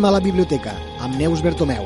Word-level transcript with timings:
Anem 0.00 0.14
a 0.14 0.16
la 0.16 0.24
biblioteca, 0.24 0.72
amb 1.04 1.18
Neus 1.20 1.42
Bertomeu. 1.44 1.84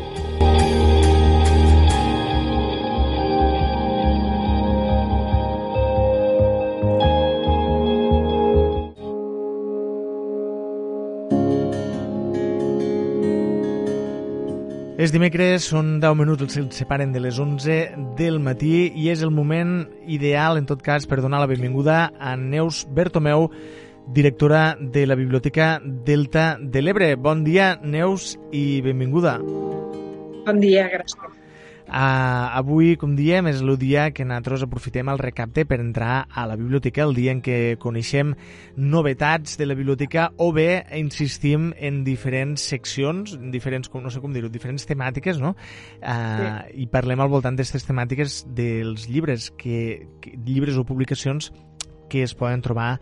És 14.95 15.11
dimecres, 15.11 15.67
són 15.67 15.97
10 15.99 16.15
minuts 16.15 16.47
els 16.47 16.71
separen 16.71 17.11
de 17.11 17.19
les 17.19 17.41
11 17.43 18.15
del 18.15 18.39
matí 18.39 18.93
i 18.95 19.11
és 19.11 19.27
el 19.27 19.35
moment 19.35 19.89
ideal, 20.07 20.63
en 20.63 20.71
tot 20.71 20.87
cas, 20.87 21.03
per 21.11 21.19
donar 21.19 21.43
la 21.43 21.51
benvinguda 21.51 22.13
a 22.15 22.37
Neus 22.39 22.87
Bertomeu, 22.87 23.51
directora 24.07 24.77
de 24.81 25.07
la 25.07 25.15
Biblioteca 25.15 25.81
Delta 25.85 26.59
de 26.61 26.83
l'Ebre. 26.83 27.15
Bon 27.17 27.45
dia, 27.45 27.79
Neus, 27.83 28.35
i 28.53 28.81
benvinguda. 28.85 29.39
Bon 30.45 30.61
dia, 30.61 30.89
gràcies. 30.93 31.41
Uh, 31.85 32.49
avui, 32.57 32.95
com 32.97 33.13
diem, 33.15 33.45
és 33.51 33.61
el 33.61 33.75
dia 33.79 34.07
que 34.17 34.25
nosaltres 34.25 34.63
aprofitem 34.65 35.11
el 35.13 35.21
recapte 35.21 35.67
per 35.69 35.77
entrar 35.83 36.25
a 36.33 36.47
la 36.49 36.57
biblioteca, 36.57 37.05
el 37.05 37.13
dia 37.15 37.35
en 37.35 37.43
què 37.45 37.77
coneixem 37.79 38.33
novetats 38.81 39.59
de 39.61 39.69
la 39.69 39.77
biblioteca 39.77 40.31
o 40.41 40.49
bé 40.57 40.87
insistim 40.97 41.69
en 41.77 42.01
diferents 42.03 42.65
seccions, 42.73 43.37
en 43.37 43.53
diferents, 43.53 43.93
no 43.93 44.11
sé 44.11 44.25
com 44.25 44.33
dir-ho, 44.33 44.49
diferents 44.51 44.89
temàtiques, 44.89 45.39
no? 45.39 45.53
Uh, 46.01 46.17
sí. 46.41 46.81
I 46.87 46.89
parlem 46.91 47.21
al 47.21 47.31
voltant 47.31 47.61
d'aquestes 47.61 47.85
temàtiques 47.87 48.41
dels 48.49 49.07
llibres, 49.07 49.53
que, 49.61 50.09
que, 50.25 50.35
llibres 50.41 50.81
o 50.81 50.89
publicacions 50.89 51.53
que 52.09 52.25
es 52.25 52.35
poden 52.35 52.65
trobar 52.65 52.97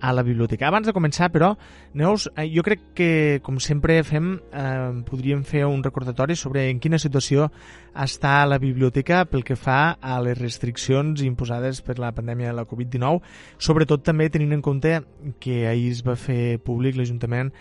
a 0.00 0.12
la 0.12 0.22
biblioteca. 0.22 0.68
Abans 0.68 0.86
de 0.86 0.92
començar, 0.92 1.30
però, 1.32 1.54
Neus, 1.94 2.28
eh, 2.36 2.48
jo 2.52 2.62
crec 2.62 2.80
que, 2.94 3.40
com 3.42 3.58
sempre 3.60 4.02
fem, 4.04 4.34
eh, 4.52 5.02
podríem 5.08 5.44
fer 5.44 5.64
un 5.66 5.82
recordatori 5.82 6.36
sobre 6.36 6.68
en 6.70 6.80
quina 6.80 6.98
situació 6.98 7.50
està 7.94 8.44
la 8.46 8.58
biblioteca 8.58 9.24
pel 9.24 9.44
que 9.44 9.56
fa 9.56 9.96
a 10.00 10.20
les 10.20 10.38
restriccions 10.38 11.22
imposades 11.22 11.80
per 11.82 11.98
la 11.98 12.12
pandèmia 12.12 12.50
de 12.50 12.58
la 12.58 12.66
Covid-19, 12.66 13.22
sobretot 13.58 14.02
també 14.04 14.28
tenint 14.30 14.52
en 14.52 14.62
compte 14.62 15.00
que 15.40 15.66
ahir 15.68 15.90
es 15.92 16.04
va 16.06 16.16
fer 16.16 16.58
públic 16.58 16.96
l'Ajuntament 16.96 17.52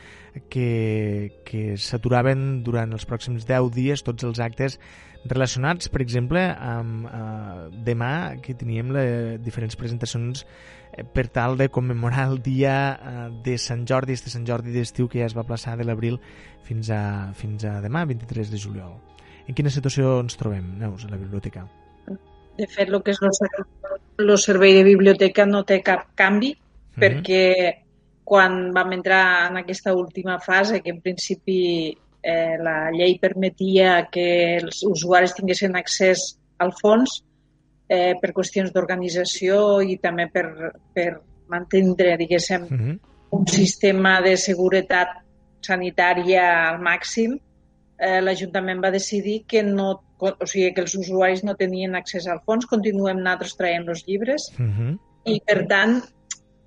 que, 0.50 1.42
que 1.45 1.78
s'aturaven 1.78 2.64
durant 2.66 2.94
els 2.95 3.06
pròxims 3.09 3.45
10 3.50 3.73
dies 3.76 4.03
tots 4.06 4.26
els 4.26 4.40
actes 4.42 4.80
relacionats, 5.25 5.88
per 5.88 6.02
exemple, 6.03 6.42
amb 6.44 7.08
eh, 7.08 7.67
demà 7.86 8.14
que 8.44 8.56
teníem 8.59 8.92
les 8.95 9.40
diferents 9.44 9.78
presentacions 9.80 10.44
eh, 10.44 11.03
per 11.03 11.28
tal 11.31 11.56
de 11.58 11.70
commemorar 11.72 12.28
el 12.31 12.42
dia 12.44 12.75
eh, 12.94 13.30
de 13.45 13.58
Sant 13.58 13.86
Jordi, 13.88 14.17
este 14.17 14.34
Sant 14.34 14.48
Jordi 14.48 14.73
d'estiu 14.73 15.08
que 15.08 15.22
ja 15.22 15.30
es 15.30 15.38
va 15.38 15.45
plaçar 15.48 15.78
de 15.80 15.88
l'abril 15.88 16.20
fins, 16.68 16.90
a, 16.92 17.31
fins 17.38 17.64
a 17.64 17.80
demà, 17.84 18.03
23 18.09 18.52
de 18.52 18.59
juliol. 18.59 18.97
En 19.47 19.56
quina 19.56 19.72
situació 19.72 20.18
ens 20.23 20.36
trobem, 20.40 20.75
Neus, 20.80 21.06
a 21.06 21.12
la 21.12 21.20
biblioteca? 21.20 21.68
De 22.58 22.68
fet, 22.70 22.90
el 22.90 23.02
que 23.02 23.16
és 23.16 23.22
el 23.23 24.38
servei 24.38 24.75
de 24.75 24.84
biblioteca 24.86 25.47
no 25.50 25.64
té 25.68 25.81
cap 25.81 26.12
canvi, 26.16 26.53
mm 26.53 26.59
-hmm. 26.59 27.02
perquè 27.02 27.83
quan 28.23 28.71
vam 28.73 28.93
entrar 28.95 29.49
en 29.49 29.57
aquesta 29.59 29.93
última 29.93 30.39
fase, 30.39 30.81
que 30.81 30.91
en 30.91 31.02
principi 31.02 31.59
eh, 32.23 32.55
la 32.59 32.89
llei 32.91 33.17
permetia 33.19 34.07
que 34.11 34.57
els 34.61 34.83
usuaris 34.88 35.35
tinguessin 35.35 35.75
accés 35.75 36.38
al 36.63 36.71
fons 36.79 37.19
eh, 37.89 38.16
per 38.21 38.31
qüestions 38.31 38.71
d'organització 38.71 39.81
i 39.83 39.97
també 40.01 40.29
per, 40.31 40.45
per 40.95 41.09
mantenir, 41.51 42.16
diguéssim, 42.17 42.63
uh 42.63 42.79
-huh. 42.79 43.00
un 43.38 43.47
sistema 43.47 44.22
de 44.22 44.38
seguretat 44.38 45.19
sanitària 45.62 46.69
al 46.69 46.79
màxim, 46.79 47.38
eh, 47.97 48.22
l'Ajuntament 48.22 48.81
va 48.83 48.91
decidir 48.91 49.44
que 49.47 49.63
no, 49.63 50.03
o 50.19 50.45
sigui, 50.45 50.73
que 50.73 50.81
els 50.81 50.95
usuaris 50.95 51.44
no 51.44 51.56
tenien 51.56 51.95
accés 51.95 52.28
al 52.28 52.41
fons, 52.45 52.66
continuem 52.66 53.19
nosaltres 53.19 53.56
traient 53.56 53.88
els 53.88 54.03
llibres 54.07 54.51
uh 54.57 54.66
-huh. 54.66 54.97
i, 55.25 55.41
per 55.45 55.67
tant, 55.67 56.01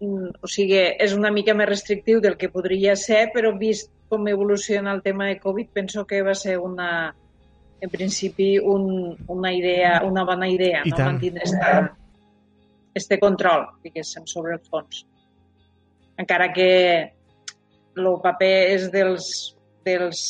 o 0.01 0.49
sigui, 0.51 0.79
és 1.01 1.15
una 1.17 1.31
mica 1.33 1.55
més 1.57 1.69
restrictiu 1.69 2.21
del 2.21 2.37
que 2.37 2.51
podria 2.53 2.97
ser, 2.97 3.31
però 3.33 3.55
vist 3.57 3.91
com 4.09 4.29
evoluciona 4.29 4.93
el 4.93 5.03
tema 5.03 5.27
de 5.27 5.39
Covid, 5.41 5.71
penso 5.73 6.07
que 6.07 6.23
va 6.23 6.35
ser 6.35 6.59
una, 6.59 7.15
en 7.81 7.91
principi, 7.91 8.59
un, 8.59 9.17
una 9.27 9.53
idea, 9.53 10.03
una 10.05 10.25
bona 10.25 10.49
idea, 10.49 10.83
I 10.85 10.91
no? 10.91 10.97
Tant. 10.97 11.13
Mantindre 11.13 11.45
este, 11.45 11.73
este 12.95 13.19
control, 13.19 13.67
diguéssim, 13.83 14.27
sobre 14.27 14.55
el 14.55 14.61
fons. 14.61 15.05
Encara 16.17 16.53
que 16.53 16.71
el 17.97 18.13
paper 18.23 18.55
és 18.77 18.87
dels, 18.93 19.33
dels 19.85 20.23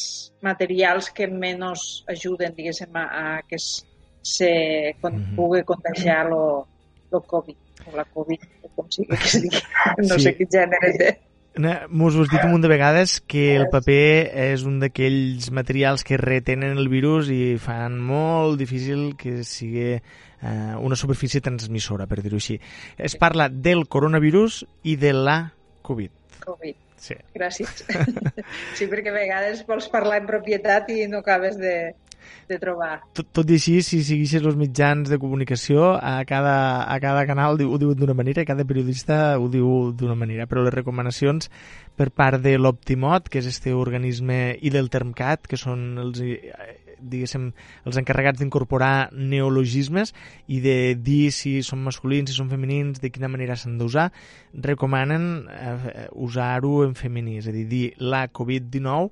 materials 0.46 1.10
que 1.10 1.26
menys 1.26 2.04
ajuden, 2.10 2.54
diguéssim, 2.54 2.96
a, 2.96 3.06
a 3.20 3.42
que 3.46 3.58
se 3.58 4.96
con, 5.00 5.14
mm 5.14 5.22
-hmm. 5.22 5.36
pugui 5.36 5.62
contagiar 5.62 6.26
el 6.26 7.22
Covid, 7.26 7.56
o 7.86 7.96
la 7.96 8.04
Covid, 8.04 8.44
com 8.74 8.90
sigui 8.92 9.14
que 9.14 9.30
es 9.30 9.40
digui, 9.42 9.62
no 10.08 10.18
sí. 10.18 10.26
sé 10.26 10.36
quin 10.38 10.52
gènere 10.58 10.92
té. 10.98 11.14
Mos 11.88 12.12
ho 12.12 12.24
has 12.26 12.28
dit 12.28 12.42
un 12.44 12.50
munt 12.52 12.64
de 12.66 12.68
vegades 12.68 13.16
que 13.24 13.54
el 13.56 13.70
paper 13.72 14.28
és 14.50 14.66
un 14.68 14.76
d'aquells 14.82 15.48
materials 15.56 16.04
que 16.04 16.18
retenen 16.20 16.76
el 16.76 16.90
virus 16.92 17.30
i 17.32 17.56
fan 17.56 17.96
molt 17.96 18.60
difícil 18.60 19.14
que 19.16 19.38
sigui 19.40 19.94
eh, 19.96 20.74
una 20.76 20.98
superfície 21.00 21.40
transmissora, 21.40 22.04
per 22.06 22.20
dir-ho 22.20 22.36
així. 22.36 22.58
Es 22.98 23.16
parla 23.16 23.48
del 23.48 23.86
coronavirus 23.88 24.66
i 24.84 24.98
de 25.00 25.14
la 25.16 25.38
Covid. 25.80 26.12
Covid. 26.44 26.82
Sí. 27.00 27.16
Gràcies. 27.36 27.86
sí, 28.76 28.88
perquè 28.90 29.12
a 29.12 29.16
vegades 29.16 29.64
vols 29.68 29.88
parlar 29.92 30.20
en 30.20 30.28
propietat 30.28 30.92
i 30.92 31.06
no 31.08 31.22
acabes 31.24 31.56
de, 31.60 31.94
de 32.48 32.58
trobar. 32.62 33.00
Tot, 33.16 33.28
tot 33.40 33.50
i 33.50 33.58
així, 33.58 33.80
si 33.86 34.02
seguissis 34.06 34.42
els 34.42 34.58
mitjans 34.58 35.10
de 35.10 35.18
comunicació, 35.22 35.92
a 35.96 36.20
cada, 36.28 36.56
a 36.84 36.96
cada 37.02 37.26
canal 37.28 37.60
ho 37.66 37.78
diu 37.80 37.94
d'una 37.98 38.16
manera, 38.16 38.46
cada 38.48 38.66
periodista 38.68 39.36
ho 39.40 39.50
diu 39.52 39.92
d'una 39.96 40.16
manera, 40.18 40.48
però 40.50 40.64
les 40.66 40.74
recomanacions 40.74 41.50
per 41.96 42.10
part 42.10 42.42
de 42.42 42.56
l'Optimot, 42.58 43.30
que 43.30 43.40
és 43.42 43.50
este 43.50 43.74
organisme, 43.74 44.56
i 44.60 44.72
del 44.72 44.90
Termcat, 44.92 45.46
que 45.48 45.60
són 45.60 45.96
els 46.02 46.22
diguéssim, 47.00 47.50
els 47.86 47.98
encarregats 48.00 48.40
d'incorporar 48.40 49.10
neologismes 49.12 50.12
i 50.48 50.60
de 50.64 50.94
dir 50.96 51.30
si 51.34 51.58
són 51.66 51.84
masculins, 51.84 52.30
si 52.30 52.38
són 52.38 52.50
femenins, 52.52 53.00
de 53.02 53.10
quina 53.12 53.30
manera 53.32 53.56
s'han 53.56 53.76
d'usar, 53.80 54.08
recomanen 54.68 55.28
eh, 55.52 56.08
usar-ho 56.12 56.78
en 56.86 56.96
femení, 56.98 57.38
és 57.42 57.50
a 57.50 57.54
dir, 57.54 57.66
dir 57.70 57.84
la 58.00 58.26
Covid-19 58.32 59.10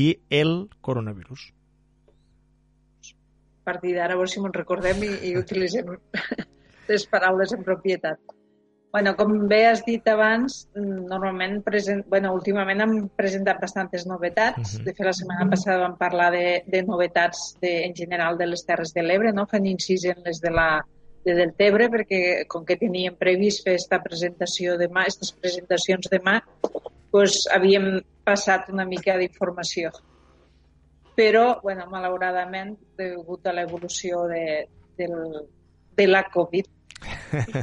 i 0.00 0.10
el 0.42 0.54
coronavirus 0.80 1.50
partir 3.70 3.94
d'ara, 3.96 4.18
a 4.18 4.20
veure 4.20 4.34
si 4.34 4.42
me'n 4.42 4.56
recordem 4.56 5.06
i, 5.06 5.14
i 5.30 5.38
utilitzem 5.38 5.96
les 6.90 7.08
paraules 7.14 7.56
en 7.56 7.66
propietat. 7.66 8.36
Bueno, 8.90 9.12
com 9.14 9.46
bé 9.46 9.60
has 9.68 9.84
dit 9.86 10.06
abans, 10.10 10.64
normalment, 10.74 11.60
present, 11.62 12.00
bueno, 12.10 12.32
últimament 12.34 12.82
hem 12.82 12.94
presentat 13.14 13.60
bastantes 13.62 14.06
novetats. 14.10 14.58
Uh 14.58 14.80
-huh. 14.80 14.84
De 14.84 14.94
fet, 14.94 15.06
la 15.06 15.12
setmana 15.12 15.46
passada 15.50 15.84
vam 15.84 15.96
parlar 15.96 16.32
de, 16.32 16.64
de 16.66 16.82
novetats 16.82 17.54
de, 17.62 17.84
en 17.86 17.94
general 17.94 18.38
de 18.38 18.46
les 18.46 18.64
Terres 18.66 18.92
de 18.92 19.02
l'Ebre, 19.02 19.32
no? 19.32 19.46
fent 19.46 19.66
incís 19.66 20.04
en 20.04 20.18
les 20.24 20.40
de 20.40 20.50
la 20.50 20.82
de 21.24 21.34
Deltebre, 21.34 21.88
perquè 21.90 22.46
com 22.48 22.64
que 22.64 22.76
teníem 22.76 23.14
previst 23.14 23.62
fer 23.64 23.74
aquesta 23.74 24.02
presentació 24.02 24.76
demà, 24.78 25.02
aquestes 25.02 25.32
presentacions 25.32 26.08
demà, 26.10 26.40
doncs 27.12 27.46
havíem 27.52 28.00
passat 28.24 28.68
una 28.70 28.84
mica 28.84 29.16
d'informació 29.18 29.90
però, 31.20 31.60
bueno, 31.60 31.84
malauradament, 31.92 32.76
degut 32.96 33.44
a 33.44 33.52
l'evolució 33.52 34.22
de, 34.30 34.44
del, 34.96 35.16
de 35.98 36.06
la 36.08 36.22
Covid, 36.32 36.68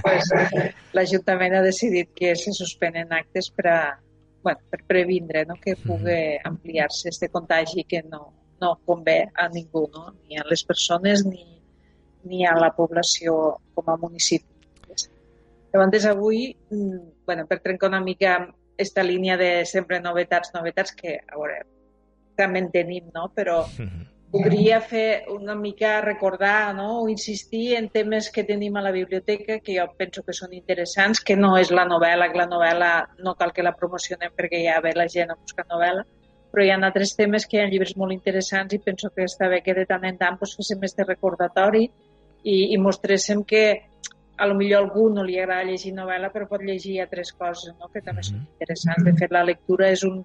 pues, 0.04 0.30
l'Ajuntament 0.94 1.56
ha 1.58 1.64
decidit 1.66 2.12
que 2.14 2.36
se 2.38 2.54
suspenen 2.54 3.16
actes 3.18 3.50
per, 3.58 3.66
a, 3.72 3.80
bueno, 4.46 4.62
per 4.70 4.84
previndre 4.86 5.42
no? 5.50 5.58
que 5.64 5.74
pugui 5.82 6.38
ampliar-se 6.46 7.10
este 7.10 7.32
contagi 7.34 7.88
que 7.90 8.04
no, 8.06 8.22
no 8.62 8.76
convé 8.86 9.24
a 9.34 9.48
ningú, 9.50 9.88
no? 9.94 10.12
ni 10.28 10.38
a 10.38 10.46
les 10.46 10.62
persones 10.64 11.26
ni, 11.26 11.48
ni 12.30 12.46
a 12.46 12.54
la 12.62 12.70
població 12.78 13.58
com 13.74 13.90
a 13.90 13.98
municipi. 13.98 14.54
Llavors, 15.74 16.06
avui, 16.06 16.52
mm, 16.70 17.26
bueno, 17.26 17.48
per 17.50 17.58
trencar 17.66 17.90
una 17.90 18.04
mica 18.06 18.38
aquesta 18.78 19.02
línia 19.02 19.36
de 19.42 19.66
sempre 19.66 20.00
novetats, 20.00 20.54
novetats, 20.54 20.94
que 20.94 21.18
a 21.18 21.36
veure, 21.36 21.66
també 22.38 22.62
en 22.64 22.72
tenim, 22.74 23.10
no? 23.16 23.28
però 23.36 23.64
podria 24.32 24.82
fer 24.84 25.26
una 25.32 25.56
mica 25.56 26.02
recordar 26.02 26.76
no? 26.76 27.02
o 27.02 27.10
insistir 27.10 27.78
en 27.78 27.88
temes 27.90 28.30
que 28.30 28.44
tenim 28.44 28.76
a 28.76 28.84
la 28.84 28.92
biblioteca 28.92 29.60
que 29.64 29.78
jo 29.78 29.88
penso 29.98 30.24
que 30.24 30.36
són 30.36 30.54
interessants, 30.54 31.24
que 31.24 31.38
no 31.40 31.56
és 31.58 31.72
la 31.72 31.88
novel·la, 31.88 32.30
que 32.32 32.42
la 32.42 32.50
novel·la 32.52 32.92
no 33.24 33.36
cal 33.40 33.54
que 33.56 33.66
la 33.66 33.76
promocionem 33.76 34.36
perquè 34.36 34.64
ja 34.66 34.82
ve 34.84 34.94
la 34.96 35.08
gent 35.08 35.32
a 35.32 35.40
buscar 35.40 35.66
novel·la, 35.72 36.04
però 36.52 36.64
hi 36.64 36.72
ha 36.72 36.80
altres 36.82 37.16
temes 37.16 37.48
que 37.48 37.58
hi 37.58 37.64
ha 37.64 37.72
llibres 37.72 37.96
molt 37.98 38.16
interessants 38.16 38.76
i 38.76 38.84
penso 38.84 39.12
que 39.16 39.28
està 39.28 39.50
bé 39.52 39.62
que 39.64 39.76
de 39.78 39.86
tant 39.90 40.06
en 40.08 40.20
tant 40.20 40.40
doncs, 40.40 40.56
féssim 40.60 40.84
este 40.84 41.08
recordatori 41.08 41.86
i, 41.88 42.58
i 42.74 42.78
mostréssim 42.78 43.44
que 43.48 43.64
a 44.38 44.46
lo 44.46 44.56
millor 44.56 44.82
a 44.82 44.86
algú 44.86 45.08
no 45.10 45.24
li 45.26 45.40
agrada 45.40 45.66
llegir 45.66 45.96
novel·la 45.96 46.30
però 46.34 46.48
pot 46.50 46.62
llegir 46.62 47.00
altres 47.02 47.32
coses 47.34 47.74
no? 47.80 47.90
que 47.94 48.04
també 48.06 48.24
són 48.24 48.44
interessants. 48.44 49.04
De 49.08 49.16
fet, 49.18 49.32
la 49.34 49.44
lectura 49.44 49.90
és 49.90 50.04
un, 50.06 50.20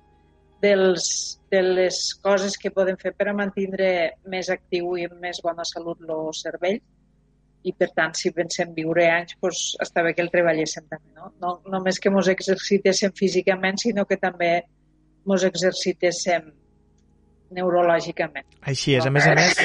dels, 0.63 1.07
de 1.51 1.63
les 1.63 2.01
coses 2.23 2.57
que 2.59 2.71
podem 2.71 2.97
fer 3.01 3.13
per 3.19 3.29
a 3.31 3.37
mantenir 3.37 3.93
més 4.31 4.51
actiu 4.55 4.97
i 4.97 5.07
amb 5.09 5.19
més 5.23 5.43
bona 5.45 5.67
salut 5.69 6.01
el 6.07 6.31
cervell 6.39 6.81
i 7.63 7.73
per 7.79 7.91
tant 7.95 8.15
si 8.19 8.33
pensem 8.35 8.73
viure 8.75 9.05
anys 9.11 9.37
doncs 9.43 9.63
està 9.83 10.03
bé 10.07 10.15
que 10.17 10.23
el 10.25 10.31
treballéssim 10.31 10.89
també 10.91 11.13
no, 11.19 11.31
no 11.43 11.53
només 11.75 12.01
que 12.03 12.11
ens 12.11 12.31
exercitéssim 12.33 13.15
físicament 13.19 13.79
sinó 13.83 14.07
que 14.07 14.19
també 14.23 14.55
ens 14.63 15.47
exercitéssim 15.47 16.51
neurològicament. 17.53 18.47
Així 18.65 18.97
és, 18.97 19.07
a 19.07 19.13
més 19.13 19.27
a 19.29 19.35
més, 19.37 19.59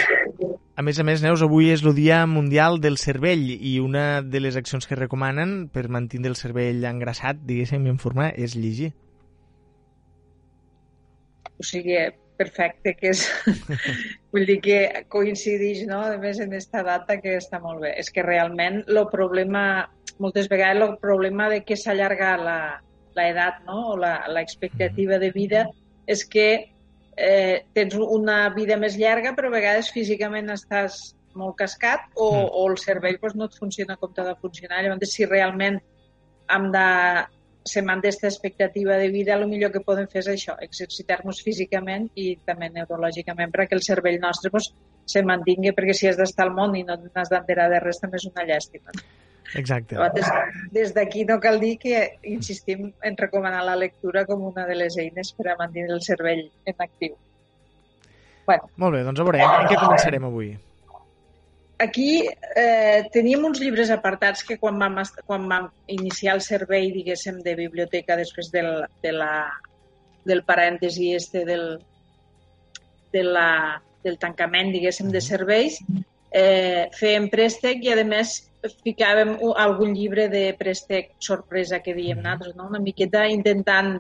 a 0.77 0.83
més 0.83 0.99
a 0.99 1.05
més, 1.07 1.23
Neus, 1.23 1.41
avui 1.41 1.71
és 1.71 1.83
el 1.85 1.95
Dia 1.95 2.19
Mundial 2.29 2.81
del 2.83 2.99
Cervell 3.01 3.47
i 3.55 3.77
una 3.81 4.21
de 4.21 4.41
les 4.44 4.59
accions 4.59 4.85
que 4.85 4.99
recomanen 4.99 5.69
per 5.73 5.88
mantenir 5.94 6.33
el 6.33 6.38
cervell 6.38 6.83
engraçat, 6.85 7.39
diguéssim, 7.47 7.88
en 7.89 7.97
forma, 8.03 8.29
és 8.35 8.57
llegir. 8.59 8.91
O 11.57 11.65
sigui, 11.65 11.98
perfecte, 12.38 12.94
que 12.98 13.12
és... 13.13 13.25
Vull 14.33 14.45
dir 14.50 14.59
que 14.62 14.80
coincideix, 15.13 15.83
no?, 15.89 16.04
a 16.06 16.18
més, 16.21 16.39
en 16.44 16.54
aquesta 16.54 16.83
data 16.86 17.18
que 17.21 17.38
està 17.39 17.59
molt 17.63 17.81
bé. 17.86 17.95
És 17.98 18.12
que 18.13 18.25
realment 18.25 18.83
el 18.86 19.04
problema, 19.12 19.88
moltes 20.21 20.50
vegades 20.51 20.83
el 20.86 20.98
problema 21.01 21.50
de 21.54 21.63
que 21.65 21.77
s'allarga 21.80 22.36
la, 22.42 22.59
la 23.18 23.30
edat, 23.33 23.62
no?, 23.68 23.94
o 23.94 24.00
l'expectativa 24.00 25.19
de 25.24 25.31
vida, 25.36 25.65
és 26.07 26.24
que 26.24 26.48
eh, 27.18 27.65
tens 27.74 27.98
una 27.98 28.48
vida 28.56 28.77
més 28.80 28.98
llarga, 29.00 29.33
però 29.36 29.50
a 29.50 29.57
vegades 29.57 29.92
físicament 29.92 30.54
estàs 30.54 31.00
molt 31.38 31.57
cascat 31.59 32.06
o, 32.15 32.27
mm. 32.30 32.51
o 32.54 32.65
el 32.71 32.77
cervell 32.81 33.19
pues, 33.21 33.36
no 33.38 33.48
et 33.50 33.57
funciona 33.57 33.98
com 33.98 34.13
t'ha 34.13 34.25
de 34.30 34.38
funcionar. 34.42 34.83
Llavors, 34.86 35.13
si 35.13 35.25
realment 35.25 35.81
hem 36.54 36.69
de 36.74 36.88
se 37.67 37.83
manté 37.85 38.09
aquesta 38.09 38.29
expectativa 38.31 38.97
de 38.97 39.09
vida, 39.13 39.35
el 39.35 39.45
millor 39.47 39.71
que 39.73 39.83
podem 39.85 40.07
fer 40.11 40.23
és 40.23 40.31
això, 40.33 40.55
exercitar-nos 40.63 41.43
físicament 41.45 42.09
i 42.15 42.31
també 42.47 42.71
neurològicament 42.73 43.53
perquè 43.53 43.77
el 43.77 43.85
cervell 43.85 44.19
nostre 44.23 44.51
pues, 44.53 44.71
se 45.07 45.23
mantingui, 45.23 45.73
perquè 45.75 45.95
si 45.95 46.09
has 46.09 46.19
d'estar 46.19 46.47
al 46.47 46.55
món 46.55 46.75
i 46.75 46.83
no 46.87 46.97
n'has 47.03 47.31
d'enterar 47.33 47.69
de 47.73 47.81
res 47.83 48.01
també 48.03 48.19
és 48.21 48.27
una 48.31 48.45
llàstima. 48.47 48.95
Exacte. 49.55 49.95
Des, 50.15 50.31
des 50.75 50.93
d'aquí 50.95 51.23
no 51.25 51.39
cal 51.39 51.59
dir 51.59 51.77
que 51.79 52.01
insistim 52.27 52.91
en 53.01 53.15
recomanar 53.17 53.63
la 53.63 53.77
lectura 53.79 54.25
com 54.27 54.43
una 54.49 54.65
de 54.67 54.75
les 54.75 54.97
eines 54.99 55.31
per 55.37 55.53
a 55.53 55.57
mantenir 55.59 55.93
el 55.95 56.03
cervell 56.03 56.43
en 56.65 56.87
actiu. 56.87 57.15
Bueno. 58.47 58.69
Molt 58.75 58.95
bé, 58.95 59.03
doncs 59.07 59.19
a 59.19 59.27
veure, 59.27 59.43
en 59.43 59.69
què 59.71 59.79
començarem 59.79 60.27
avui? 60.27 60.55
Aquí 61.77 62.27
eh, 62.56 63.06
teníem 63.13 63.45
uns 63.45 63.59
llibres 63.62 63.91
apartats 63.94 64.44
que 64.44 64.57
quan 64.57 64.79
vam, 64.79 64.97
quan 65.25 65.47
vam 65.50 65.69
iniciar 65.88 66.35
el 66.35 66.41
servei, 66.41 66.91
diguéssim, 66.91 67.41
de 67.45 67.56
biblioteca 67.56 68.18
després 68.18 68.51
del, 68.51 68.85
de 69.03 69.13
la, 69.13 69.31
del 70.25 70.44
parèntesi 70.44 71.13
este 71.15 71.45
del, 71.45 71.79
de 73.13 73.24
la, 73.24 73.50
del 74.03 74.18
tancament, 74.18 74.74
diguéssim, 74.74 75.12
de 75.13 75.21
serveis, 75.21 75.79
eh, 76.31 76.89
fèiem 76.97 77.29
préstec 77.29 77.85
i, 77.85 77.94
a 77.94 78.03
més, 78.03 78.39
ficàvem 78.83 79.38
algun 79.56 79.94
llibre 79.95 80.27
de 80.33 80.50
préstec 80.59 81.13
sorpresa 81.23 81.80
que 81.85 81.95
diem 81.95 82.19
nosaltres, 82.23 82.57
no? 82.57 82.68
una 82.68 82.83
miqueta 82.83 83.27
intentant 83.30 83.97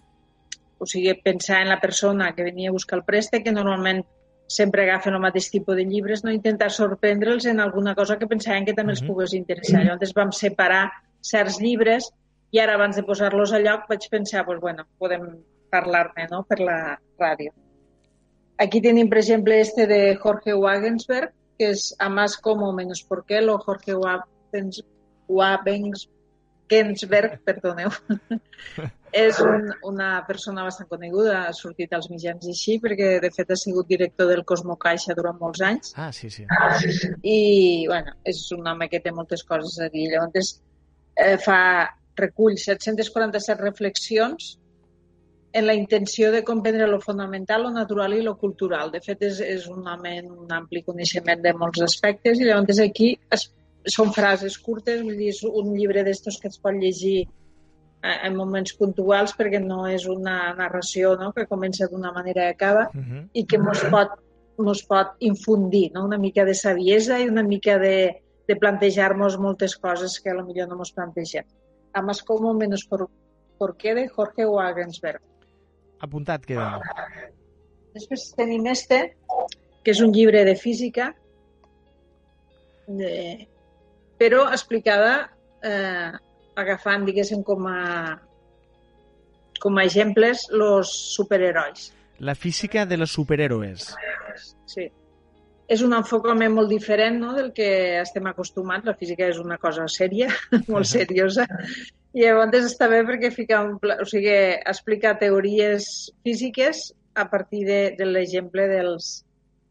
o 0.79 0.85
sigui, 0.85 1.13
pensar 1.21 1.61
en 1.61 1.69
la 1.69 1.79
persona 1.81 2.33
que 2.35 2.43
venia 2.43 2.69
a 2.69 2.75
buscar 2.75 2.99
el 2.99 3.05
préstec, 3.05 3.43
que 3.45 3.53
normalment 3.53 4.03
sempre 4.47 4.83
agafen 4.83 5.13
el 5.13 5.23
mateix 5.23 5.49
tipus 5.51 5.75
de 5.75 5.85
llibres, 5.85 6.23
no 6.23 6.31
intentar 6.31 6.71
sorprendre'ls 6.71 7.45
en 7.51 7.59
alguna 7.59 7.93
cosa 7.95 8.17
que 8.17 8.27
pensaven 8.27 8.65
que 8.65 8.73
també 8.73 8.95
els 8.95 9.03
mhm. 9.03 9.11
pogués 9.11 9.35
interessar. 9.37 9.83
Llavors 9.83 10.15
vam 10.15 10.31
separar 10.31 10.87
certs 11.21 11.59
llibres 11.61 12.09
i 12.55 12.63
ara 12.63 12.77
abans 12.79 12.95
de 12.95 13.03
posar-los 13.03 13.53
a 13.53 13.59
lloc 13.59 13.85
vaig 13.89 14.07
pensar, 14.09 14.45
pues, 14.45 14.59
bueno, 14.63 14.87
podem 14.97 15.27
parlar-ne 15.71 16.29
no? 16.31 16.43
per 16.47 16.61
la 16.63 16.97
ràdio. 17.19 17.51
Aquí 18.57 18.81
tenim, 18.81 19.09
per 19.09 19.19
exemple, 19.19 19.59
este 19.59 19.85
de 19.85 20.15
Jorge 20.17 20.55
Wagensberg, 20.55 21.33
que 21.57 21.71
és 21.73 21.95
A 21.99 22.09
más 22.09 22.37
como 22.37 22.71
menos 22.73 23.03
por 23.03 23.25
qué, 23.25 23.41
o 23.41 23.57
Jorge 23.57 23.95
Wagensberg, 23.95 24.87
perdoneu, 26.69 27.91
És 29.15 29.39
un, 29.39 29.69
una 29.87 30.09
persona 30.27 30.65
bastant 30.65 30.89
coneguda, 30.91 31.37
ha 31.47 31.53
sortit 31.55 31.93
als 31.95 32.09
mitjans 32.11 32.43
i 32.45 32.51
així, 32.51 32.75
perquè 32.83 33.13
de 33.23 33.31
fet 33.31 33.53
ha 33.53 33.57
sigut 33.59 33.87
director 33.87 34.27
del 34.27 34.43
Cosmo 34.45 34.75
Caixa 34.75 35.15
durant 35.15 35.39
molts 35.39 35.63
anys. 35.63 35.93
Ah, 35.95 36.11
sí, 36.11 36.29
sí. 36.29 36.43
I, 37.23 37.37
bueno, 37.87 38.17
és 38.27 38.43
un 38.55 38.67
home 38.67 38.89
que 38.91 38.99
té 39.03 39.13
moltes 39.15 39.45
coses 39.47 39.79
a 39.79 39.87
dir. 39.93 40.09
Llavors, 40.11 40.57
eh, 41.15 41.37
fa, 41.41 41.59
recull 42.19 42.57
747 42.59 43.61
reflexions 43.63 44.57
en 45.57 45.65
la 45.65 45.73
intenció 45.73 46.31
de 46.33 46.43
comprendre 46.43 46.87
lo 46.91 46.99
fonamental, 47.01 47.63
lo 47.63 47.71
natural 47.71 48.13
i 48.13 48.21
lo 48.21 48.35
cultural. 48.37 48.91
De 48.91 49.01
fet, 49.01 49.23
és, 49.23 49.39
és 49.41 49.69
un 49.71 49.87
home 49.87 50.17
amb 50.19 50.43
un 50.43 50.51
ampli 50.59 50.83
coneixement 50.85 51.41
de 51.41 51.55
molts 51.57 51.81
aspectes 51.85 52.41
i 52.41 52.49
llavors 52.49 52.83
aquí 52.83 53.15
es, 53.33 53.47
són 53.93 54.13
frases 54.15 54.57
curtes, 54.59 55.01
vull 55.03 55.17
dir, 55.17 55.31
és 55.33 55.43
un 55.47 55.73
llibre 55.75 56.03
d'estos 56.03 56.39
que 56.41 56.51
es 56.51 56.59
pot 56.59 56.75
llegir 56.75 57.27
en 58.07 58.35
moments 58.37 58.75
puntuals 58.77 59.33
perquè 59.37 59.59
no 59.63 59.85
és 59.89 60.05
una 60.07 60.53
narració 60.57 61.15
no? 61.17 61.31
que 61.33 61.47
comença 61.49 61.87
d'una 61.89 62.11
manera 62.13 62.45
i 62.45 62.53
acaba 62.53 62.89
uh 62.93 63.01
-huh. 63.01 63.23
i 63.33 63.45
que 63.45 63.57
mos 63.57 63.81
pot, 63.91 64.09
mos 64.57 64.83
pot 64.83 65.15
infundir 65.19 65.91
no? 65.93 66.05
una 66.05 66.17
mica 66.17 66.45
de 66.45 66.53
saviesa 66.53 67.19
i 67.19 67.27
una 67.27 67.43
mica 67.43 67.77
de, 67.79 68.21
de 68.47 68.55
plantejar-nos 68.55 69.37
moltes 69.37 69.75
coses 69.77 70.19
que 70.19 70.29
a 70.29 70.33
lo 70.33 70.45
millor 70.45 70.67
no 70.67 70.77
mos 70.77 70.91
plantegem. 70.91 71.45
A 71.93 72.01
más 72.01 72.21
como 72.23 72.53
menos 72.53 72.85
por, 72.85 73.09
por 73.57 73.75
qué 73.77 73.93
de 73.95 74.07
Jorge 74.07 74.45
Wagensberg. 74.45 75.21
Apuntat 75.99 76.45
queda. 76.45 76.79
Després 77.93 78.33
tenim 78.37 78.67
este, 78.67 79.17
que 79.83 79.91
és 79.91 80.01
un 80.01 80.13
llibre 80.13 80.43
de 80.45 80.55
física, 80.55 81.15
de... 82.87 83.47
però 84.17 84.47
explicada 84.51 85.29
eh, 85.63 86.11
agafant, 86.57 87.05
diguéssim, 87.07 87.43
com 87.45 87.67
a, 87.69 88.17
com 89.61 89.77
a 89.77 89.85
exemples 89.85 90.47
els 90.53 90.93
superherois. 91.15 91.91
La 92.19 92.35
física 92.35 92.85
de 92.85 92.97
los 92.97 93.11
superhéroes. 93.13 93.91
Sí. 94.65 94.87
És 95.67 95.83
un 95.83 95.93
enfocament 95.93 96.53
molt 96.55 96.71
diferent 96.71 97.19
no, 97.21 97.33
del 97.35 97.51
que 97.53 97.99
estem 97.99 98.25
acostumats. 98.29 98.87
La 98.87 98.95
física 98.97 99.27
és 99.27 99.37
una 99.41 99.59
cosa 99.61 99.85
sèria, 99.91 100.31
molt 100.71 100.89
seriosa. 100.89 101.45
I 102.17 102.23
llavors 102.23 102.71
està 102.71 102.87
bé 102.89 103.03
perquè 103.05 103.29
fica 103.35 103.59
un, 103.61 103.75
o 103.77 104.07
sigui, 104.09 104.33
explica 104.65 105.17
teories 105.19 106.09
físiques 106.25 106.87
a 107.17 107.27
partir 107.29 107.65
de, 107.67 107.81
de 107.97 108.07
l'exemple 108.07 108.65
dels, 108.71 109.26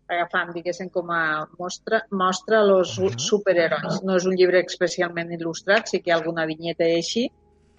agafant, 0.08 0.52
diguéssim, 0.54 0.88
com 0.94 1.10
a 1.10 1.46
mostra, 1.58 2.02
mostra 2.10 2.62
els 2.62 2.96
uh 2.98 3.08
-huh. 3.10 3.18
superherois. 3.18 4.02
No 4.02 4.16
és 4.16 4.24
un 4.24 4.36
llibre 4.36 4.60
especialment 4.60 5.30
il·lustrat, 5.30 5.86
sí 5.86 6.00
que 6.00 6.10
hi 6.10 6.12
ha 6.12 6.16
alguna 6.16 6.46
vinyeta 6.46 6.84
així, 6.84 7.30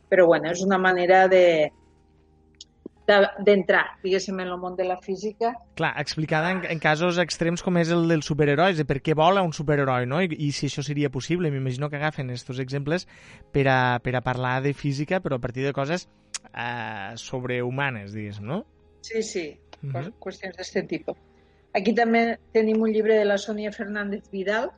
però 0.09 0.25
bueno, 0.25 0.51
és 0.51 0.61
una 0.61 0.77
manera 0.77 1.27
de 1.27 1.71
d'entrar, 3.07 3.85
diguéssim, 4.03 4.37
en 4.41 4.49
el 4.49 4.57
món 4.57 4.75
de 4.75 4.83
la 4.83 4.97
física. 4.97 5.53
Clar, 5.75 5.93
explicada 5.97 6.51
en, 6.51 6.65
en 6.67 6.79
casos 6.79 7.17
extrems 7.17 7.63
com 7.63 7.77
és 7.77 7.89
el 7.89 8.05
dels 8.09 8.25
superherois, 8.25 8.75
de 8.75 8.83
per 8.83 8.99
què 8.99 9.15
vola 9.15 9.41
un 9.41 9.53
superheroi, 9.53 10.05
no? 10.05 10.19
I, 10.21 10.27
i 10.27 10.51
si 10.51 10.67
això 10.67 10.83
seria 10.83 11.09
possible. 11.09 11.49
M'imagino 11.49 11.89
que 11.89 11.95
agafen 11.95 12.33
aquests 12.33 12.59
exemples 12.59 13.07
per 13.53 13.67
a, 13.71 13.99
per 14.03 14.17
a 14.17 14.23
parlar 14.25 14.61
de 14.61 14.73
física, 14.73 15.21
però 15.21 15.39
a 15.39 15.39
partir 15.39 15.63
de 15.63 15.71
coses 15.71 16.09
eh, 16.53 17.15
sobrehumanes, 17.15 18.11
diguéssim, 18.11 18.45
no? 18.45 18.65
Sí, 19.01 19.23
sí, 19.23 19.57
uh 19.83 19.89
-huh. 19.89 20.11
qüestions 20.19 20.57
d'aquest 20.57 20.89
tipus. 20.89 21.15
Aquí 21.77 21.93
també 21.93 22.21
tenim 22.55 22.81
un 22.81 22.91
llibre 22.93 23.19
de 23.19 23.25
la 23.25 23.37
Sonia 23.37 23.71
Fernández 23.71 24.29
Vidal, 24.33 24.71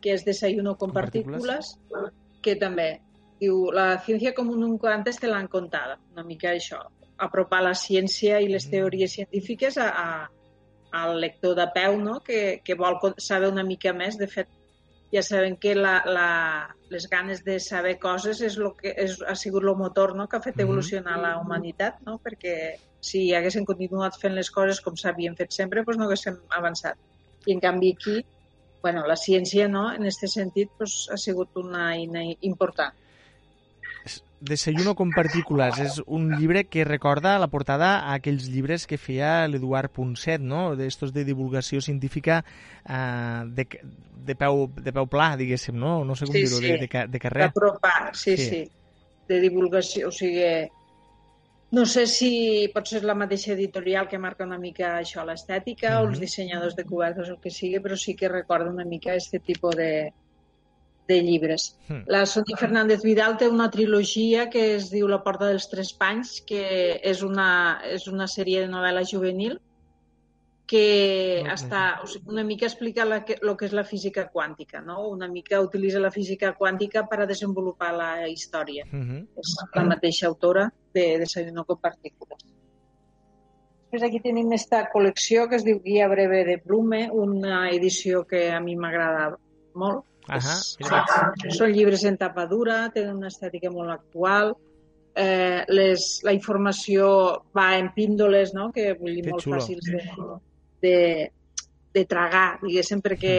que 0.00 0.14
és 0.14 0.24
Desayuno 0.24 0.76
con 0.80 0.92
partículas, 0.92 1.74
que 2.44 2.54
també 2.60 2.88
diu 3.40 3.70
la 3.74 3.98
ciència 4.04 4.32
com 4.36 4.50
un 4.52 4.64
antes 4.88 5.20
te 5.20 5.28
l'han 5.28 5.48
contada, 5.52 5.98
una 6.12 6.24
mica 6.24 6.52
això, 6.52 6.80
apropar 7.18 7.62
la 7.62 7.74
ciència 7.74 8.40
i 8.40 8.48
les 8.48 8.66
mm. 8.66 8.70
teories 8.70 9.12
científiques 9.18 9.78
a, 9.78 9.88
a, 9.88 10.08
al 11.02 11.20
lector 11.20 11.54
de 11.58 11.66
peu, 11.74 11.98
no? 12.00 12.20
que, 12.20 12.60
que 12.64 12.74
vol 12.74 12.98
saber 13.18 13.50
una 13.50 13.64
mica 13.64 13.92
més. 13.92 14.18
De 14.18 14.28
fet, 14.30 14.48
ja 15.14 15.22
sabem 15.22 15.56
que 15.60 15.74
la, 15.74 15.98
la, 16.06 16.28
les 16.90 17.08
ganes 17.10 17.44
de 17.44 17.58
saber 17.60 17.98
coses 18.02 18.40
és 18.42 18.58
lo 18.58 18.74
que 18.78 18.94
és, 19.04 19.20
ha 19.22 19.36
sigut 19.38 19.62
el 19.62 19.76
motor 19.76 20.14
no? 20.16 20.26
que 20.28 20.38
ha 20.38 20.42
fet 20.42 20.56
mm-hmm. 20.56 20.68
evolucionar 20.68 21.20
la 21.22 21.36
humanitat, 21.42 22.00
no? 22.06 22.18
perquè 22.22 22.56
si 23.04 23.26
haguéssim 23.36 23.66
continuat 23.68 24.16
fent 24.20 24.36
les 24.38 24.50
coses 24.54 24.80
com 24.84 24.96
s'havien 24.96 25.36
fet 25.36 25.52
sempre, 25.52 25.84
doncs 25.84 26.00
no 26.00 26.08
haguéssim 26.08 26.40
avançat. 26.58 26.96
I 27.44 27.52
en 27.52 27.60
canvi 27.60 27.92
aquí, 27.92 28.18
bueno, 28.84 29.04
la 29.08 29.16
ciència 29.20 29.68
no, 29.68 29.86
en 29.92 30.06
aquest 30.08 30.28
sentit 30.32 30.72
doncs, 30.80 31.08
ha 31.12 31.18
sigut 31.20 31.56
una 31.60 31.90
eina 31.94 32.24
important. 32.40 33.00
Desayuno 34.44 34.92
con 34.92 35.08
partículas 35.16 35.78
és 35.80 35.94
un 36.04 36.26
llibre 36.36 36.66
que 36.68 36.82
recorda 36.84 37.38
la 37.40 37.48
portada 37.48 37.94
a 38.02 38.16
aquells 38.18 38.50
llibres 38.52 38.84
que 38.84 38.98
feia 39.00 39.46
l'Eduard 39.48 39.88
Ponset, 39.94 40.42
no? 40.44 40.74
d'estos 40.76 41.14
de 41.16 41.24
divulgació 41.24 41.80
científica 41.80 42.42
eh, 42.44 43.40
de, 43.56 43.64
de, 44.28 44.36
peu, 44.36 44.66
de 44.76 44.92
peu 44.92 45.08
pla, 45.08 45.30
diguéssim, 45.40 45.78
no? 45.80 45.96
No 46.04 46.16
sé 46.18 46.28
com 46.28 46.36
sí, 46.36 46.44
dir-ho, 46.44 46.60
sí. 46.60 46.74
de, 46.74 46.76
de, 46.84 47.06
de 47.14 47.22
carrer. 47.22 47.48
D'apropar, 47.48 48.12
sí, 48.12 48.36
sí, 48.36 48.50
sí. 48.50 48.62
De 49.30 49.40
divulgació, 49.40 50.12
o 50.12 50.12
sigui, 50.12 50.44
No 51.74 51.84
sé 51.90 52.04
si 52.06 52.30
pot 52.74 52.90
ser 52.90 53.02
la 53.08 53.16
mateixa 53.18 53.52
editorial 53.54 54.08
que 54.10 54.20
marca 54.24 54.46
una 54.46 54.58
mica 54.64 54.90
això, 54.98 55.24
l'estètica, 55.26 55.90
mm 55.90 55.94
-hmm. 55.94 56.04
o 56.04 56.10
els 56.10 56.20
dissenyadors 56.24 56.76
de 56.76 56.84
cobertes, 56.84 57.28
o 57.28 57.32
el 57.32 57.40
que 57.40 57.50
sigui, 57.50 57.80
però 57.80 57.96
sí 57.96 58.14
que 58.14 58.28
recorda 58.28 58.70
una 58.70 58.84
mica 58.84 59.10
aquest 59.12 59.42
tipus 59.44 59.74
de, 59.76 60.12
de 61.08 61.22
llibres. 61.22 61.76
Mm. 61.88 62.02
La 62.06 62.24
Sonia 62.26 62.56
Fernández 62.56 63.02
Vidal 63.02 63.36
té 63.36 63.48
una 63.48 63.70
trilogia 63.70 64.48
que 64.50 64.74
es 64.76 64.90
diu 64.90 65.08
La 65.08 65.22
porta 65.22 65.48
dels 65.50 65.68
tres 65.68 65.92
panys, 65.92 66.40
que 66.46 66.64
és 67.02 67.22
una, 67.22 67.80
és 67.84 68.06
una 68.08 68.26
sèrie 68.26 68.60
de 68.60 68.68
novel·la 68.68 69.04
juvenil 69.04 69.58
que 70.66 71.42
okay. 71.42 71.52
està, 71.52 71.82
o 72.02 72.06
sigui, 72.08 72.30
una 72.32 72.44
mica 72.44 72.64
explica 72.66 73.04
la 73.04 73.20
que, 73.24 73.36
lo 73.44 73.52
que 73.56 73.66
és 73.68 73.74
la 73.76 73.84
física 73.84 74.30
quàntica, 74.32 74.80
no? 74.80 75.10
Una 75.10 75.28
mica 75.28 75.60
utilitza 75.60 76.00
la 76.00 76.12
física 76.14 76.54
quàntica 76.56 77.04
per 77.10 77.20
a 77.20 77.28
desenvolupar 77.28 77.92
la 77.94 78.28
història. 78.28 78.86
Mm 78.90 79.02
-hmm. 79.02 79.26
És 79.36 79.54
la 79.74 79.84
mateixa 79.84 80.26
autora 80.26 80.72
de 80.94 81.18
Desayuno 81.18 81.64
con 81.64 81.80
partícules. 81.80 82.40
Després 83.84 84.08
aquí 84.08 84.20
tenim 84.20 84.46
aquesta 84.46 84.90
col·lecció 84.90 85.48
que 85.48 85.56
es 85.56 85.64
diu 85.64 85.80
Guia 85.80 86.08
breve 86.08 86.44
de 86.44 86.56
Blume, 86.64 87.10
una 87.12 87.70
edició 87.70 88.24
que 88.26 88.50
a 88.50 88.60
mi 88.60 88.74
m'agrada 88.76 89.36
molt. 89.74 90.04
-huh. 90.40 91.46
és, 91.46 91.56
són 91.58 91.70
llibres 91.72 92.04
en 92.04 92.16
tapa 92.16 92.46
dura, 92.46 92.90
tenen 92.90 93.16
una 93.16 93.28
estètica 93.28 93.70
molt 93.70 93.90
actual, 93.90 94.56
eh, 95.14 95.64
les, 95.68 96.20
la 96.24 96.32
informació 96.32 97.44
va 97.56 97.78
en 97.78 97.92
píndoles, 97.94 98.54
no? 98.54 98.70
que 98.72 98.94
vull 98.94 99.14
dir, 99.14 99.24
que 99.24 99.30
molt 99.30 99.44
xulo. 99.44 99.60
fàcils 99.60 99.90
de, 99.90 100.02
de, 100.84 100.96
de 101.96 102.04
tragar, 102.10 102.60
diguéssim, 102.62 103.02
perquè 103.04 103.36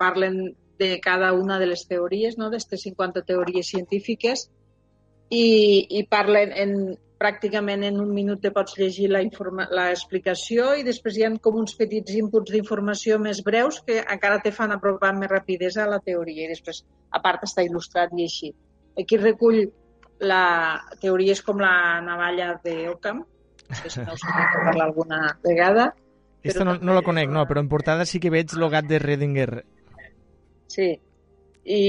parlen 0.00 0.40
de 0.78 0.90
cada 1.00 1.32
una 1.32 1.58
de 1.60 1.70
les 1.70 1.86
teories, 1.88 2.36
no? 2.36 2.50
d'aquestes 2.50 2.88
50 2.88 3.24
teories 3.28 3.72
científiques, 3.72 4.48
i, 5.30 5.46
i 5.98 6.04
parlen 6.10 6.52
en, 6.54 6.74
pràcticament 7.18 7.84
en 7.88 7.98
un 8.00 8.12
minut 8.14 8.42
te 8.44 8.52
pots 8.52 8.76
llegir 8.78 9.08
l'explicació 9.08 10.74
i 10.76 10.84
després 10.86 11.16
hi 11.16 11.24
ha 11.24 11.30
com 11.42 11.56
uns 11.62 11.76
petits 11.78 12.16
inputs 12.20 12.52
d'informació 12.52 13.18
més 13.22 13.40
breus 13.44 13.80
que 13.86 14.02
encara 14.02 14.42
te 14.44 14.52
fan 14.52 14.74
apropar 14.74 15.14
més 15.16 15.32
rapidesa 15.32 15.84
a 15.84 15.90
la 15.94 16.00
teoria 16.04 16.44
i 16.44 16.52
després, 16.52 16.82
a 17.10 17.22
part, 17.24 17.46
està 17.48 17.64
il·lustrat 17.64 18.12
i 18.16 18.28
així. 18.28 18.52
Aquí 19.00 19.18
recull 19.20 19.64
la 20.20 20.44
teoria 21.00 21.36
és 21.36 21.42
com 21.44 21.60
la 21.60 22.00
navalla 22.04 22.54
d'Occam, 22.64 23.24
no 23.66 23.78
sé 23.80 23.92
si 23.92 24.04
no 24.04 24.14
us 24.14 24.26
parlar 24.28 24.86
alguna 24.86 25.20
vegada. 25.44 25.90
Aquesta 26.46 26.64
no, 26.68 26.76
no 26.78 26.94
la 26.94 27.02
conec, 27.02 27.28
no, 27.32 27.42
però 27.50 27.62
en 27.62 27.68
portada 27.72 28.06
sí 28.06 28.22
que 28.22 28.30
veig 28.30 28.54
logat 28.54 28.86
de 28.86 29.02
Redinger. 29.02 29.50
Sí, 30.70 30.88
i 31.66 31.82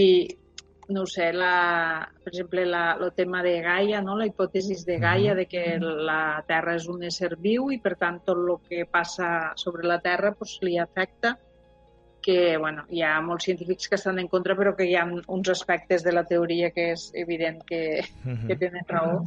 no 0.89 1.05
sé, 1.05 1.33
la, 1.33 2.07
per 2.23 2.31
exemple, 2.31 2.65
la, 2.65 2.97
el 2.99 3.11
tema 3.13 3.41
de 3.43 3.59
Gaia, 3.61 4.01
no? 4.01 4.15
la 4.17 4.27
hipòtesi 4.27 4.77
de 4.87 4.97
Gaia, 4.99 5.35
de 5.35 5.45
que 5.45 5.63
la 5.79 6.43
Terra 6.47 6.77
és 6.79 6.87
un 6.87 7.03
ésser 7.03 7.33
viu 7.43 7.71
i, 7.75 7.79
per 7.83 7.97
tant, 7.99 8.21
tot 8.25 8.39
el 8.39 8.53
que 8.69 8.85
passa 8.89 9.51
sobre 9.59 9.87
la 9.87 9.99
Terra 10.03 10.31
pues, 10.37 10.57
li 10.63 10.77
afecta, 10.79 11.35
que 12.23 12.57
bueno, 12.57 12.85
hi 12.91 13.03
ha 13.03 13.17
molts 13.23 13.47
científics 13.47 13.87
que 13.87 13.95
estan 13.99 14.19
en 14.19 14.27
contra, 14.31 14.55
però 14.55 14.73
que 14.75 14.87
hi 14.87 14.95
ha 14.95 15.05
uns 15.07 15.51
aspectes 15.51 16.03
de 16.03 16.11
la 16.15 16.25
teoria 16.27 16.71
que 16.75 16.89
és 16.95 17.09
evident 17.15 17.61
que, 17.67 18.03
que 18.47 18.57
tenen 18.59 18.87
raó. 18.87 19.21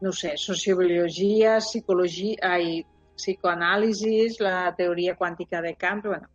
No 0.00 0.12
sé, 0.16 0.36
sociobiologia, 0.40 1.58
psicologia, 1.60 2.38
ai, 2.54 2.80
psicoanàlisis, 3.20 4.40
la 4.40 4.72
teoria 4.76 5.16
quàntica 5.20 5.62
de 5.62 5.74
camp, 5.78 6.04
bueno, 6.08 6.28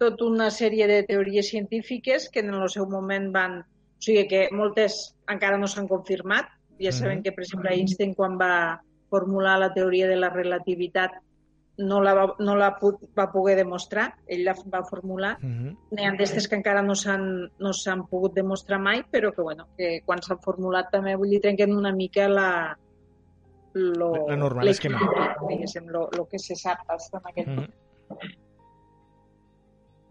tota 0.00 0.26
una 0.26 0.50
sèrie 0.50 0.88
de 0.90 1.02
teories 1.08 1.48
científiques 1.48 2.28
que 2.32 2.40
en 2.44 2.52
el 2.54 2.68
seu 2.72 2.88
moment 2.90 3.30
van 3.32 3.62
o 3.96 4.02
sigui 4.04 4.26
que 4.28 4.48
moltes 4.52 5.14
encara 5.32 5.58
no 5.58 5.68
s'han 5.70 5.88
confirmat. 5.88 6.50
Ja 6.76 6.92
sabem 6.92 7.22
que, 7.24 7.32
per 7.32 7.46
exemple, 7.46 7.72
Einstein, 7.72 8.12
quan 8.14 8.36
va 8.36 8.82
formular 9.08 9.56
la 9.58 9.70
teoria 9.72 10.08
de 10.10 10.18
la 10.20 10.28
relativitat, 10.28 11.14
no 11.78 12.00
la 12.04 12.12
va, 12.16 12.26
no 12.40 12.56
la 12.56 12.70
put, 12.80 13.00
va 13.16 13.30
poder 13.32 13.56
demostrar, 13.56 14.06
ell 14.32 14.44
la 14.44 14.54
va 14.72 14.82
formular. 14.84 15.36
Uh 15.42 15.48
-huh. 15.48 15.72
N'hi 15.92 16.06
ha 16.06 16.12
d'estes 16.16 16.48
que 16.48 16.56
encara 16.56 16.82
no 16.82 16.94
s'han 16.94 17.50
no 17.58 17.72
pogut 18.10 18.34
demostrar 18.34 18.78
mai, 18.78 19.04
però 19.10 19.32
que, 19.34 19.42
bueno, 19.42 19.68
que 19.76 20.02
quan 20.04 20.22
s'han 20.22 20.38
formulat 20.38 20.90
també, 20.90 21.16
vull 21.16 21.30
dir, 21.30 21.40
trenquen 21.40 21.76
una 21.76 21.92
mica 21.92 22.28
la, 22.28 22.78
lo, 23.76 24.26
la 24.26 24.36
normal 24.36 24.68
esquema. 24.68 25.00
Diguéssim, 25.48 25.88
lo, 25.92 26.08
lo 26.16 26.26
que 26.26 26.38
se 26.38 26.56
sap 26.56 26.78
en 26.88 27.20
aquest 27.30 27.48
uh 27.48 27.54
-huh. 27.54 28.34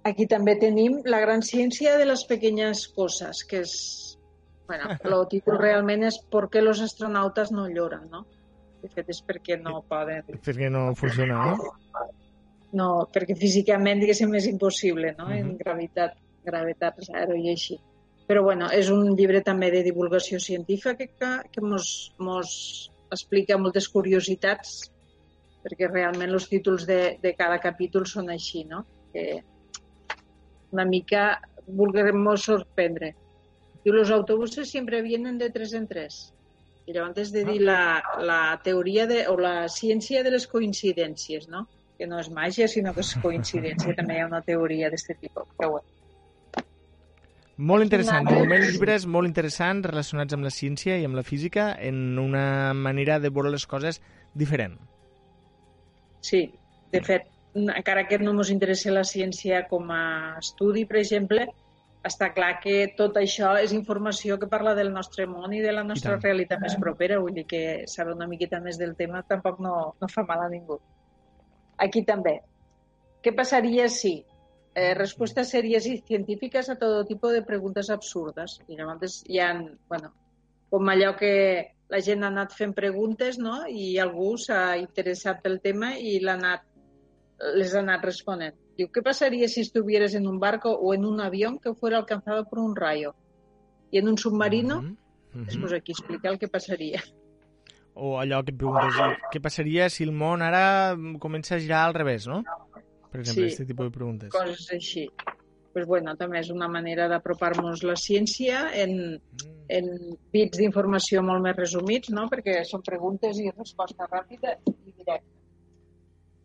Aquí 0.06 0.28
també 0.30 0.54
tenim 0.62 1.00
la 1.06 1.20
gran 1.20 1.42
ciència 1.42 1.98
de 1.98 2.06
les 2.06 2.26
pequeñas 2.26 2.88
coses, 2.88 3.44
que 3.44 3.62
és... 3.62 4.20
Bueno, 4.68 4.84
el 5.04 5.28
títol 5.30 5.58
realment 5.58 6.04
és 6.04 6.20
¿Por 6.30 6.50
qué 6.50 6.62
los 6.62 6.82
astronautas 6.82 7.52
no 7.52 7.68
lloran, 7.68 8.10
no? 8.12 8.26
De 8.82 8.90
fet, 8.90 9.10
és 9.10 9.24
perquè 9.26 9.58
no 9.62 9.82
poden... 9.90 10.22
Perquè 10.46 10.70
no 10.70 10.94
funciona, 10.94 11.56
no? 11.56 11.72
No, 12.72 13.08
perquè 13.12 13.36
físicament, 13.36 14.00
diguéssim, 14.00 14.34
és 14.36 14.46
impossible, 14.46 15.16
no? 15.18 15.26
Uh 15.26 15.32
-huh. 15.32 15.40
En 15.40 15.58
gravitat, 15.58 16.18
gravetat 16.44 17.02
zero 17.02 17.34
i 17.36 17.50
així. 17.50 17.80
Però, 18.28 18.44
bueno, 18.44 18.70
és 18.72 18.90
un 18.90 19.16
llibre 19.16 19.42
també 19.42 19.72
de 19.72 19.84
divulgació 19.84 20.40
científica 20.40 20.96
que, 20.96 21.10
que 21.52 21.62
mos, 21.62 22.14
mos 22.18 22.92
explica 23.16 23.58
moltes 23.58 23.88
curiositats 23.92 24.78
perquè 25.66 25.90
realment 25.90 26.36
els 26.38 26.46
títols 26.52 26.86
de, 26.86 27.18
de 27.22 27.34
cada 27.34 27.58
capítol 27.64 28.06
són 28.06 28.30
així, 28.30 28.64
no? 28.70 28.84
Que 29.14 29.42
una 30.76 30.86
mica 30.86 31.26
volguem 31.66 32.28
sorprendre. 32.38 33.16
Diu, 33.84 33.94
los 33.96 34.12
autobuses 34.12 34.70
siempre 34.70 35.02
vienen 35.02 35.40
de 35.42 35.50
tres 35.50 35.74
en 35.74 35.88
tres. 35.90 36.20
I 36.86 36.94
llavors 36.94 37.18
és 37.24 37.32
de 37.34 37.42
dir 37.48 37.60
la, 37.66 38.04
la 38.22 38.60
teoria 38.62 39.08
de, 39.10 39.24
o 39.30 39.38
la 39.42 39.66
ciència 39.74 40.22
de 40.26 40.36
les 40.36 40.46
coincidències, 40.48 41.50
no? 41.50 41.66
Que 41.98 42.06
no 42.06 42.20
és 42.22 42.30
màgia, 42.30 42.68
sinó 42.70 42.94
que 42.94 43.02
és 43.02 43.16
coincidència. 43.24 43.98
També 43.98 44.20
hi 44.20 44.22
ha 44.22 44.30
una 44.30 44.44
teoria 44.46 44.92
d'aquest 44.94 45.18
tipus. 45.22 45.50
Però 45.58 45.72
bueno. 45.78 45.95
Molt 47.58 47.86
interessant, 47.86 48.26
de 48.28 48.36
moment 48.36 48.66
llibres 48.66 49.06
molt 49.08 49.30
interessants 49.30 49.88
relacionats 49.88 50.36
amb 50.36 50.44
la 50.44 50.52
ciència 50.52 50.98
i 51.00 51.06
amb 51.08 51.16
la 51.16 51.24
física 51.24 51.70
en 51.80 52.20
una 52.20 52.74
manera 52.76 53.20
de 53.24 53.32
veure 53.32 53.54
les 53.54 53.64
coses 53.66 54.02
diferent. 54.34 54.76
Sí, 56.20 56.50
de 56.92 57.02
fet, 57.06 57.30
encara 57.56 58.08
que 58.10 58.20
no 58.20 58.34
ens 58.36 58.52
interessa 58.52 58.92
la 58.92 59.06
ciència 59.08 59.64
com 59.70 59.88
a 59.96 60.04
estudi, 60.42 60.84
per 60.90 61.00
exemple, 61.00 61.48
està 62.06 62.34
clar 62.36 62.60
que 62.62 62.76
tot 62.98 63.16
això 63.18 63.56
és 63.58 63.72
informació 63.74 64.36
que 64.42 64.52
parla 64.52 64.76
del 64.78 64.92
nostre 64.94 65.26
món 65.26 65.56
i 65.56 65.64
de 65.64 65.72
la 65.74 65.84
nostra 65.88 66.20
realitat 66.20 66.62
més 66.62 66.76
propera. 66.82 67.22
Vull 67.24 67.40
dir 67.40 67.48
que 67.50 67.64
saber 67.90 68.14
una 68.14 68.28
miqueta 68.30 68.60
més 68.62 68.78
del 68.78 68.94
tema 69.00 69.24
tampoc 69.24 69.64
no, 69.64 69.76
no 70.02 70.12
fa 70.12 70.26
mal 70.28 70.44
a 70.44 70.52
ningú. 70.52 70.78
Aquí 71.82 72.04
també. 72.06 72.38
Què 73.24 73.34
passaria 73.34 73.88
si? 73.90 74.20
Eh, 74.76 74.94
respostes 74.94 75.54
sèries 75.54 75.86
i 75.88 76.02
científiques 76.04 76.68
a 76.70 76.76
tot 76.76 77.08
tipus 77.08 77.32
de 77.32 77.42
preguntes 77.48 77.90
absurdes. 77.94 78.58
I 78.68 78.76
llavors 78.76 79.22
hi 79.32 79.40
ha, 79.40 79.54
bueno, 79.88 80.12
com 80.70 80.92
allò 80.92 81.14
que 81.16 81.32
la 81.94 82.02
gent 82.04 82.26
ha 82.26 82.32
anat 82.34 82.52
fent 82.58 82.74
preguntes 82.76 83.38
no? 83.40 83.62
i 83.70 83.96
algú 84.04 84.34
s'ha 84.42 84.76
interessat 84.82 85.40
pel 85.44 85.62
tema 85.64 85.94
i 85.96 86.18
l'ha 86.20 86.36
anat 86.36 86.66
les 87.56 87.76
ha 87.76 87.80
anat 87.84 88.04
responent. 88.04 88.56
Diu, 88.76 88.90
¿qué 88.92 89.02
pasaría 89.02 89.48
si 89.48 89.62
estuvieras 89.62 90.16
en 90.16 90.28
un 90.28 90.40
barco 90.40 90.72
o 90.72 90.94
en 90.94 91.06
un 91.06 91.22
avión 91.22 91.60
que 91.60 91.74
fuera 91.74 91.98
alcanzado 91.98 92.46
por 92.46 92.60
un 92.60 92.76
rayo? 92.76 93.16
Y 93.92 94.00
en 94.00 94.10
un 94.10 94.18
submarino. 94.18 94.80
Uh 94.80 94.84
-huh. 94.84 95.46
Després 95.46 95.74
aquí 95.74 95.92
explica 95.92 96.30
el 96.30 96.40
que 96.40 96.48
passaria. 96.48 97.02
O 97.94 98.20
allò 98.20 98.44
que 98.44 98.52
et 98.52 98.58
preguntes, 98.58 98.96
què 99.32 99.40
passaria 99.42 99.90
si 99.90 100.04
el 100.04 100.12
món 100.12 100.42
ara 100.42 100.96
comença 101.20 101.56
a 101.56 101.60
girar 101.60 101.86
al 101.86 101.94
revés, 101.94 102.28
no? 102.28 102.44
Per 103.16 103.24
exemple, 103.24 103.48
sí, 103.48 103.56
aquest 103.56 103.72
tipus 103.72 103.90
de 103.90 103.96
preguntes. 103.98 104.36
coses 104.36 104.68
així. 104.76 105.08
pues 105.76 105.84
bueno, 105.88 106.14
també 106.16 106.40
és 106.40 106.50
una 106.54 106.70
manera 106.72 107.10
d'apropar-nos 107.12 107.82
la 107.84 107.98
ciència 108.00 108.62
en, 108.80 108.94
mm. 109.20 109.56
en 109.78 109.90
bits 110.32 110.62
d'informació 110.62 111.20
molt 111.20 111.44
més 111.44 111.58
resumits, 111.58 112.14
no? 112.16 112.30
perquè 112.32 112.62
són 112.64 112.86
preguntes 112.86 113.42
i 113.44 113.52
resposta 113.52 114.08
ràpida 114.08 114.56
i 114.72 114.94
directa 114.94 115.36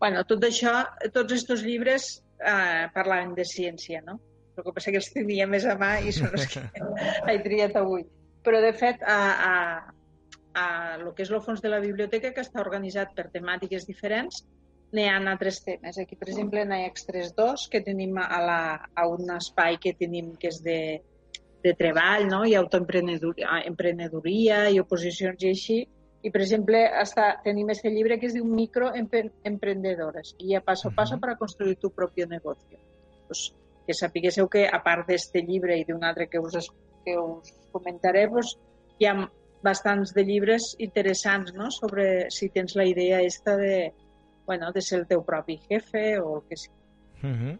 bueno, 0.00 0.24
tot 0.24 0.44
això, 0.48 0.72
tots 1.12 1.36
aquests 1.36 1.62
llibres 1.62 2.08
eh, 2.40 2.88
parlaven 2.94 3.34
de 3.36 3.44
ciència, 3.44 4.00
no? 4.06 4.16
El 4.56 4.64
que 4.64 4.72
passa 4.76 4.92
que 4.92 4.98
els 5.00 5.10
tenia 5.12 5.46
més 5.46 5.66
a 5.68 5.76
mà 5.78 5.92
i 6.00 6.12
són 6.16 6.32
els 6.32 6.48
que 6.50 6.64
he 7.30 7.36
triat 7.44 7.76
avui. 7.78 8.06
Però, 8.44 8.62
de 8.64 8.72
fet, 8.72 9.04
a, 9.04 9.18
a, 9.50 9.54
a 10.56 10.64
el 10.96 11.12
que 11.16 11.26
és 11.26 11.30
el 11.30 11.42
fons 11.44 11.60
de 11.60 11.72
la 11.72 11.82
biblioteca, 11.84 12.32
que 12.32 12.44
està 12.44 12.64
organitzat 12.64 13.12
per 13.16 13.28
temàtiques 13.34 13.84
diferents, 13.88 14.40
n'hi 14.92 15.08
ha 15.08 15.16
altres 15.32 15.62
temes. 15.64 15.98
Aquí, 16.02 16.16
per 16.16 16.28
exemple, 16.28 16.64
n'hi 16.66 16.82
ha 16.82 16.90
Extres 16.90 17.28
2, 17.36 17.68
que 17.72 17.80
tenim 17.86 18.18
a, 18.18 18.40
la, 18.42 18.88
a 18.94 19.08
un 19.08 19.30
espai 19.36 19.78
que 19.82 19.92
tenim 19.98 20.26
que 20.40 20.48
és 20.50 20.58
de, 20.64 20.80
de 21.62 21.74
treball, 21.78 22.28
no? 22.28 22.44
i 22.44 22.54
autoemprenedoria 22.58 24.58
i 24.70 24.80
oposicions 24.82 25.42
i 25.44 25.48
així, 25.54 25.78
i, 26.20 26.28
per 26.28 26.42
exemple, 26.44 26.82
està, 27.00 27.40
tenim 27.44 27.70
aquest 27.72 27.94
llibre 27.94 28.18
que 28.20 28.26
es 28.28 28.34
diu 28.36 28.44
Microemprendedores, 28.44 30.34
guia 30.40 30.60
paso 30.64 30.88
a 30.90 30.92
paso 30.96 31.14
para 31.20 31.38
construir 31.40 31.76
tu 31.80 31.88
propio 31.90 32.26
negocio. 32.28 32.78
Pues, 33.26 33.40
que 33.86 33.94
sapiguéssiu 33.96 34.48
que, 34.48 34.66
a 34.68 34.82
part 34.84 35.08
d'aquest 35.08 35.34
llibre 35.48 35.78
i 35.80 35.84
d'un 35.88 36.04
altre 36.04 36.28
que 36.28 36.38
us, 36.38 36.68
que 37.04 37.14
us 37.18 37.54
comentaré, 37.72 38.28
pues, 38.28 38.58
hi 39.00 39.06
ha 39.08 39.14
bastants 39.64 40.12
de 40.16 40.24
llibres 40.24 40.76
interessants, 40.78 41.54
no?, 41.56 41.70
sobre 41.72 42.30
si 42.30 42.48
tens 42.52 42.76
la 42.76 42.84
idea 42.88 43.22
esta 43.24 43.56
de, 43.56 43.92
bueno, 44.50 44.72
de 44.74 44.82
ser 44.82 44.98
el 45.00 45.06
teu 45.06 45.22
propi 45.22 45.60
jefe 45.68 46.18
o 46.18 46.40
el 46.40 46.46
que 46.48 46.56
sigui. 46.56 46.80
Uh 47.22 47.34
-huh. 47.36 47.58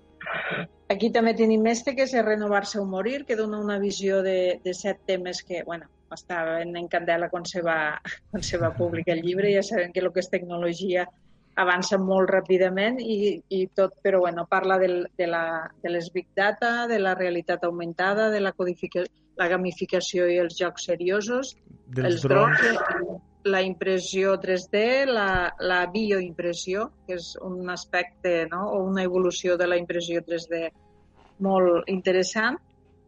Aquí 0.91 1.13
també 1.15 1.35
tenim 1.39 1.67
este, 1.71 1.95
que 1.95 2.03
és 2.03 2.13
Renovar-se 2.27 2.81
o 2.81 2.85
morir, 2.85 3.25
que 3.27 3.37
dona 3.37 3.61
una 3.61 3.79
visió 3.79 4.23
de, 4.23 4.61
de 4.65 4.75
set 4.75 4.99
temes 5.07 5.43
que, 5.47 5.63
bueno, 5.63 5.87
estava 6.15 6.61
en 6.63 6.89
candela 6.89 7.29
quan 7.31 7.47
se, 7.47 7.63
va, 7.63 8.01
quan 8.31 8.43
se 8.43 8.59
va 8.59 8.75
publicar 8.75 9.15
el 9.15 9.23
llibre. 9.23 9.55
Ja 9.55 9.63
sabem 9.63 9.93
que 9.93 10.01
el 10.01 10.11
que 10.13 10.21
és 10.25 10.31
tecnologia 10.33 11.07
avança 11.55 11.99
molt 11.99 12.31
ràpidament 12.31 12.99
i, 13.01 13.41
i 13.49 13.69
tot, 13.77 13.95
però 14.03 14.21
bueno, 14.27 14.47
parla 14.51 14.79
del, 14.79 15.07
de, 15.17 15.27
la, 15.27 15.71
de 15.83 15.91
les 15.91 16.11
big 16.13 16.27
data, 16.35 16.87
de 16.89 16.99
la 16.99 17.15
realitat 17.15 17.65
augmentada, 17.65 18.31
de 18.31 18.41
la, 18.41 18.53
codificació, 18.53 19.07
la 19.39 19.49
gamificació 19.49 20.27
i 20.27 20.39
els 20.43 20.59
jocs 20.59 20.91
seriosos, 20.91 21.57
Dels 21.87 22.15
els 22.15 22.23
drons. 22.27 22.61
drons, 22.61 23.23
la 23.45 23.63
impressió 23.63 24.35
3D, 24.41 25.07
la, 25.09 25.55
la 25.61 25.81
bioimpressió, 25.93 26.91
que 27.07 27.17
és 27.17 27.33
un 27.41 27.71
aspecte 27.73 28.47
no? 28.51 28.67
o 28.75 28.83
una 28.85 29.05
evolució 29.07 29.57
de 29.57 29.69
la 29.69 29.79
impressió 29.81 30.21
3D 30.27 30.67
molt 31.41 31.89
interessant, 31.89 32.59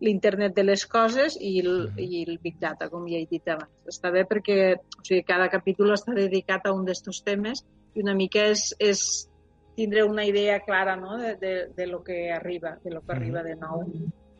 l'internet 0.02 0.54
de 0.56 0.64
les 0.64 0.84
coses 0.90 1.36
i 1.38 1.58
el, 1.60 1.92
i 2.00 2.24
el 2.24 2.38
Big 2.42 2.56
Data, 2.58 2.88
com 2.90 3.04
ja 3.06 3.20
he 3.20 3.28
dit 3.30 3.52
abans. 3.52 3.70
Està 3.86 4.10
bé 4.10 4.24
perquè 4.26 4.56
o 4.74 5.04
sigui, 5.04 5.22
cada 5.28 5.46
capítol 5.52 5.92
està 5.94 6.16
dedicat 6.16 6.66
a 6.66 6.72
un 6.74 6.88
d'estos 6.88 7.22
temes 7.26 7.62
i 7.94 8.02
una 8.02 8.16
mica 8.18 8.48
és, 8.50 8.72
és 8.82 9.04
tindre 9.76 10.02
una 10.04 10.24
idea 10.26 10.58
clara 10.64 10.96
no? 10.96 11.16
de, 11.20 11.36
de, 11.36 11.54
de 11.76 11.86
lo 11.86 12.02
que 12.02 12.32
arriba, 12.32 12.78
de 12.82 12.90
lo 12.90 13.04
que 13.04 13.14
arriba 13.14 13.44
de 13.46 13.54
nou 13.60 13.86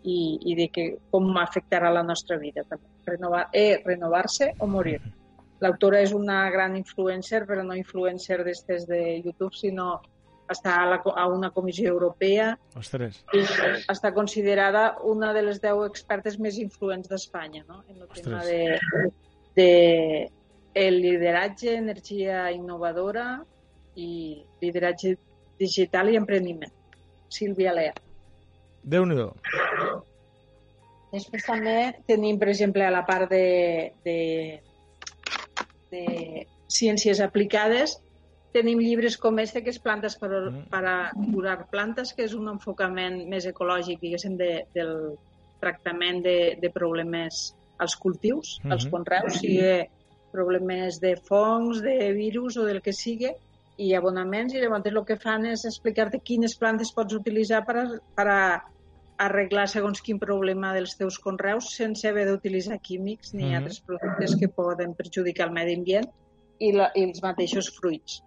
i, 0.02 0.18
i 0.50 0.56
de 0.58 0.68
que, 0.75 0.87
com 1.12 1.30
afectarà 1.38 1.92
la 1.94 2.02
nostra 2.02 2.38
vida. 2.42 2.66
També. 2.68 2.88
Renovar, 3.06 3.49
eh, 3.52 3.82
renovar-se 3.84 4.52
o 4.58 4.66
morir. 4.66 5.00
L'autora 5.62 6.00
és 6.02 6.12
una 6.16 6.45
gran 6.50 6.75
influencer, 6.76 7.45
però 7.47 7.62
no 7.62 7.76
influencer 7.78 8.40
d'estes 8.42 8.88
de 8.88 9.02
YouTube, 9.23 9.54
sinó 9.54 10.00
està 10.50 10.75
a, 10.83 10.87
la, 10.90 10.99
a 10.99 11.26
una 11.31 11.50
comissió 11.54 11.88
europea 11.92 12.52
Ostres. 12.76 13.23
i 13.33 13.42
està 13.92 14.11
considerada 14.12 14.99
una 15.09 15.33
de 15.33 15.45
les 15.47 15.62
10 15.62 15.85
expertes 15.87 16.38
més 16.42 16.59
influents 16.61 17.09
d'Espanya, 17.09 17.64
no? 17.69 17.83
En 17.88 18.02
el 18.02 18.09
tema 18.12 18.42
Ostres. 18.42 18.83
de, 19.57 19.62
de 19.62 20.31
el 20.75 21.00
lideratge, 21.04 21.76
energia 21.76 22.50
innovadora 22.52 23.42
i 23.95 24.42
lideratge 24.61 25.16
digital 25.61 26.11
i 26.12 26.19
empreniment. 26.21 26.73
Sílvia 27.33 27.73
Lea. 27.76 27.95
Déu-n'hi-do. 28.83 29.31
Després 31.12 31.45
també 31.45 31.76
tenim, 32.09 32.38
per 32.40 32.49
exemple, 32.49 32.85
a 32.87 32.92
la 32.92 33.04
part 33.09 33.31
de, 33.31 33.92
de, 34.04 34.16
de 35.92 36.46
ciències 36.72 37.20
aplicades, 37.20 37.99
tenim 38.52 38.80
llibres 38.82 39.16
com 39.20 39.38
este, 39.40 39.62
que 39.64 39.70
és 39.72 39.78
Plantes 39.80 40.16
per, 40.20 40.28
Mm. 40.30 40.66
per 40.72 40.84
a 40.84 40.96
curar 41.32 41.68
plantes, 41.70 42.12
que 42.12 42.25
és 42.25 42.34
un 42.34 42.49
enfocament 42.52 43.22
més 43.28 43.46
ecològic, 43.49 44.00
diguéssim, 44.00 44.37
de, 44.37 44.66
del 44.75 45.14
tractament 45.61 46.22
de, 46.25 46.58
de 46.61 46.70
problemes 46.70 47.54
als 47.78 47.96
cultius, 47.96 48.58
Mhm. 48.62 48.72
als 48.72 48.87
conreus, 48.87 49.38
sigui 49.40 49.87
problemes 50.32 51.00
de 51.00 51.16
fongs, 51.16 51.80
de 51.82 52.12
virus 52.12 52.56
o 52.56 52.64
del 52.64 52.80
que 52.82 52.92
sigui, 52.92 53.30
i 53.78 53.94
abonaments, 53.94 54.52
i 54.54 54.61
llavors 54.61 54.87
el 54.87 55.04
que 55.04 55.16
fan 55.16 55.46
és 55.46 55.64
explicar-te 55.64 56.20
quines 56.20 56.56
plantes 56.58 56.92
pots 56.92 57.14
utilitzar 57.14 57.64
per 57.66 57.76
a, 57.76 57.87
per 58.14 58.28
a 58.28 58.40
arreglar 59.19 59.69
segons 59.69 60.00
quin 60.02 60.19
problema 60.19 60.73
dels 60.75 60.97
teus 60.97 61.19
conreus 61.19 61.71
sense 61.76 62.09
haver 62.09 62.26
d'utilitzar 62.28 62.81
químics 62.81 63.35
ni 63.35 63.44
Mhm. 63.44 63.57
altres 63.57 63.81
productes 63.81 64.37
que 64.37 64.48
poden 64.48 64.94
perjudicar 64.94 65.46
el 65.48 65.53
medi 65.55 65.75
ambient 65.77 66.09
i, 66.59 66.72
la, 66.72 66.90
i 66.94 67.05
els 67.05 67.22
mateixos 67.22 67.70
fruits. 67.79 68.22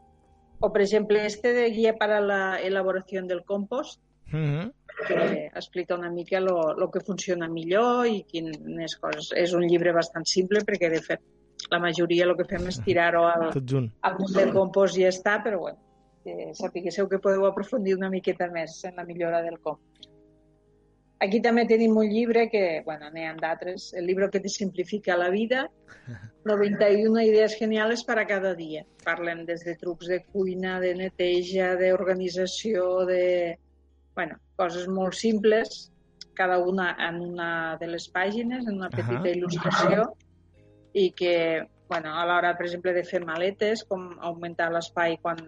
O, 0.61 0.71
per 0.71 0.81
exemple, 0.81 1.25
este 1.25 1.53
de 1.53 1.69
guia 1.71 1.95
per 1.97 2.11
a 2.11 2.21
la 2.21 2.59
elaboració 2.61 3.21
del 3.25 3.43
compost, 3.43 3.99
Uh 4.33 4.37
-huh. 4.37 4.73
que 5.07 5.51
explica 5.53 5.93
una 5.95 6.09
mica 6.09 6.39
lo, 6.39 6.73
lo 6.73 6.89
que 6.89 6.99
funciona 6.99 7.47
millor 7.47 8.07
i 8.07 8.23
quines 8.23 8.95
coses. 8.95 9.31
És 9.35 9.53
un 9.53 9.61
llibre 9.67 9.91
bastant 9.93 10.25
simple 10.25 10.59
perquè, 10.61 10.89
de 10.89 11.01
fet, 11.01 11.21
la 11.69 11.79
majoria 11.79 12.25
el 12.25 12.35
que 12.35 12.45
fem 12.45 12.65
és 12.67 12.81
tirar-ho 12.81 13.25
al, 13.27 13.51
al 14.01 14.17
punt 14.17 14.33
del 14.33 14.51
compost 14.51 14.97
i 14.97 15.01
ja 15.03 15.09
està, 15.09 15.43
però 15.43 15.59
bueno, 15.59 15.77
que 16.23 16.49
sapigueu 16.53 17.07
que 17.07 17.19
podeu 17.19 17.45
aprofundir 17.45 17.95
una 17.95 18.09
miqueta 18.09 18.47
més 18.49 18.83
en 18.85 18.95
la 18.95 19.03
millora 19.03 19.41
del 19.43 19.59
compost. 19.59 20.09
Aquí 21.23 21.39
també 21.39 21.63
tenim 21.67 21.95
un 21.95 22.09
llibre 22.11 22.49
que, 22.51 22.81
bueno, 22.85 23.07
n'hi 23.13 23.23
ha 23.23 23.33
d'altres, 23.39 23.93
el 23.95 24.07
llibre 24.09 24.27
que 24.33 24.41
te 24.43 24.51
simplifica 24.51 25.15
la 25.15 25.29
vida, 25.31 25.69
91 26.43 27.21
idees 27.29 27.55
geniales 27.57 28.03
para 28.03 28.25
cada 28.27 28.53
dia. 28.53 28.83
Parlen 29.05 29.45
des 29.47 29.63
de 29.63 29.77
trucs 29.79 30.09
de 30.11 30.21
cuina, 30.25 30.79
de 30.83 30.93
neteja, 30.95 31.75
d'organització, 31.79 33.05
de... 33.07 33.23
Bueno, 34.15 34.37
coses 34.59 34.87
molt 34.87 35.15
simples, 35.15 35.89
cada 36.35 36.59
una 36.59 36.91
en 37.07 37.21
una 37.21 37.49
de 37.79 37.87
les 37.87 38.09
pàgines, 38.11 38.67
en 38.67 38.77
una 38.79 38.91
petita 38.91 39.23
Ahà. 39.23 39.33
il·lustració, 39.33 40.09
i 40.95 41.09
que, 41.15 41.63
bueno, 41.89 42.11
a 42.15 42.25
l'hora, 42.27 42.53
per 42.59 42.67
exemple, 42.67 42.93
de 42.95 43.03
fer 43.07 43.23
maletes, 43.23 43.83
com 43.87 44.11
augmentar 44.19 44.69
l'espai 44.71 45.17
quan, 45.23 45.39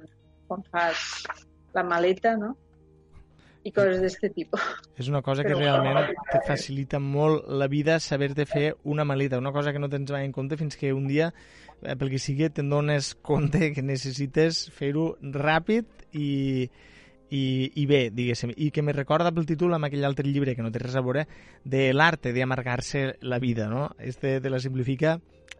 quan 0.47 0.63
fas 0.71 1.23
la 1.75 1.83
maleta, 1.83 2.35
no? 2.39 2.55
I 3.67 3.71
coses 3.75 3.99
d'aquest 3.99 4.33
tipus. 4.37 4.61
És 4.97 5.09
una 5.11 5.21
cosa 5.25 5.43
que 5.43 5.51
Però- 5.53 5.59
realment 5.59 6.13
te 6.31 6.39
facilita 6.47 6.99
molt 7.03 7.47
la 7.49 7.67
vida 7.67 7.99
saber 7.99 8.33
de 8.37 8.45
fer 8.47 8.75
una 8.87 9.03
maleta, 9.03 9.37
una 9.41 9.51
cosa 9.51 9.73
que 9.73 9.79
no 9.83 9.89
tens 9.91 10.11
mai 10.13 10.23
en 10.25 10.31
compte 10.31 10.55
fins 10.57 10.77
que 10.79 10.93
un 10.93 11.07
dia, 11.09 11.33
eh, 11.81 11.95
pel 11.99 12.09
que 12.13 12.19
sigui, 12.19 12.47
te'n 12.49 12.69
dones 12.71 13.13
compte 13.21 13.73
que 13.75 13.83
necessites 13.83 14.69
fer-ho 14.71 15.17
ràpid 15.21 15.85
i, 16.13 16.69
i, 17.29 17.43
i 17.75 17.85
bé, 17.89 18.05
diguéssim, 18.15 18.53
i 18.55 18.71
que 18.71 18.81
me 18.85 18.93
recorda 18.95 19.33
pel 19.35 19.45
títol 19.49 19.73
amb 19.75 19.89
aquell 19.89 20.05
altre 20.07 20.23
llibre 20.29 20.55
que 20.55 20.63
no 20.63 20.71
té 20.71 20.79
res 20.79 20.95
a 20.95 21.01
veure 21.03 21.25
de 21.65 21.89
l'arte 21.93 22.31
de 22.31 22.43
amargar-se 22.45 23.17
la 23.21 23.39
vida, 23.43 23.67
no? 23.67 23.89
Este 23.99 24.39
te 24.39 24.49
la 24.49 24.59
simplifica 24.63 25.17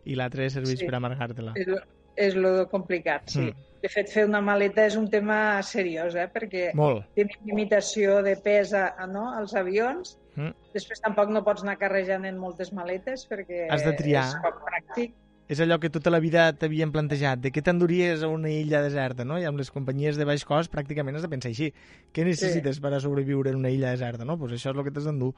i 0.08 0.16
l'altre 0.16 0.48
serveix 0.50 0.80
Sí. 0.80 0.86
per 0.88 0.96
amargar-te-la. 0.96 1.54
És, 1.60 1.68
és 2.16 2.36
lo 2.40 2.70
complicat, 2.72 3.28
sí. 3.30 3.50
Mm. 3.52 3.67
De 3.84 3.90
fet, 3.94 4.10
fer 4.10 4.24
una 4.26 4.42
maleta 4.42 4.86
és 4.90 4.96
un 4.98 5.06
tema 5.12 5.62
seriós, 5.62 6.16
eh? 6.18 6.26
perquè 6.34 6.72
Molt. 6.78 7.06
tenim 7.18 7.52
limitació 7.52 8.22
de 8.26 8.34
pes 8.42 8.74
a, 8.74 8.88
a, 8.98 9.06
no? 9.08 9.28
als 9.38 9.54
avions. 9.56 10.18
Mm. 10.36 10.56
Després 10.74 11.02
tampoc 11.04 11.30
no 11.34 11.44
pots 11.46 11.64
anar 11.66 11.78
carrejant 11.82 12.26
en 12.26 12.38
moltes 12.42 12.74
maletes 12.74 13.28
perquè 13.30 13.68
Has 13.74 13.86
de 13.86 13.94
triar. 13.98 14.26
és 14.26 14.36
poc 14.44 14.62
pràctic. 14.66 15.14
És 15.48 15.62
allò 15.64 15.78
que 15.80 15.88
tota 15.90 16.12
la 16.12 16.20
vida 16.20 16.50
t'havien 16.60 16.92
plantejat, 16.92 17.40
de 17.40 17.54
què 17.56 17.62
t'enduries 17.64 18.24
a 18.26 18.28
una 18.28 18.50
illa 18.52 18.82
deserta, 18.84 19.24
no? 19.24 19.38
I 19.40 19.46
amb 19.48 19.62
les 19.62 19.72
companyies 19.72 20.18
de 20.20 20.26
baix 20.28 20.44
cost 20.44 20.74
pràcticament 20.74 21.16
has 21.16 21.24
de 21.24 21.30
pensar 21.32 21.54
així. 21.54 21.70
Què 22.12 22.26
necessites 22.28 22.82
per 22.84 22.92
a 22.92 23.00
sobreviure 23.00 23.54
en 23.54 23.62
una 23.62 23.72
illa 23.72 23.94
deserta, 23.96 24.28
no? 24.28 24.36
Pues 24.42 24.58
això 24.58 24.74
és 24.74 24.76
el 24.76 24.84
que 24.84 24.92
t'has 24.92 25.08
d'endur. 25.08 25.32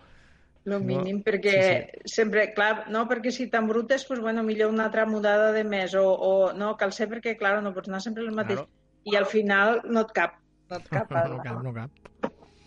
Lo 0.69 0.77
No, 0.79 0.85
mínim, 0.85 1.21
perquè 1.25 2.01
sempre, 2.05 2.47
clar, 2.53 2.85
no, 2.93 3.05
perquè 3.09 3.31
si 3.33 3.47
t'embrutes, 3.49 4.05
pues, 4.07 4.19
bueno, 4.21 4.43
millor 4.43 4.69
una 4.73 4.85
altra 4.85 5.05
mudada 5.09 5.51
de 5.55 5.63
més, 5.65 5.95
o, 5.97 6.05
o 6.13 6.53
no, 6.53 6.75
cal 6.77 6.93
ser 6.93 7.07
perquè, 7.09 7.33
clar, 7.39 7.57
no 7.65 7.73
pots 7.73 7.89
anar 7.89 8.01
sempre 8.05 8.23
el 8.23 8.31
mateix. 8.35 8.59
Claro. 8.61 8.69
I 9.09 9.15
al 9.17 9.25
final 9.25 9.81
no 9.89 10.03
et 10.05 10.11
cap, 10.13 10.37
no 10.69 10.77
et 10.77 10.89
cap. 10.91 11.09
No, 11.15 11.37
no 11.37 11.41
cap, 11.43 11.63
no 11.63 11.73
cap. 11.73 11.89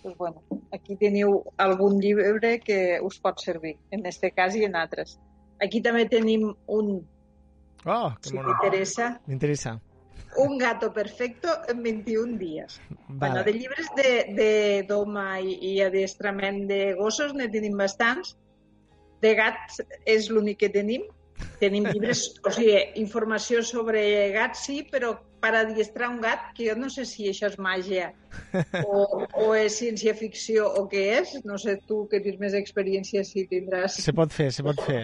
Pues, 0.03 0.17
bueno, 0.19 0.43
aquí 0.75 0.97
teniu 0.99 1.37
algun 1.63 2.01
llibre 2.03 2.57
que 2.59 2.99
us 3.07 3.21
pot 3.23 3.39
servir, 3.39 3.77
en 3.95 4.05
este 4.11 4.33
cas 4.35 4.57
i 4.59 4.65
en 4.67 4.75
altres. 4.75 5.19
Aquí 5.63 5.81
també 5.81 6.09
tenim 6.11 6.49
un, 6.67 6.93
Oh, 7.85 8.11
que 8.21 8.29
si 8.31 8.35
mono. 8.37 8.53
t'interessa, 8.53 9.21
M'interessa. 9.27 9.77
Un 10.37 10.59
gato 10.59 10.93
perfecto 10.93 11.49
en 11.69 11.83
21 11.83 12.39
dies. 12.39 12.81
Bueno, 13.09 13.43
Vale. 13.43 13.45
de 13.45 13.59
llibres 13.59 13.87
de, 13.97 14.13
de 14.35 14.87
doma 14.89 15.41
i, 15.41 15.59
i 15.61 15.81
adiestrament 15.85 16.67
de 16.69 16.95
gossos 16.99 17.35
ne 17.35 17.49
tenim 17.53 17.77
bastants. 17.77 18.37
De 19.23 19.35
gats 19.39 19.83
és 20.09 20.31
l'únic 20.31 20.59
que 20.65 20.71
tenim. 20.73 21.05
Tenim 21.61 21.85
llibres, 21.91 22.25
o 22.47 22.51
sigui, 22.55 22.79
informació 23.03 23.63
sobre 23.67 24.03
gats 24.35 24.65
sí, 24.67 24.83
però 24.91 25.15
per 25.43 25.57
adiestrar 25.59 26.09
un 26.13 26.21
gat, 26.23 26.53
que 26.55 26.69
jo 26.69 26.77
no 26.79 26.89
sé 26.91 27.03
si 27.05 27.27
això 27.27 27.49
és 27.51 27.57
màgia 27.59 28.13
o, 28.87 29.25
o 29.43 29.49
és 29.59 29.75
ciència-ficció 29.81 30.69
o 30.79 30.85
què 30.91 31.03
és. 31.19 31.33
No 31.45 31.59
sé 31.59 31.77
tu 31.89 32.05
que 32.11 32.21
tens 32.23 32.39
més 32.39 32.55
experiència 32.55 33.25
si 33.27 33.49
tindràs... 33.51 33.99
Se 34.05 34.15
pot 34.15 34.31
fer, 34.33 34.53
se 34.55 34.63
pot 34.63 34.79
fer. 34.87 35.03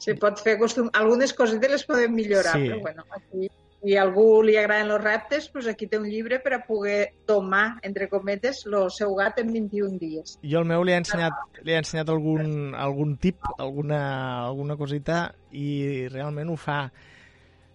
Se 0.00 0.16
pot 0.20 0.40
fer 0.40 0.56
costum... 0.60 0.88
Algunes 0.96 1.32
cosetes 1.36 1.70
les 1.76 1.84
podem 1.88 2.16
millorar, 2.16 2.56
Sí. 2.56 2.70
però 2.72 2.80
bueno, 2.88 3.04
aquí 3.12 3.50
si 3.84 3.96
a 3.96 4.02
algú 4.02 4.42
li 4.42 4.54
agraden 4.56 4.90
els 4.94 5.02
reptes, 5.04 5.50
doncs 5.52 5.66
aquí 5.68 5.86
té 5.90 5.98
un 6.00 6.06
llibre 6.08 6.38
per 6.40 6.54
a 6.56 6.60
poder 6.64 7.12
tomar, 7.28 7.78
entre 7.84 8.08
cometes, 8.08 8.62
el 8.66 8.88
seu 8.90 9.12
gat 9.18 9.38
en 9.42 9.52
21 9.52 9.98
dies. 10.00 10.38
Jo 10.42 10.62
el 10.62 10.68
meu 10.70 10.84
li 10.84 10.94
he 10.94 11.00
ensenyat, 11.02 11.60
li 11.62 11.74
he 11.74 11.80
ensenyat 11.82 12.08
algun, 12.08 12.72
algun 12.74 13.16
tip, 13.20 13.44
alguna, 13.58 14.00
alguna 14.46 14.78
cosita, 14.80 15.26
i 15.52 16.08
realment 16.08 16.48
ho 16.50 16.56
fa... 16.56 16.86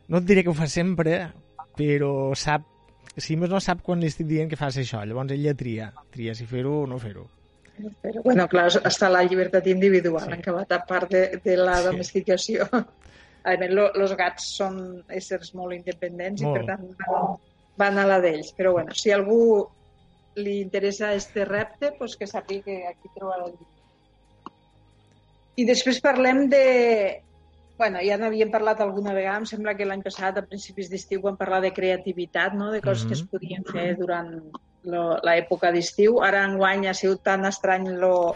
No 0.09 0.17
et 0.17 0.25
diré 0.25 0.41
que 0.41 0.49
ho 0.49 0.57
fa 0.57 0.65
sempre, 0.65 1.27
però 1.77 2.33
sap, 2.33 2.63
si 3.15 3.37
més 3.37 3.51
no 3.51 3.59
sap 3.61 3.83
quan 3.85 4.01
li 4.01 4.09
estic 4.09 4.25
dient 4.25 4.49
que 4.49 4.57
fas 4.57 4.79
això. 4.81 5.03
Llavors 5.05 5.35
ella 5.35 5.53
tria, 5.53 5.91
tria 6.09 6.33
si 6.33 6.49
fer-ho 6.49 6.79
o 6.81 6.87
no 6.89 6.97
fer-ho. 6.97 7.27
Però, 8.01 8.23
bueno, 8.25 8.47
clar, 8.51 8.65
està 8.89 9.07
la 9.07 9.21
llibertat 9.23 9.67
individual, 9.71 10.25
Sí. 10.25 10.33
en 10.33 10.39
acabat 10.41 10.71
a 10.73 10.81
part 10.85 11.13
de, 11.13 11.39
de 11.43 11.55
la 11.55 11.77
Sí. 12.03 12.57
A 13.49 13.57
més, 13.57 13.73
els 13.73 14.13
gats 14.19 14.45
són 14.59 14.79
éssers 15.09 15.53
molt 15.57 15.75
independents 15.75 16.43
Molt. 16.45 16.55
i, 16.55 16.59
per 16.59 16.65
tant, 16.69 16.87
van, 17.09 17.35
van 17.81 17.99
a 18.01 18.05
la 18.09 18.19
d'ells. 18.23 18.53
Però, 18.57 18.73
bueno, 18.77 18.95
si 18.95 19.13
algú 19.15 19.41
li 20.39 20.59
interessa 20.61 21.13
este 21.13 21.45
repte, 21.45 21.93
pues 21.97 22.15
que 22.17 22.27
sàpiga 22.29 22.65
que 22.65 22.77
aquí 22.91 23.11
trobarà 23.15 23.47
el 23.47 23.55
llibre. 23.55 24.53
I 25.59 25.65
després 25.67 25.99
parlem 26.03 26.47
de... 26.51 26.63
Bueno, 27.79 28.01
ja 28.03 28.17
n'havíem 28.19 28.49
parlat 28.51 28.81
alguna 28.83 29.13
vegada, 29.15 29.39
em 29.39 29.45
sembla 29.47 29.73
que 29.75 29.87
l'any 29.87 30.01
passat, 30.03 30.35
a 30.35 30.43
principis 30.43 30.89
d'estiu, 30.91 31.21
vam 31.23 31.37
parlar 31.39 31.61
de 31.63 31.71
creativitat, 31.75 32.55
no? 32.59 32.71
de 32.71 32.81
coses 32.83 33.05
mm 33.05 33.07
-hmm. 33.07 33.09
que 33.09 33.15
es 33.15 33.29
podien 33.31 33.63
fer 33.63 33.95
durant 33.95 34.31
l'època 35.23 35.71
d'estiu. 35.71 36.19
Ara, 36.23 36.43
enguany, 36.45 36.87
ha 36.87 36.93
sigut 36.93 37.23
tan 37.23 37.45
estrany 37.45 37.87
lo, 37.99 38.35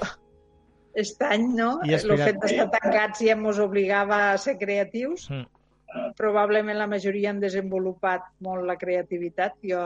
aquest 0.93 1.25
any, 1.25 1.49
no? 1.57 1.73
I 1.85 1.97
El 1.97 2.15
fet 2.21 2.39
d'estar 2.41 2.69
tancats 2.77 3.25
ja 3.25 3.35
ens 3.35 3.59
obligava 3.59 4.29
a 4.31 4.37
ser 4.37 4.57
creatius. 4.61 5.27
Mm. 5.31 5.49
Probablement 6.17 6.77
la 6.79 6.87
majoria 6.89 7.29
han 7.29 7.41
desenvolupat 7.41 8.25
molt 8.41 8.65
la 8.65 8.77
creativitat. 8.81 9.59
Jo 9.61 9.83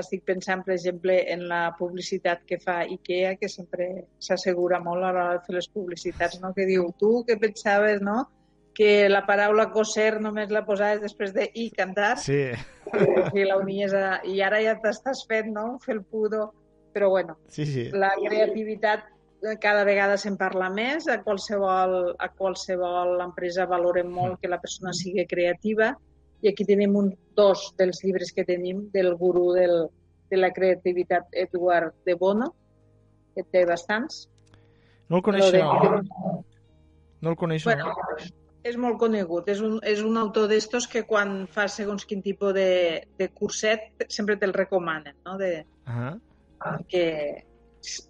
estic 0.00 0.24
pensant, 0.28 0.62
per 0.64 0.74
exemple, 0.74 1.16
en 1.32 1.46
la 1.48 1.74
publicitat 1.78 2.44
que 2.48 2.58
fa 2.60 2.82
IKEA, 2.84 3.34
que 3.40 3.48
sempre 3.48 3.88
s'assegura 4.20 4.80
molt 4.84 5.04
a 5.04 5.12
l'hora 5.12 5.26
de 5.34 5.42
fer 5.46 5.56
les 5.56 5.68
publicitats, 5.72 6.40
no? 6.42 6.52
que 6.56 6.66
diu, 6.68 6.90
tu 7.00 7.22
què 7.28 7.38
pensaves, 7.40 8.02
no?, 8.04 8.26
que 8.76 9.08
la 9.08 9.22
paraula 9.24 9.70
coser 9.72 10.18
només 10.20 10.50
la 10.52 10.60
posaves 10.66 11.00
després 11.00 11.30
de 11.32 11.46
i 11.56 11.70
cantar, 11.72 12.18
Sí, 12.20 12.42
i 13.32 13.44
la 13.48 13.56
unies 13.56 13.94
a... 13.96 14.18
i 14.28 14.42
ara 14.44 14.60
ja 14.60 14.76
t'estàs 14.82 15.24
fent, 15.30 15.48
no?, 15.54 15.78
fer 15.84 15.96
el 15.96 16.02
pudo. 16.04 16.50
Però, 16.92 17.08
bueno, 17.12 17.38
sí, 17.52 17.64
sí. 17.68 17.86
la 17.92 18.12
creativitat 18.20 19.08
cada 19.60 19.84
vegada 19.84 20.16
se'n 20.18 20.36
parla 20.36 20.68
més, 20.72 21.06
a 21.08 21.20
qualsevol, 21.22 22.14
a 22.18 22.28
qualsevol 22.34 23.20
empresa 23.22 23.66
valorem 23.70 24.08
molt 24.10 24.40
que 24.40 24.48
la 24.48 24.58
persona 24.60 24.92
sigui 24.96 25.26
creativa 25.28 25.92
i 26.42 26.48
aquí 26.50 26.64
tenim 26.68 26.96
un, 26.96 27.12
dos 27.36 27.72
dels 27.78 28.02
llibres 28.04 28.32
que 28.32 28.44
tenim 28.44 28.86
del 28.92 29.14
gurú 29.16 29.52
del, 29.56 29.88
de 30.30 30.36
la 30.40 30.50
creativitat 30.52 31.28
Edward 31.32 31.94
de 32.04 32.14
Bono, 32.14 32.54
que 33.34 33.44
té 33.52 33.64
bastants. 33.68 34.26
No 35.08 35.18
el 35.20 35.22
coneixo, 35.22 35.52
de- 35.52 35.62
no. 35.62 36.44
No 37.20 37.30
el 37.30 37.36
coneixo, 37.36 37.70
Bueno, 37.70 37.92
no. 37.92 38.26
és 38.66 38.76
molt 38.76 38.98
conegut. 38.98 39.48
És 39.48 39.60
un, 39.62 39.78
és 39.86 40.02
un 40.02 40.16
autor 40.18 40.48
d'estos 40.50 40.88
que 40.90 41.04
quan 41.06 41.46
fa 41.48 41.68
segons 41.68 42.04
quin 42.04 42.20
tipus 42.22 42.52
de, 42.54 43.06
de 43.18 43.28
curset 43.32 44.04
sempre 44.08 44.36
te'l 44.36 44.52
recomanen, 44.56 45.14
no? 45.24 45.36
De, 45.38 45.64
Ah, 45.86 46.16
que 46.88 47.44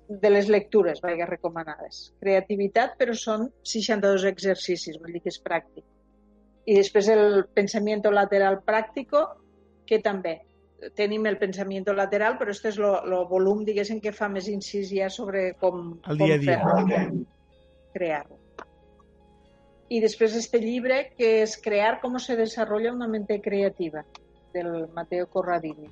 de 0.08 0.30
les 0.30 0.48
lectures, 0.48 1.00
vaja, 1.04 1.26
recomanades. 1.28 2.12
Creativitat, 2.22 2.96
però 3.00 3.14
són 3.16 3.48
62 3.66 4.24
exercicis, 4.30 4.98
vull 5.02 5.12
dir 5.16 5.22
que 5.24 5.32
és 5.32 5.40
pràctic. 5.42 5.84
I 6.66 6.76
després 6.78 7.08
el 7.12 7.44
pensamiento 7.54 8.10
lateral 8.10 8.60
pràctico, 8.66 9.26
que 9.86 10.00
també 10.02 10.40
tenim 10.94 11.26
el 11.26 11.38
pensamiento 11.38 11.94
lateral, 11.94 12.36
però 12.38 12.52
este 12.52 12.68
és 12.68 12.78
el 12.78 13.14
volum, 13.30 13.64
diguéssim, 13.64 14.00
que 14.02 14.12
fa 14.12 14.28
més 14.28 14.48
incís 14.52 14.90
ja 14.92 15.08
sobre 15.12 15.52
com, 15.60 15.94
El 16.04 16.18
com 16.18 16.26
dia 16.26 16.36
a 16.36 16.42
dia. 16.42 17.06
crear-lo. 17.94 18.38
I 19.88 20.00
després 20.02 20.34
este 20.34 20.58
llibre, 20.60 21.12
que 21.16 21.42
és 21.44 21.56
Crear 21.62 22.00
cómo 22.00 22.18
se 22.18 22.36
desarrolla 22.36 22.92
una 22.92 23.06
mente 23.08 23.40
creativa, 23.40 24.04
del 24.52 24.88
Mateo 24.88 25.28
Corradini. 25.28 25.88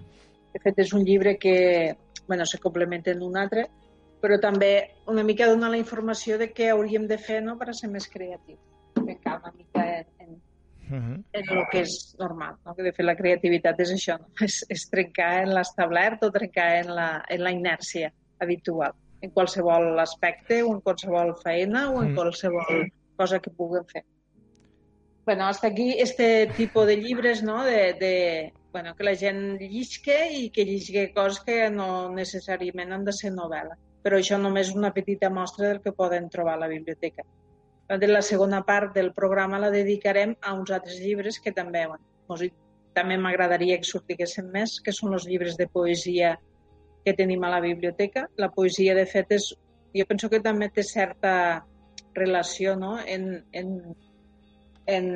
De 0.53 0.61
fet, 0.63 0.79
és 0.79 0.93
un 0.93 1.05
llibre 1.05 1.37
que 1.39 1.97
bueno, 2.27 2.47
se 2.47 2.59
complementa 2.59 3.11
en 3.11 3.23
un 3.23 3.37
altre, 3.37 3.69
però 4.21 4.39
també 4.41 4.91
una 5.07 5.23
mica 5.23 5.47
dona 5.47 5.69
la 5.69 5.77
informació 5.79 6.39
de 6.39 6.53
què 6.55 6.71
hauríem 6.73 7.07
de 7.07 7.19
fer 7.19 7.43
no, 7.43 7.59
per 7.59 7.71
a 7.71 7.75
ser 7.77 7.91
més 7.91 8.09
creatius. 8.09 8.59
Trencar 8.95 9.41
una 9.43 9.53
mica 9.53 9.85
en, 9.99 10.07
en, 10.19 10.43
Mhm. 10.85 11.25
en 11.33 11.45
el 11.57 11.63
que 11.73 11.81
és 11.81 12.15
normal. 12.19 12.57
No? 12.65 12.75
Que 12.75 12.83
de 12.83 12.93
fet 12.93 13.07
la 13.07 13.17
creativitat 13.17 13.79
és 13.81 13.91
això, 13.93 14.19
no? 14.21 14.27
és, 14.45 14.65
és 14.69 14.83
trencar 14.91 15.43
en 15.47 15.55
l'establert 15.55 16.23
o 16.25 16.31
trencar 16.31 16.67
en 16.83 16.95
la, 16.95 17.25
en 17.29 17.43
la 17.43 17.51
inèrcia 17.53 18.13
habitual, 18.39 18.93
en 19.23 19.31
qualsevol 19.31 19.99
aspecte 19.99 20.63
o 20.63 20.75
en 20.75 20.81
qualsevol 20.83 21.35
feina 21.43 21.91
o 21.91 22.03
en 22.03 22.13
Mm. 22.13 22.15
qualsevol 22.17 22.91
cosa 23.17 23.39
que 23.41 23.51
puguem 23.51 23.85
fer. 23.87 24.05
Bueno, 25.25 25.47
hasta 25.47 25.69
aquí 25.69 25.95
este 25.99 26.49
tipus 26.57 26.87
de 26.87 26.97
llibres, 26.99 27.43
no?, 27.43 27.65
de, 27.65 27.95
de 27.95 28.53
bueno, 28.75 28.97
que 28.97 29.05
la 29.07 29.15
gent 29.15 29.61
llisque 29.61 30.17
i 30.35 30.49
que 30.51 30.65
llisque 30.67 31.05
coses 31.15 31.45
que 31.47 31.69
no 31.71 32.09
necessàriament 32.11 32.91
han 32.93 33.05
de 33.07 33.13
ser 33.15 33.31
novel·la. 33.31 33.77
Però 34.03 34.19
això 34.19 34.35
només 34.41 34.73
és 34.73 34.75
una 34.75 34.91
petita 34.97 35.31
mostra 35.31 35.69
del 35.69 35.79
que 35.85 35.93
poden 35.95 36.27
trobar 36.33 36.57
a 36.59 36.63
la 36.65 36.71
biblioteca. 36.73 37.23
La 38.11 38.25
segona 38.27 38.65
part 38.67 38.91
del 38.99 39.13
programa 39.15 39.63
la 39.63 39.71
dedicarem 39.71 40.35
a 40.43 40.57
uns 40.59 40.75
altres 40.75 40.99
llibres 40.99 41.39
que 41.39 41.55
també, 41.55 41.85
bueno, 41.87 42.51
també 42.99 43.21
m'agradaria 43.21 43.79
que 43.79 43.87
sortiguessin 43.93 44.51
més, 44.51 44.81
que 44.83 44.97
són 44.99 45.15
els 45.15 45.29
llibres 45.31 45.55
de 45.61 45.71
poesia 45.71 46.35
que 47.07 47.15
tenim 47.15 47.47
a 47.47 47.55
la 47.55 47.63
biblioteca. 47.63 48.27
La 48.43 48.51
poesia, 48.51 48.99
de 48.99 49.07
fet, 49.07 49.39
és, 49.39 49.53
jo 49.95 50.11
penso 50.11 50.35
que 50.35 50.43
també 50.43 50.73
té 50.75 50.83
certa 50.83 51.65
relació 52.19 52.75
no? 52.75 52.97
en, 52.99 53.45
en, 53.53 53.75
en, 54.99 55.11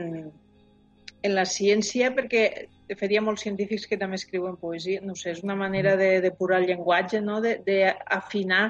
en 1.27 1.41
la 1.43 1.51
ciència, 1.59 2.15
perquè 2.15 2.69
de 2.89 2.97
fet 2.97 3.13
hi 3.13 3.19
ha 3.19 3.25
molts 3.25 3.45
científics 3.45 3.87
que 3.89 3.99
també 4.01 4.17
escriuen 4.17 4.57
poesia. 4.61 5.03
No 5.05 5.15
sé, 5.19 5.35
és 5.37 5.43
una 5.45 5.57
manera 5.59 5.95
de 6.01 6.11
depurar 6.25 6.63
el 6.63 6.69
llenguatge, 6.71 7.21
no? 7.25 7.41
d'afinar 7.45 8.65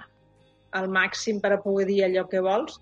al 0.79 0.89
màxim 0.93 1.39
per 1.41 1.55
a 1.55 1.61
poder 1.63 1.87
dir 1.89 2.03
allò 2.07 2.27
que 2.29 2.43
vols. 2.45 2.81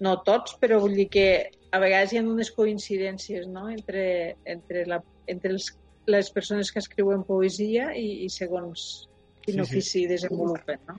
No 0.00 0.16
tots, 0.24 0.54
però 0.62 0.78
vull 0.80 0.96
dir 0.96 1.08
que 1.12 1.26
a 1.72 1.80
vegades 1.82 2.14
hi 2.14 2.20
ha 2.20 2.24
unes 2.24 2.52
coincidències 2.56 3.46
no? 3.50 3.68
entre, 3.68 4.36
entre, 4.48 4.86
la, 4.88 5.02
entre 5.26 5.52
els, 5.56 5.68
les 6.10 6.30
persones 6.32 6.72
que 6.72 6.80
escriuen 6.80 7.26
poesia 7.26 7.90
i, 7.98 8.24
i 8.24 8.30
segons 8.32 8.86
quin 9.44 9.58
Sí, 9.58 9.60
sí. 9.60 9.66
ofici 9.66 10.06
desenvolupen. 10.08 10.80
No? 10.88 10.96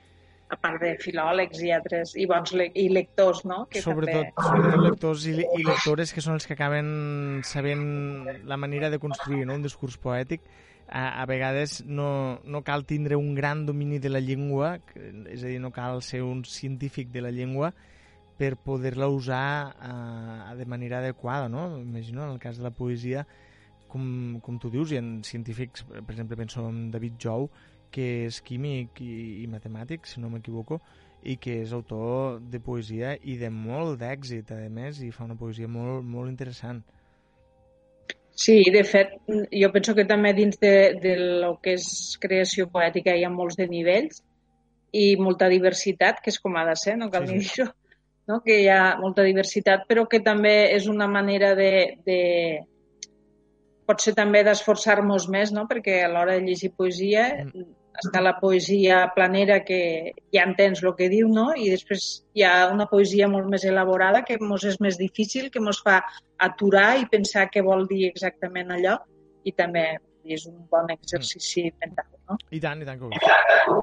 A 0.52 0.58
part 0.60 0.82
de 0.84 0.92
filòlegs 1.00 1.62
i 1.64 1.72
altres, 1.72 2.16
i 2.20 2.26
bons 2.28 2.52
le 2.58 2.68
i 2.76 2.90
lectors, 2.92 3.46
no? 3.48 3.64
Que 3.72 3.84
Sobretot, 3.84 4.34
també... 4.36 4.48
sobretot 4.50 4.84
lectors 4.84 5.28
i, 5.32 5.36
i 5.40 5.64
lectores 5.64 6.12
que 6.12 6.24
són 6.24 6.36
els 6.36 6.48
que 6.48 6.58
acaben 6.58 6.90
sabent 7.48 7.86
la 8.50 8.60
manera 8.60 8.90
de 8.92 9.00
construir 9.00 9.46
no? 9.48 9.56
un 9.56 9.64
discurs 9.64 9.96
poètic. 10.02 10.44
A, 10.92 11.22
a 11.22 11.26
vegades 11.26 11.78
no, 11.88 12.42
no 12.44 12.66
cal 12.68 12.84
tindre 12.84 13.16
un 13.16 13.32
gran 13.32 13.64
domini 13.66 14.02
de 14.04 14.10
la 14.12 14.20
llengua, 14.20 14.74
és 15.32 15.46
a 15.46 15.48
dir, 15.48 15.62
no 15.64 15.72
cal 15.72 16.04
ser 16.04 16.20
un 16.28 16.44
científic 16.44 17.14
de 17.16 17.24
la 17.24 17.32
llengua 17.32 17.72
per 18.42 18.58
poder-la 18.58 19.08
usar 19.08 19.76
eh, 19.78 20.56
de 20.58 20.66
manera 20.66 20.98
adequada, 21.00 21.48
no? 21.48 21.78
Imagino, 21.80 22.26
en 22.26 22.32
el 22.34 22.40
cas 22.40 22.58
de 22.58 22.64
la 22.66 22.74
poesia, 22.76 23.24
com, 23.92 24.40
com 24.42 24.58
tu 24.60 24.72
dius, 24.74 24.92
hi 24.92 24.98
ha 24.98 25.04
científics, 25.28 25.86
per 25.92 26.16
exemple, 26.16 26.40
penso 26.40 26.64
en 26.68 26.90
David 26.92 27.20
Jou, 27.22 27.50
que 27.92 28.08
és 28.28 28.40
químic 28.46 29.02
i, 29.04 29.44
i 29.44 29.48
matemàtic, 29.52 30.08
si 30.08 30.22
no 30.24 30.32
m'equivoco, 30.32 30.80
i 31.24 31.36
que 31.38 31.60
és 31.62 31.74
autor 31.74 32.40
de 32.52 32.60
poesia 32.64 33.14
i 33.22 33.38
de 33.38 33.52
molt 33.54 34.00
d'èxit, 34.02 34.52
a 34.56 34.64
més, 34.74 35.04
i 35.06 35.12
fa 35.14 35.28
una 35.28 35.38
poesia 35.38 35.70
molt, 35.70 36.06
molt 36.08 36.32
interessant. 36.32 36.82
Sí, 38.42 38.64
de 38.74 38.82
fet, 38.88 39.14
jo 39.28 39.70
penso 39.74 39.94
que 39.94 40.08
també 40.10 40.32
dins 40.34 40.58
de, 40.62 40.74
de 41.04 41.16
lo 41.44 41.58
que 41.62 41.76
és 41.78 42.18
creació 42.22 42.70
poètica 42.72 43.14
hi 43.14 43.26
ha 43.28 43.30
molts 43.30 43.60
de 43.60 43.68
nivells 43.70 44.24
i 44.98 45.16
molta 45.20 45.50
diversitat, 45.52 46.24
que 46.24 46.32
és 46.32 46.40
com 46.42 46.56
ha 46.58 46.66
de 46.68 46.76
ser, 46.80 46.98
no 46.98 47.12
cal 47.12 47.28
Sí, 47.28 47.36
ni 47.36 47.44
sí. 47.44 47.52
dir-ho, 47.60 47.70
no? 48.32 48.40
que 48.46 48.62
hi 48.64 48.70
ha 48.72 48.98
molta 49.02 49.28
diversitat, 49.28 49.86
però 49.90 50.08
que 50.10 50.24
també 50.24 50.56
és 50.74 50.88
una 50.92 51.08
manera 51.12 51.54
de... 51.60 51.72
de 52.08 52.20
potser 53.92 54.14
també 54.16 54.40
d'esforçar-nos 54.48 55.26
més, 55.28 55.52
no? 55.52 55.66
perquè 55.68 55.98
a 56.06 56.10
l'hora 56.10 56.38
de 56.38 56.46
llegir 56.46 56.70
poesia 56.78 57.26
està 58.00 58.22
la 58.24 58.34
poesia 58.40 59.02
planera 59.16 59.60
que 59.68 59.80
ja 60.34 60.46
entens 60.48 60.84
el 60.84 60.94
que 60.98 61.10
diu, 61.12 61.28
no? 61.32 61.52
I 61.58 61.72
després 61.74 62.06
hi 62.38 62.46
ha 62.48 62.70
una 62.72 62.88
poesia 62.92 63.28
molt 63.32 63.50
més 63.52 63.66
elaborada 63.68 64.24
que 64.28 64.40
mos 64.40 64.64
és 64.68 64.80
més 64.84 65.00
difícil, 65.02 65.50
que 65.52 65.64
mos 65.64 65.82
fa 65.84 66.00
aturar 66.40 66.96
i 67.02 67.10
pensar 67.12 67.50
què 67.52 67.64
vol 67.66 67.88
dir 67.90 68.06
exactament 68.10 68.72
allò 68.72 68.98
i 69.44 69.54
també 69.58 69.86
és 70.24 70.46
un 70.48 70.62
bon 70.70 70.90
exercici 70.94 71.68
mental, 71.82 72.08
no? 72.30 72.38
I 72.52 72.62
tant, 72.64 72.82
i 72.82 72.88
tant 72.88 73.02
que 73.02 73.10
ho. 73.10 73.82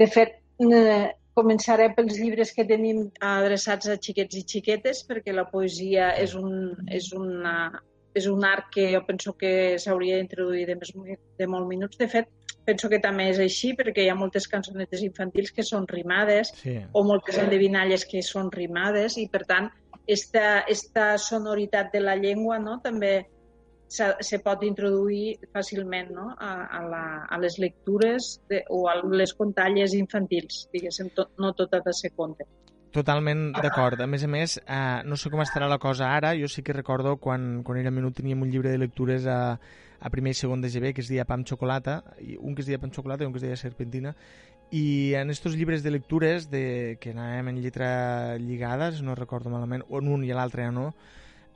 De 0.00 0.08
fet, 0.10 0.40
eh, 0.60 1.10
començaré 1.38 1.90
pels 1.96 2.18
llibres 2.18 2.52
que 2.56 2.66
tenim 2.68 3.06
adreçats 3.24 3.88
a 3.88 3.96
xiquets 4.02 4.40
i 4.40 4.44
xiquetes 4.54 5.04
perquè 5.08 5.34
la 5.34 5.46
poesia 5.52 6.10
és 6.18 6.34
un, 6.38 6.74
és 6.90 7.12
una, 7.16 7.54
és 8.14 8.26
un 8.26 8.44
art 8.44 8.70
que 8.74 8.90
jo 8.94 9.02
penso 9.06 9.36
que 9.38 9.78
s'hauria 9.78 10.18
d'introduir 10.18 10.66
de, 10.70 10.76
més, 10.80 10.92
de 11.38 11.46
molts 11.46 11.70
minuts. 11.70 12.00
De 12.00 12.08
fet, 12.10 12.28
penso 12.70 12.88
que 12.92 13.02
també 13.02 13.28
és 13.32 13.42
així 13.42 13.74
perquè 13.78 14.06
hi 14.06 14.12
ha 14.12 14.18
moltes 14.18 14.46
cançonetes 14.50 15.02
infantils 15.06 15.52
que 15.56 15.66
són 15.66 15.88
rimades 15.90 16.54
Sí. 16.62 16.78
o 16.92 17.04
moltes 17.04 17.38
endevinalles 17.42 18.06
que 18.06 18.22
són 18.22 18.50
rimades 18.54 19.18
i, 19.18 19.26
per 19.28 19.44
tant, 19.50 19.68
esta, 20.06 20.62
esta 20.68 21.12
sonoritat 21.18 21.92
de 21.92 22.00
la 22.00 22.16
llengua 22.16 22.58
no, 22.58 22.78
també 22.82 23.12
se, 23.90 24.06
se 24.22 24.38
pot 24.42 24.62
introduir 24.66 25.34
fàcilment 25.54 26.12
no, 26.14 26.30
a, 26.38 26.52
a, 26.78 26.80
la, 26.86 27.02
a 27.26 27.38
les 27.42 27.58
lectures 27.58 28.36
de, 28.50 28.62
o 28.70 28.84
a 28.90 28.96
les 29.02 29.34
contalles 29.34 29.94
infantils, 29.98 30.64
diguéssim, 30.72 31.10
tot, 31.16 31.34
no 31.42 31.52
tot 31.58 31.74
ha 31.74 31.82
de 31.84 31.94
ser 31.96 32.12
conte. 32.14 32.46
Totalment 32.94 33.52
d'acord. 33.54 34.00
A 34.02 34.08
més 34.10 34.24
a 34.26 34.30
més, 34.30 34.56
eh, 34.62 35.02
no 35.06 35.18
sé 35.18 35.30
com 35.30 35.42
estarà 35.42 35.68
la 35.70 35.78
cosa 35.82 36.08
ara, 36.10 36.32
jo 36.38 36.48
sí 36.50 36.62
que 36.66 36.74
recordo 36.74 37.16
quan, 37.22 37.62
quan 37.66 37.78
era 37.78 37.92
menut 37.94 38.16
teníem 38.18 38.42
un 38.42 38.50
llibre 38.50 38.72
de 38.72 38.80
lectures 38.82 39.26
a, 39.30 39.58
a 40.00 40.10
primer 40.10 40.32
i 40.32 40.38
segon 40.38 40.62
de 40.64 40.70
GB 40.72 40.94
que 40.96 41.04
es 41.04 41.10
deia 41.12 41.26
Pam 41.28 41.44
Xocolata, 41.44 42.00
i 42.24 42.38
un 42.40 42.56
que 42.56 42.64
es 42.64 42.70
deia 42.70 42.80
Pam 42.80 42.92
Xocolata 42.94 43.24
i 43.24 43.28
un 43.28 43.34
que 43.34 43.40
es 43.42 43.46
deia 43.46 43.58
Serpentina, 43.60 44.14
i 44.70 45.14
en 45.18 45.30
estos 45.30 45.56
llibres 45.56 45.82
de 45.82 45.90
lectures 45.90 46.48
de, 46.50 46.96
que 47.02 47.12
anàvem 47.12 47.52
en 47.52 47.60
lletra 47.62 48.38
lligada, 48.38 48.92
si 48.92 49.02
no 49.04 49.16
recordo 49.18 49.50
malament, 49.50 49.84
o 49.88 49.98
en 49.98 50.08
un 50.08 50.24
i 50.24 50.32
l'altre 50.32 50.64
ja 50.64 50.72
no, 50.74 50.90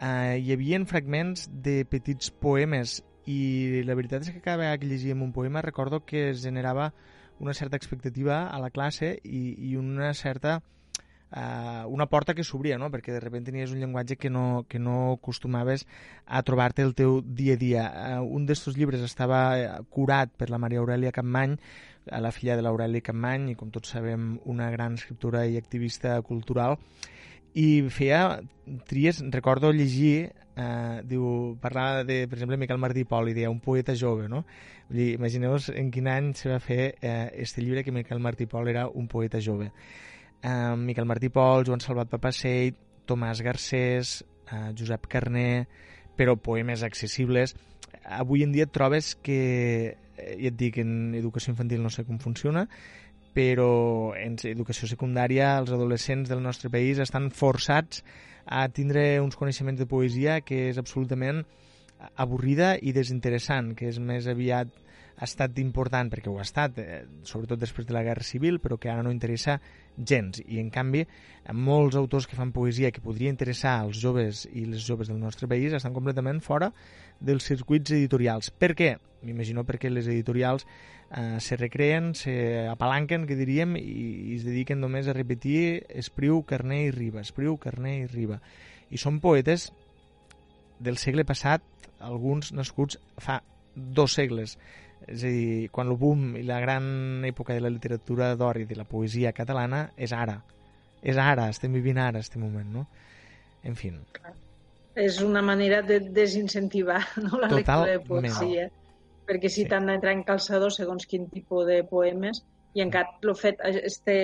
eh, 0.00 0.38
hi 0.42 0.52
havia 0.52 0.80
fragments 0.90 1.48
de 1.48 1.84
petits 1.88 2.30
poemes. 2.30 3.02
I 3.24 3.82
la 3.88 3.96
veritat 3.96 4.26
és 4.26 4.34
que 4.34 4.42
cada 4.44 4.60
vegada 4.60 4.78
que 4.78 4.88
llegíem 4.90 5.22
un 5.24 5.32
poema 5.32 5.62
recordo 5.64 6.04
que 6.04 6.28
es 6.30 6.42
generava 6.42 6.92
una 7.40 7.54
certa 7.54 7.76
expectativa 7.76 8.48
a 8.48 8.58
la 8.60 8.68
classe 8.70 9.18
i, 9.24 9.54
i 9.70 9.76
una 9.76 10.12
certa 10.14 10.60
uh, 11.34 11.86
una 11.88 12.06
porta 12.06 12.34
que 12.34 12.44
s'obria, 12.44 12.78
no? 12.78 12.90
perquè 12.92 13.14
de 13.14 13.20
sobte 13.22 13.42
tenies 13.46 13.72
un 13.74 13.80
llenguatge 13.82 14.16
que 14.16 14.30
no, 14.30 14.64
que 14.68 14.78
no 14.78 15.14
acostumaves 15.14 15.86
a 16.26 16.42
trobar-te 16.42 16.82
el 16.82 16.94
teu 16.94 17.20
dia 17.22 17.54
a 17.54 17.60
dia. 17.60 17.84
Uh, 18.20 18.22
un 18.24 18.46
d'aquests 18.46 18.78
llibres 18.78 19.02
estava 19.02 19.40
eh, 19.58 19.66
curat 19.90 20.32
per 20.36 20.50
la 20.50 20.60
Maria 20.62 20.80
Aurelia 20.82 21.12
Campmany, 21.12 21.58
la 22.04 22.30
filla 22.36 22.56
de 22.56 22.62
l'Aurelia 22.62 23.04
Campmany, 23.04 23.50
i 23.52 23.58
com 23.58 23.70
tots 23.72 23.94
sabem 23.96 24.34
una 24.44 24.70
gran 24.70 24.98
escriptora 25.00 25.46
i 25.48 25.56
activista 25.56 26.18
cultural, 26.22 26.76
i 27.54 27.86
feia 27.88 28.42
tries, 28.88 29.22
recordo 29.32 29.70
llegir 29.72 30.32
eh, 30.56 31.00
diu, 31.06 31.56
parlava 31.62 32.04
de, 32.04 32.24
per 32.28 32.38
exemple, 32.38 32.58
Miquel 32.60 32.80
Martí 32.82 33.04
Pol 33.08 33.30
i 33.30 33.34
deia 33.34 33.50
un 33.50 33.60
poeta 33.62 33.94
jove, 33.98 34.28
no? 34.28 34.44
Vull 34.88 35.00
dir, 35.00 35.10
imagineu-vos 35.16 35.70
en 35.72 35.90
quin 35.94 36.10
any 36.10 36.32
se 36.36 36.50
va 36.52 36.60
fer 36.60 36.96
eh, 37.00 37.30
este 37.40 37.62
llibre 37.62 37.84
que 37.84 37.94
Miquel 37.94 38.20
Martí 38.20 38.46
Pol 38.46 38.68
era 38.68 38.86
un 38.88 39.08
poeta 39.08 39.40
jove 39.40 39.70
eh, 40.44 40.76
Miquel 40.76 41.08
Martí 41.08 41.30
Pol, 41.32 41.64
Joan 41.64 41.80
Salvat 41.80 42.10
Papaseit, 42.12 42.76
Tomàs 43.08 43.40
Garcés, 43.42 44.20
eh, 44.52 44.72
Josep 44.76 45.08
Carné, 45.08 45.66
però 46.16 46.36
poemes 46.36 46.84
accessibles. 46.84 47.56
Avui 48.04 48.44
en 48.44 48.52
dia 48.52 48.66
trobes 48.66 49.14
que, 49.16 49.96
eh, 50.16 50.36
ja 50.38 50.52
et 50.52 50.56
dic, 50.60 50.78
en 50.78 51.14
educació 51.14 51.52
infantil 51.52 51.82
no 51.82 51.90
sé 51.90 52.04
com 52.04 52.20
funciona, 52.20 52.68
però 53.34 54.14
en 54.14 54.36
educació 54.44 54.86
secundària 54.86 55.56
els 55.58 55.72
adolescents 55.74 56.28
del 56.30 56.42
nostre 56.42 56.70
país 56.70 57.00
estan 57.02 57.30
forçats 57.30 58.04
a 58.46 58.68
tindre 58.68 59.20
uns 59.20 59.34
coneixements 59.36 59.80
de 59.80 59.88
poesia 59.90 60.40
que 60.42 60.68
és 60.68 60.78
absolutament 60.78 61.42
avorrida 62.20 62.76
i 62.80 62.92
desinteressant, 62.92 63.74
que 63.74 63.88
és 63.88 63.98
més 63.98 64.28
aviat 64.28 64.68
ha 65.16 65.26
estat 65.28 65.58
important, 65.62 66.10
perquè 66.10 66.30
ho 66.30 66.38
ha 66.40 66.44
estat, 66.44 66.78
eh, 66.82 67.04
sobretot 67.22 67.60
després 67.60 67.86
de 67.86 67.94
la 67.94 68.02
Guerra 68.02 68.24
Civil, 68.26 68.58
però 68.60 68.78
que 68.80 68.90
ara 68.90 69.02
no 69.02 69.12
interessa 69.14 69.60
gens. 69.96 70.40
I, 70.42 70.58
en 70.58 70.70
canvi, 70.74 71.04
molts 71.54 71.96
autors 71.96 72.26
que 72.26 72.36
fan 72.36 72.52
poesia 72.52 72.90
que 72.90 73.04
podria 73.04 73.30
interessar 73.30 73.78
als 73.80 74.00
joves 74.02 74.44
i 74.52 74.64
les 74.66 74.82
joves 74.86 75.08
del 75.08 75.20
nostre 75.20 75.48
país 75.48 75.72
estan 75.72 75.94
completament 75.94 76.42
fora 76.42 76.72
dels 77.20 77.46
circuits 77.46 77.94
editorials. 77.94 78.50
Per 78.50 78.74
què? 78.74 78.96
M'imagino 79.24 79.64
perquè 79.64 79.88
les 79.90 80.10
editorials 80.10 80.66
eh, 80.66 81.38
se 81.40 81.56
recreen, 81.56 82.14
se 82.18 82.66
apalanquen, 82.68 83.28
que 83.30 83.38
diríem, 83.38 83.78
i, 83.78 84.34
i 84.34 84.36
es 84.40 84.44
dediquen 84.44 84.82
només 84.82 85.08
a 85.08 85.14
repetir 85.14 85.84
Espriu, 85.88 86.42
Carné 86.42 86.84
i 86.88 86.92
Riba, 86.92 87.22
Espriu, 87.22 87.56
Carné 87.62 88.00
i 88.02 88.06
Riba. 88.10 88.42
I 88.90 88.98
són 88.98 89.22
poetes 89.22 89.70
del 90.82 90.98
segle 90.98 91.24
passat, 91.24 91.62
alguns 92.02 92.50
nascuts 92.52 92.98
fa 93.22 93.40
dos 93.74 94.12
segles 94.14 94.58
és 95.06 95.24
a 95.24 95.30
dir, 95.30 95.68
quan 95.74 95.90
el 95.92 95.98
boom 96.00 96.34
i 96.40 96.44
la 96.48 96.60
gran 96.62 97.24
època 97.28 97.56
de 97.56 97.62
la 97.64 97.72
literatura 97.72 98.32
d'or 98.40 98.62
i 98.62 98.68
de 98.68 98.78
la 98.78 98.86
poesia 98.88 99.34
catalana 99.36 99.90
és 99.96 100.14
ara. 100.16 100.38
És 101.04 101.18
ara, 101.20 101.50
estem 101.52 101.74
vivint 101.76 102.00
ara, 102.00 102.22
este 102.24 102.40
moment, 102.40 102.70
no? 102.72 102.86
En 103.64 103.76
fi. 103.76 103.92
És 104.94 105.20
una 105.20 105.42
manera 105.42 105.82
de 105.82 106.00
desincentivar 106.00 107.02
no, 107.24 107.36
la 107.38 107.50
Total 107.50 107.56
lectura 107.58 107.92
de 107.92 108.00
poesia. 108.08 108.70
Perquè 109.24 109.48
si 109.48 109.62
sí. 109.62 109.68
t'han 109.68 109.88
d'entrar 109.88 110.12
en 110.12 110.24
calçador 110.24 110.72
segons 110.72 111.06
quin 111.08 111.28
tipus 111.32 111.66
de 111.68 111.82
poemes, 111.88 112.42
i 112.74 112.82
en 112.84 112.90
cap 112.92 113.22
el 113.22 113.36
fet, 113.38 113.60
este, 113.64 114.16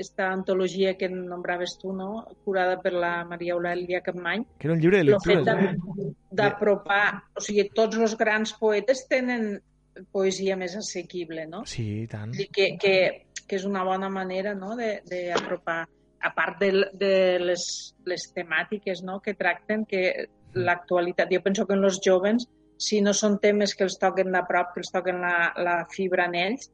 esta 0.00 0.30
antologia 0.30 0.96
que 0.96 1.08
nombraves 1.08 1.78
tu, 1.78 1.92
no? 1.92 2.26
curada 2.44 2.78
per 2.82 2.92
la 2.92 3.24
Maria 3.28 3.54
Eulàlia 3.56 4.02
Capmany. 4.04 4.44
Que 4.58 4.68
era 4.68 4.74
un 4.74 4.82
llibre 4.82 5.00
de 5.00 5.08
lectures, 5.10 5.46
eh? 5.46 6.12
D'apropar, 6.30 7.04
o 7.36 7.42
sigui, 7.44 7.66
tots 7.74 7.98
els 7.98 8.14
grans 8.18 8.54
poetes 8.60 9.04
tenen 9.10 9.58
poesia 10.12 10.56
més 10.56 10.76
assequible, 10.78 11.46
no? 11.50 11.64
Sí, 11.68 12.04
i 12.04 12.06
tant. 12.10 12.34
I 12.34 12.46
que, 12.52 12.74
que, 12.80 12.94
que 13.46 13.58
és 13.58 13.66
una 13.68 13.82
bona 13.84 14.10
manera 14.12 14.54
no? 14.54 14.76
d'apropar, 14.78 15.80
a 16.20 16.30
part 16.36 16.60
de, 16.60 16.70
de 17.00 17.12
les, 17.40 17.66
les 18.06 18.26
temàtiques 18.36 19.02
no? 19.06 19.20
que 19.24 19.34
tracten, 19.34 19.86
que 19.88 20.02
mm. 20.10 20.64
l'actualitat, 20.66 21.32
jo 21.32 21.42
penso 21.44 21.66
que 21.66 21.76
en 21.78 21.86
els 21.88 22.00
joves, 22.04 22.46
si 22.80 23.00
no 23.04 23.12
són 23.16 23.38
temes 23.40 23.74
que 23.76 23.84
els 23.84 23.98
toquen 24.00 24.32
de 24.32 24.42
prop, 24.48 24.74
que 24.74 24.84
els 24.84 24.92
toquen 24.92 25.20
la, 25.24 25.52
la 25.56 25.78
fibra 25.92 26.28
en 26.28 26.36
ells, 26.42 26.70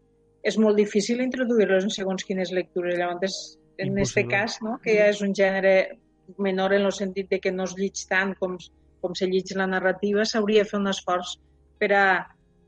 és 0.47 0.59
molt 0.63 0.79
difícil 0.79 1.23
introduir-los 1.25 1.87
en 1.89 1.95
segons 1.95 2.27
quines 2.27 2.53
lectures. 2.55 2.99
Llavors, 2.99 3.39
en 3.83 3.97
aquest 3.99 4.29
cas, 4.31 4.61
no? 4.63 4.77
que 4.83 4.95
ja 4.99 5.09
és 5.11 5.23
un 5.25 5.35
gènere 5.35 5.77
menor 6.43 6.75
en 6.75 6.87
el 6.87 6.95
sentit 6.95 7.31
de 7.31 7.41
que 7.43 7.53
no 7.55 7.67
es 7.67 7.75
llig 7.79 8.03
tant 8.11 8.35
com, 8.39 8.55
com 9.03 9.15
se 9.15 9.27
llig 9.31 9.53
la 9.59 9.67
narrativa, 9.71 10.25
s'hauria 10.27 10.65
de 10.65 10.71
fer 10.71 10.79
un 10.81 10.91
esforç 10.91 11.37
per 11.81 11.91
a 11.95 12.07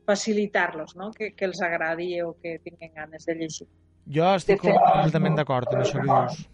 facilitar-los, 0.09 0.97
no? 0.97 1.11
que, 1.13 1.35
que 1.37 1.49
els 1.49 1.61
agradi 1.65 2.15
o 2.25 2.35
que 2.43 2.59
tinguin 2.65 2.95
ganes 2.97 3.29
de 3.29 3.37
llegir. 3.37 3.69
Jo 4.09 4.31
estic 4.39 4.63
fet... 4.65 4.73
completament 4.73 5.37
d'acord 5.37 5.75
amb 5.75 5.85
això 5.85 6.01
que 6.01 6.09
dius. 6.09 6.47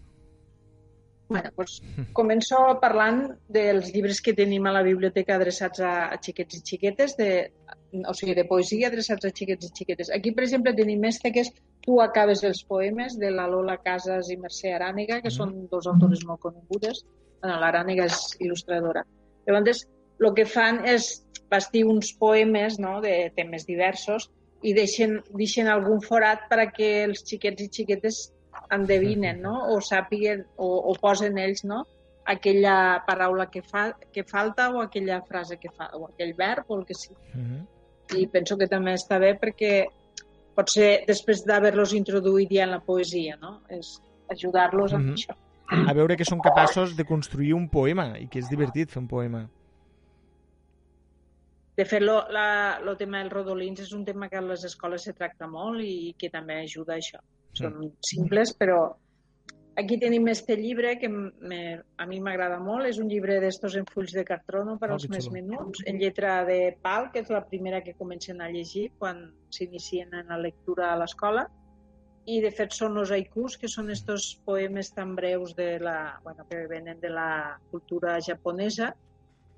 Bueno, 1.28 1.50
doncs, 1.56 1.78
començo 2.16 2.58
parlant 2.82 3.22
dels 3.56 3.88
llibres 3.94 4.20
que 4.22 4.34
tenim 4.36 4.66
a 4.68 4.74
la 4.74 4.82
biblioteca 4.84 5.38
adreçats 5.38 5.80
a, 5.80 5.92
a 6.12 6.18
xiquets 6.20 6.58
i 6.58 6.60
xiquetes, 6.68 7.14
de, 7.16 7.28
o 8.04 8.12
sigui, 8.14 8.34
de 8.36 8.44
poesia 8.50 8.90
adreçats 8.90 9.24
a 9.24 9.32
xiquets 9.32 9.70
i 9.70 9.72
xiquetes. 9.78 10.12
Aquí, 10.14 10.34
per 10.36 10.44
exemple, 10.44 10.74
tenim 10.76 11.06
este 11.08 11.32
que 11.32 11.46
és 11.46 11.52
Tu 11.84 11.98
acabes 12.00 12.40
els 12.48 12.62
poemes, 12.64 13.18
de 13.20 13.28
la 13.32 13.44
Lola 13.48 13.76
Casas 13.84 14.30
i 14.32 14.38
Mercè 14.40 14.70
Arànega, 14.72 15.18
que 15.20 15.28
mm. 15.28 15.36
són 15.36 15.50
dos 15.72 15.88
autores 15.90 16.22
molt 16.28 16.40
conegudes. 16.44 17.02
Bueno, 17.42 17.58
L'Arànega 17.60 18.06
és 18.08 18.20
il·lustradora. 18.40 19.02
Llavors, 19.44 19.82
el 20.20 20.32
que 20.38 20.46
fan 20.48 20.80
és 20.88 21.10
bastir 21.50 21.84
uns 21.84 22.12
poemes 22.18 22.78
no, 22.78 23.00
de 23.00 23.30
temes 23.36 23.66
diversos 23.66 24.30
i 24.62 24.72
deixen, 24.72 25.18
deixen 25.36 25.68
algun 25.68 26.00
forat 26.00 26.46
perquè 26.50 27.04
els 27.04 27.24
xiquets 27.28 27.66
i 27.66 27.68
xiquetes 27.72 28.20
endevinen 28.72 29.42
no? 29.42 29.54
o 29.74 29.80
sàpiguen 29.82 30.44
o, 30.56 30.68
o 30.90 30.94
posen 31.00 31.38
ells 31.38 31.64
no? 31.68 31.84
aquella 32.24 33.04
paraula 33.06 33.50
que, 33.50 33.62
fa, 33.62 33.92
que 34.12 34.24
falta 34.24 34.70
o 34.72 34.80
aquella 34.80 35.20
frase 35.28 35.58
que 35.60 35.70
fa, 35.70 35.90
o 35.94 36.08
aquell 36.08 36.32
verb 36.38 36.70
o 36.70 36.78
el 36.78 36.86
que 36.86 36.94
sigui. 36.94 37.20
Uh 37.34 37.40
-huh. 37.40 37.62
I 38.20 38.26
penso 38.26 38.56
que 38.56 38.66
també 38.66 38.94
està 38.94 39.18
bé 39.18 39.38
perquè 39.40 39.86
pot 40.54 40.70
ser 40.70 41.04
després 41.06 41.44
d'haver-los 41.44 41.92
introduït 41.92 42.50
ja 42.50 42.64
en 42.64 42.70
la 42.70 42.80
poesia, 42.80 43.36
no? 43.36 43.60
És 43.68 44.00
ajudar-los 44.28 44.92
uh 44.92 44.98
-huh. 44.98 45.00
amb 45.00 45.14
això. 45.14 45.34
A 45.88 45.92
veure 45.92 46.16
que 46.16 46.24
són 46.24 46.40
capaços 46.40 46.96
de 46.96 47.04
construir 47.04 47.54
un 47.54 47.68
poema 47.68 48.18
i 48.18 48.28
que 48.28 48.38
és 48.38 48.48
divertit 48.48 48.90
fer 48.90 49.00
un 49.00 49.08
poema. 49.08 49.48
De 51.76 51.84
fet, 51.84 52.02
lo, 52.02 52.20
la, 52.30 52.78
lo 52.86 52.94
tema 52.98 53.20
dels 53.22 53.32
rodolins 53.32 53.80
és 53.82 53.94
un 53.96 54.04
tema 54.06 54.28
que 54.30 54.38
a 54.38 54.44
les 54.44 54.62
escoles 54.68 55.06
se 55.08 55.14
tracta 55.18 55.48
molt 55.50 55.82
i 55.82 56.14
que 56.18 56.30
també 56.30 56.60
ajuda 56.60 56.94
a 56.94 57.00
això. 57.02 57.18
Són 57.58 57.74
mm. 57.80 57.96
simples, 58.12 58.52
però 58.58 58.78
aquí 59.76 59.98
tenim 59.98 60.28
este 60.28 60.56
llibre 60.56 60.98
que 60.98 61.08
me, 61.08 61.82
a 61.98 62.06
mi 62.06 62.20
m'agrada 62.20 62.60
molt. 62.62 62.86
És 62.86 63.00
un 63.02 63.10
llibre 63.10 63.40
d'estos 63.42 63.74
en 63.80 63.88
fulls 63.90 64.14
de 64.14 64.24
cartrono 64.28 64.76
per 64.78 64.92
oh, 64.92 64.98
als 64.98 65.08
més 65.10 65.28
menuts, 65.34 65.82
en 65.90 65.98
lletra 65.98 66.42
de 66.46 66.76
pal, 66.82 67.10
que 67.10 67.24
és 67.24 67.32
la 67.34 67.42
primera 67.48 67.82
que 67.82 67.96
comencen 67.98 68.40
a 68.40 68.50
llegir 68.54 68.90
quan 68.98 69.26
s'inicien 69.50 70.14
en 70.14 70.30
la 70.30 70.38
lectura 70.40 70.92
a 70.92 70.98
l'escola. 71.00 71.48
I, 72.24 72.38
de 72.40 72.54
fet, 72.56 72.72
són 72.72 72.96
els 72.96 73.10
haikus, 73.12 73.58
que 73.60 73.68
són 73.68 73.90
estos 73.92 74.30
poemes 74.46 74.94
tan 74.96 75.12
breus 75.18 75.52
de 75.58 75.74
la, 75.82 76.20
bueno, 76.24 76.46
que 76.48 76.62
venen 76.70 77.02
de 77.02 77.10
la 77.12 77.58
cultura 77.70 78.16
japonesa, 78.24 78.94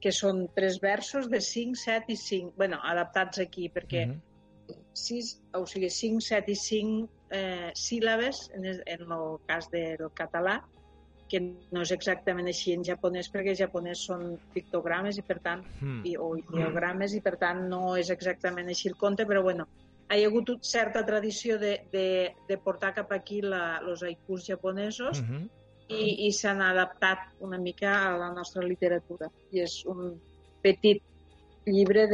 que 0.07 0.15
són 0.15 0.45
tres 0.55 0.79
versos 0.79 1.27
de 1.33 1.41
5, 1.43 1.75
7 1.83 2.15
i 2.15 2.17
5, 2.21 2.55
bueno, 2.61 2.79
adaptats 2.95 3.43
aquí, 3.43 3.67
perquè 3.75 4.07
mm 4.07 4.13
-hmm. 4.13 4.79
6, 4.93 5.31
o 5.59 5.67
sigui, 5.67 5.91
5, 5.91 6.21
7 6.21 6.53
i 6.53 6.57
5 6.63 7.09
eh, 7.31 7.71
síl·labes, 7.75 8.51
en, 8.55 8.65
en 8.95 9.13
el 9.19 9.27
cas 9.47 9.69
del 9.71 10.07
català, 10.15 10.61
que 11.29 11.41
no 11.41 11.83
és 11.83 11.91
exactament 11.91 12.47
així 12.47 12.73
en 12.73 12.85
japonès, 12.85 13.33
perquè 13.33 13.51
en 13.51 13.61
japonès 13.65 14.05
són 14.09 14.39
pictogrames 14.55 15.19
i 15.19 15.23
per 15.23 15.41
tant, 15.43 15.65
mm. 15.81 16.01
i, 16.07 16.17
o 16.17 16.37
ideogrames, 16.39 17.15
i 17.15 17.21
per 17.21 17.37
tant 17.37 17.67
no 17.69 17.97
és 17.97 18.11
exactament 18.15 18.69
així 18.69 18.89
el 18.89 18.97
conte, 18.97 19.27
però 19.27 19.43
bueno, 19.43 19.67
hi 20.15 20.23
ha 20.23 20.29
hagut 20.29 20.55
certa 20.63 21.05
tradició 21.05 21.59
de, 21.59 21.81
de, 21.91 22.09
de 22.49 22.59
portar 22.59 22.95
cap 22.95 23.11
aquí 23.13 23.41
los 23.43 24.03
haikus 24.03 24.47
japonesos, 24.47 25.21
mm 25.21 25.31
-hmm 25.31 25.66
i, 25.89 26.27
i 26.27 26.31
s'han 26.33 26.63
adaptat 26.63 27.37
una 27.47 27.59
mica 27.59 27.93
a 28.09 28.17
la 28.19 28.31
nostra 28.35 28.65
literatura. 28.67 29.31
I 29.53 29.63
és 29.67 29.83
un 29.87 30.17
petit 30.63 31.03
llibre 31.67 32.07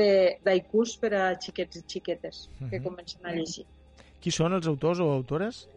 d'aikus 0.45 0.97
per 1.01 1.13
a 1.17 1.23
xiquets 1.41 1.81
i 1.81 1.85
xiquetes 1.95 2.49
que 2.49 2.65
uh 2.65 2.67
mhm. 2.67 2.75
-huh. 2.75 2.83
comencen 2.83 3.27
a 3.27 3.33
llegir. 3.33 3.67
Qui 4.21 4.31
són 4.31 4.53
els 4.53 4.67
autors 4.67 5.01
o 5.01 5.11
autores? 5.13 5.69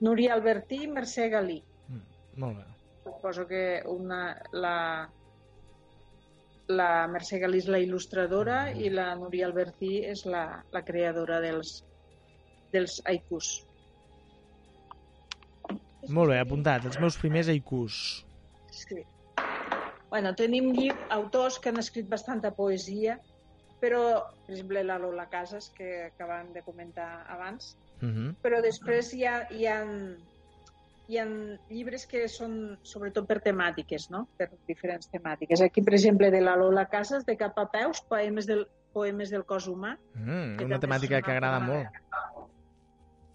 Núria 0.00 0.34
Albertí 0.34 0.82
i 0.84 0.88
Mercè 0.88 1.28
Galí. 1.30 1.62
Mm, 1.88 2.02
Molt 2.36 2.58
bé. 2.58 2.64
Suposo 3.04 3.46
que 3.46 3.82
una, 3.86 4.36
la, 4.52 5.08
la 6.68 7.08
Mercè 7.08 7.38
Galí 7.38 7.58
és 7.58 7.66
la 7.66 7.78
il·lustradora 7.78 8.70
i 8.70 8.90
la 8.90 9.14
Núria 9.14 9.46
Albertí 9.46 10.04
és 10.04 10.24
la, 10.26 10.64
la 10.70 10.82
creadora 10.82 11.40
dels, 11.40 11.84
dels 12.72 13.00
haikus. 13.04 13.67
Molt 16.08 16.30
bé, 16.30 16.38
apuntat. 16.38 16.84
Els 16.86 16.98
meus 17.02 17.18
primers 17.18 17.48
haikus. 17.48 18.24
Sí. 18.70 19.02
Bueno, 20.08 20.34
tenim 20.34 20.70
autors 21.10 21.58
que 21.58 21.68
han 21.68 21.78
escrit 21.82 22.08
bastanta 22.08 22.52
poesia, 22.54 23.18
però, 23.82 24.22
per 24.46 24.54
exemple, 24.54 24.84
la 24.84 24.98
Lola 24.98 25.28
Casas, 25.28 25.70
que 25.76 26.06
acabem 26.06 26.52
de 26.54 26.62
comentar 26.62 27.26
abans, 27.28 27.76
Uh 28.00 28.06
-huh. 28.06 28.34
però 28.42 28.62
després 28.62 29.12
hi 29.12 29.24
ha, 29.26 29.48
hi 29.50 29.66
ha, 29.66 29.84
hi 31.08 31.18
ha 31.18 31.24
llibres 31.68 32.06
que 32.06 32.28
són 32.28 32.78
sobretot 32.82 33.26
per 33.26 33.40
temàtiques, 33.42 34.08
no? 34.10 34.28
per 34.36 34.50
diferents 34.68 35.10
temàtiques. 35.10 35.60
Aquí, 35.60 35.82
per 35.82 35.94
exemple, 35.94 36.30
de 36.30 36.40
la 36.40 36.56
Lola 36.56 36.86
Casas, 36.86 37.24
de 37.26 37.36
cap 37.36 37.58
a 37.58 37.66
peus, 37.66 38.00
poemes 38.08 38.46
del, 38.46 38.68
poemes 38.92 39.30
del 39.30 39.44
cos 39.44 39.66
humà. 39.66 39.98
Mm, 40.14 40.62
una 40.64 40.78
temàtica 40.78 41.18
és 41.18 41.24
que 41.24 41.32
agrada 41.32 41.60
molt. 41.60 41.88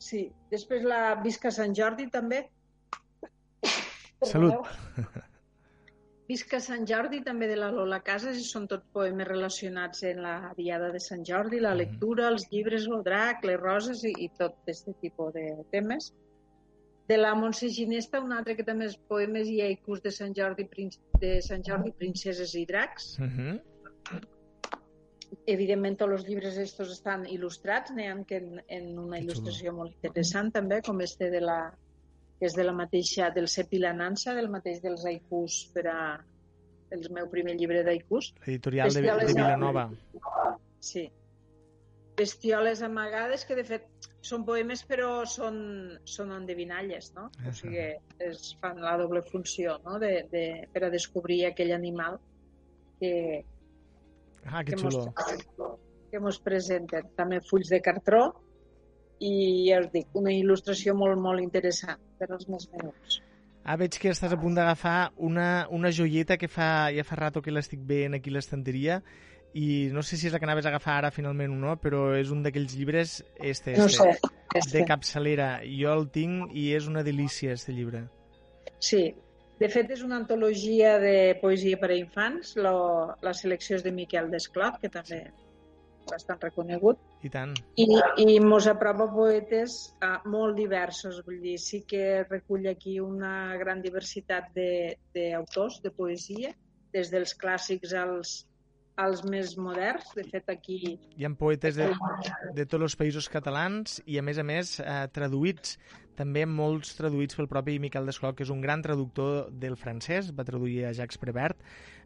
Sí. 0.04 0.24
Després 0.52 0.84
la 0.84 1.16
Visca 1.24 1.52
Sant 1.56 1.76
Jordi, 1.78 2.10
també. 2.12 2.44
Salut. 4.24 4.68
Visca 6.28 6.60
Sant 6.64 6.86
Jordi, 6.88 7.20
també 7.24 7.50
de 7.52 7.58
la 7.60 7.70
Lola 7.76 8.00
Casas, 8.04 8.38
i 8.40 8.46
són 8.48 8.66
tots 8.72 8.88
poemes 8.96 9.28
relacionats 9.28 10.04
en 10.08 10.22
la 10.24 10.36
Diada 10.58 10.90
de 10.94 11.02
Sant 11.04 11.24
Jordi, 11.28 11.60
la 11.60 11.74
Mhm. 11.74 11.80
lectura, 11.82 12.28
els 12.30 12.48
llibres, 12.52 12.88
el 12.88 13.04
drac, 13.04 13.44
les 13.44 13.60
roses 13.60 14.04
i, 14.04 14.14
i 14.26 14.30
tot 14.30 14.56
aquest 14.64 14.88
tipus 15.02 15.34
de 15.34 15.66
temes. 15.72 16.14
De 17.08 17.18
la 17.18 17.34
Montse 17.36 17.68
Ginesta, 17.70 18.22
un 18.24 18.32
altre 18.32 18.56
que 18.56 18.64
també 18.64 18.86
és 18.86 18.96
poemes 19.10 19.50
i 19.52 19.60
haikus 19.62 20.02
de 20.02 20.12
Sant 20.12 20.34
Jordi, 20.34 20.68
de 21.20 21.42
Sant 21.42 21.64
Jordi, 21.68 21.92
princeses 21.92 22.56
i 22.56 22.66
dracs. 22.66 23.20
Uh 23.20 23.26
-huh. 23.26 23.62
Evidentment, 25.50 25.98
tots 26.00 26.18
els 26.18 26.28
llibres 26.28 26.58
estos 26.62 26.92
estan 26.94 27.26
il·lustrats, 27.30 27.94
n'hi 27.96 28.10
ha 28.10 28.18
que 28.28 28.42
en, 28.42 28.60
en 28.68 28.92
una 29.00 29.18
Que 29.18 29.26
il·lustració 29.26 29.74
molt 29.76 29.96
interessant 29.98 30.52
també, 30.54 30.82
com 30.86 31.02
este 31.02 31.30
de 31.34 31.42
la 31.42 31.62
que 32.40 32.50
és 32.50 32.56
de 32.58 32.64
la 32.66 32.74
mateixa, 32.76 33.30
del 33.32 33.48
Sepi 33.48 33.80
la 33.80 33.94
Nansa, 33.96 34.34
del 34.36 34.50
mateix 34.52 34.82
dels 34.84 35.06
haikus 35.08 35.60
per 35.74 35.86
a 35.88 36.00
el 36.94 37.06
meu 37.16 37.30
primer 37.32 37.56
llibre 37.58 37.84
d'haikus. 37.86 38.34
Editorial 38.46 38.94
de, 38.94 39.02
de 39.02 39.28
Vilanova. 39.34 39.86
Sí. 40.84 41.08
Bestioles 42.18 42.84
amagades, 42.86 43.46
que 43.48 43.56
de 43.58 43.64
fet 43.66 44.10
són 44.24 44.44
poemes 44.46 44.84
però 44.86 45.24
són, 45.28 45.56
són 46.06 46.34
endevinalles, 46.36 47.10
no? 47.16 47.30
O 47.32 47.48
Aha. 47.48 47.56
sigui, 47.58 47.88
es 48.28 48.52
fan 48.62 48.84
la 48.84 48.94
doble 49.02 49.24
funció, 49.32 49.80
no? 49.88 49.98
De, 50.04 50.12
de, 50.32 50.44
per 50.74 50.86
a 50.86 50.92
descobrir 50.94 51.46
aquell 51.48 51.74
animal 51.74 52.20
que, 53.00 53.14
Ah, 54.46 54.64
que 54.64 54.76
que 54.76 54.84
mos, 54.84 54.94
xulo. 54.96 55.14
que 56.12 56.20
mos 56.20 56.40
presenten. 56.40 57.08
També 57.18 57.40
fulls 57.42 57.70
de 57.70 57.80
cartró 57.82 58.26
i, 59.20 59.70
ja 59.70 59.80
us 59.82 59.92
dic, 59.94 60.08
una 60.20 60.32
il·lustració 60.34 60.96
molt, 60.98 61.20
molt 61.22 61.42
interessant 61.42 62.00
per 62.20 62.28
als 62.32 62.48
més 62.52 62.68
menuts. 62.74 63.22
Ah, 63.64 63.78
veig 63.80 63.96
que 63.96 64.12
estàs 64.12 64.34
a 64.36 64.40
punt 64.40 64.56
d'agafar 64.58 65.14
una, 65.24 65.68
una 65.72 65.92
joieta 65.96 66.36
que 66.38 66.50
fa, 66.52 66.90
ja 66.92 67.06
fa 67.08 67.16
rato 67.16 67.42
que 67.42 67.52
l'estic 67.54 67.80
veient 67.88 68.18
aquí 68.18 68.30
a 68.30 68.36
l'estanteria 68.36 68.98
i 69.56 69.88
no 69.94 70.02
sé 70.04 70.18
si 70.18 70.28
és 70.28 70.34
la 70.34 70.40
que 70.42 70.48
anaves 70.50 70.66
a 70.66 70.72
agafar 70.74 70.98
ara 70.98 71.12
finalment 71.16 71.54
o 71.54 71.60
no, 71.62 71.76
però 71.80 72.10
és 72.18 72.32
un 72.34 72.42
d'aquells 72.44 72.74
llibres 72.76 73.22
este, 73.38 73.78
No 73.78 73.86
este, 73.86 74.12
sé. 74.12 74.32
de 74.52 74.60
Este. 74.60 74.84
capçalera. 74.86 75.62
Jo 75.64 75.94
el 75.94 76.10
tinc 76.12 76.52
i 76.58 76.74
és 76.76 76.88
una 76.90 77.04
delícia, 77.04 77.54
este 77.54 77.72
llibre. 77.72 78.04
Sí. 78.80 79.14
De 79.64 79.70
fet, 79.72 79.94
és 79.96 80.02
una 80.04 80.18
antologia 80.20 80.98
de 81.00 81.16
poesia 81.40 81.78
per 81.80 81.94
a 81.94 81.96
infants. 81.96 82.58
Lo, 82.60 82.76
la 83.24 83.32
selecció 83.38 83.78
és 83.80 83.86
de 83.86 83.94
Miquel 83.96 84.28
Desclot, 84.34 84.82
que 84.82 84.90
també 84.92 85.22
bastant 86.10 86.42
reconegut. 86.44 87.00
I 87.24 87.30
tant. 87.32 87.54
I, 87.80 87.86
i 88.26 88.40
mos 88.44 88.68
apropa 88.68 89.08
poetes 89.14 89.78
uh, 90.04 90.18
molt 90.28 90.58
diversos. 90.60 91.22
Vull 91.24 91.40
dir, 91.46 91.56
sí 91.64 91.86
que 91.88 92.26
recull 92.28 92.68
aquí 92.68 92.98
una 93.00 93.56
gran 93.62 93.80
diversitat 93.86 94.52
de- 94.58 94.98
d'autors 95.16 95.80
de, 95.80 95.88
de 95.88 95.96
poesia, 95.96 96.52
des 96.92 97.08
dels 97.14 97.32
clàssics 97.40 97.96
als, 97.96 98.34
als 99.00 99.24
més 99.24 99.56
moderns. 99.56 100.12
De 100.20 100.28
fet, 100.28 100.52
aquí 100.52 100.98
Hi 101.16 101.24
ha 101.26 101.32
poetes 101.40 101.80
de, 101.80 101.88
de 102.54 102.66
tots 102.68 102.90
els 102.92 103.00
països 103.00 103.32
catalans 103.32 104.02
i, 104.04 104.20
a 104.20 104.28
més 104.28 104.44
a 104.44 104.44
més, 104.44 104.76
eh, 104.84 105.06
traduïts. 105.16 105.78
També 106.16 106.44
molts 106.46 106.94
traduïts 106.98 107.36
pel 107.36 107.48
propi 107.50 107.80
Miquel 107.82 108.06
Desclot, 108.06 108.36
que 108.38 108.46
és 108.46 108.52
un 108.54 108.62
gran 108.62 108.84
traductor 108.86 109.48
del 109.50 109.76
francès, 109.80 110.30
va 110.38 110.46
traduir 110.46 110.84
a 110.86 110.94
Jacques 110.94 111.18
Prévert, 111.18 111.58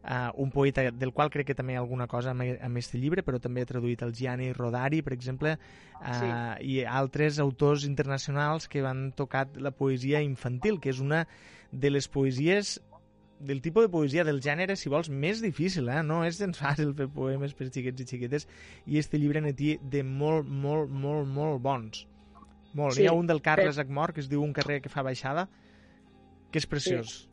eh, 0.02 0.30
un 0.40 0.50
poeta 0.50 0.90
del 0.90 1.12
qual 1.12 1.28
crec 1.30 1.50
que 1.50 1.54
també 1.58 1.74
hi 1.74 1.76
ha 1.76 1.82
alguna 1.84 2.06
cosa 2.08 2.32
amb, 2.32 2.46
amb 2.60 2.80
este 2.80 2.98
llibre, 2.98 3.22
però 3.22 3.40
també 3.40 3.62
ha 3.62 3.68
traduït 3.68 4.02
el 4.06 4.14
Gianni 4.16 4.52
Rodari, 4.56 5.02
per 5.02 5.12
exemple, 5.12 5.58
eh, 5.58 6.14
Sí. 6.18 6.72
i 6.72 6.84
altres 6.84 7.38
autors 7.38 7.84
internacionals 7.84 8.68
que 8.68 8.82
van 8.82 9.12
tocar 9.12 9.48
la 9.56 9.70
poesia 9.72 10.22
infantil, 10.22 10.80
que 10.80 10.90
és 10.90 11.00
una 11.00 11.26
de 11.70 11.90
les 11.90 12.08
poesies 12.08 12.80
del 13.40 13.60
tipus 13.62 13.84
de 13.84 13.88
poesia 13.88 14.24
del 14.24 14.40
gènere, 14.40 14.74
si 14.76 14.88
vols, 14.88 15.08
més 15.08 15.40
difícil, 15.40 15.88
eh? 15.88 16.02
No 16.02 16.24
és 16.24 16.38
gens 16.40 16.58
fàcil 16.58 16.94
fer 16.98 17.06
poemes 17.08 17.54
per 17.54 17.68
xiquets 17.70 18.02
i 18.02 18.06
xiquetes 18.06 18.48
i 18.86 18.98
este 18.98 19.18
llibre 19.18 19.42
té 19.52 19.78
de 19.82 20.02
molt, 20.02 20.48
molt, 20.48 20.90
molt, 20.90 21.28
molt 21.28 21.62
bons. 21.62 22.06
Molt. 22.74 22.94
Sí, 22.94 23.02
Hi 23.02 23.06
ha 23.08 23.12
un 23.12 23.26
del 23.26 23.40
Carles 23.42 23.76
però- 23.76 23.80
Agmor 23.86 24.12
que 24.12 24.20
es 24.20 24.28
diu 24.28 24.42
Un 24.42 24.52
carrer 24.52 24.80
que 24.82 24.88
fa 24.88 25.02
baixada, 25.02 25.48
que 26.52 26.58
és 26.58 26.66
preciós. 26.66 27.28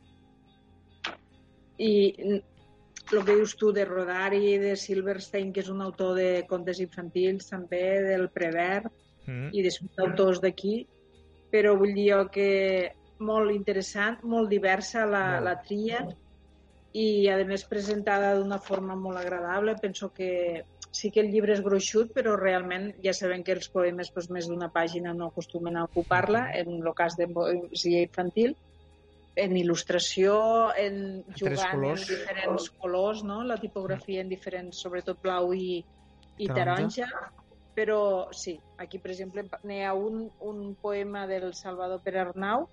I 1.78 2.14
el 3.12 3.24
que 3.26 3.36
dius 3.36 3.56
tu 3.60 3.72
de 3.76 3.84
Rodari, 3.86 4.58
de 4.58 4.76
Silverstein, 4.80 5.52
que 5.54 5.60
és 5.62 5.70
un 5.70 5.82
autor 5.82 6.16
de 6.18 6.46
contes 6.50 6.80
infantils, 6.80 7.50
també 7.50 8.02
del 8.02 8.30
Prevert, 8.30 8.92
Mm. 9.28 9.50
i 9.58 9.64
d'autors 9.98 10.40
d'aquí, 10.40 10.88
però 11.52 11.76
vull 11.78 11.96
dir 11.96 12.12
que 12.32 12.92
molt 13.20 13.50
interessant, 13.52 14.20
molt 14.24 14.50
diversa 14.50 15.06
la, 15.08 15.40
Molt. 15.40 15.44
la 15.46 15.62
tria 15.64 16.08
i, 16.94 17.28
a 17.28 17.38
més, 17.44 17.66
presentada 17.66 18.36
d'una 18.38 18.60
forma 18.60 18.96
molt 18.96 19.18
agradable. 19.18 19.76
Penso 19.82 20.14
que 20.14 20.64
sí 20.96 21.12
que 21.12 21.20
el 21.20 21.32
llibre 21.34 21.52
és 21.56 21.64
gruixut, 21.64 22.14
però 22.16 22.38
realment 22.40 22.94
ja 23.04 23.12
sabem 23.16 23.44
que 23.44 23.56
els 23.58 23.68
poemes 23.74 24.14
doncs, 24.16 24.30
més 24.32 24.48
d'una 24.48 24.70
pàgina 24.72 25.12
no 25.18 25.28
acostumen 25.28 25.76
a 25.76 25.84
ocupar-la, 25.90 26.46
en 26.56 26.78
el 26.78 26.94
cas 26.96 27.18
de 27.20 27.28
poesia 27.28 28.06
infantil, 28.06 28.56
en 29.36 29.58
il·lustració, 29.60 30.38
en 30.80 31.02
jugant 31.36 31.84
en 31.84 32.00
diferents 32.00 32.70
colors, 32.80 33.26
no? 33.28 33.42
la 33.44 33.60
tipografia 33.60 34.24
en 34.24 34.32
diferents, 34.32 34.80
sobretot 34.88 35.20
blau 35.24 35.52
i, 35.52 35.82
i 36.40 36.48
Taronja. 36.48 37.10
Però 37.76 38.32
sí, 38.32 38.56
aquí, 38.80 39.02
per 39.04 39.12
exemple, 39.12 39.44
n'hi 39.68 39.82
ha 39.84 39.92
un, 40.00 40.30
un 40.48 40.60
poema 40.80 41.26
del 41.28 41.50
Salvador 41.60 42.00
Pere 42.06 42.24
Arnau 42.24 42.70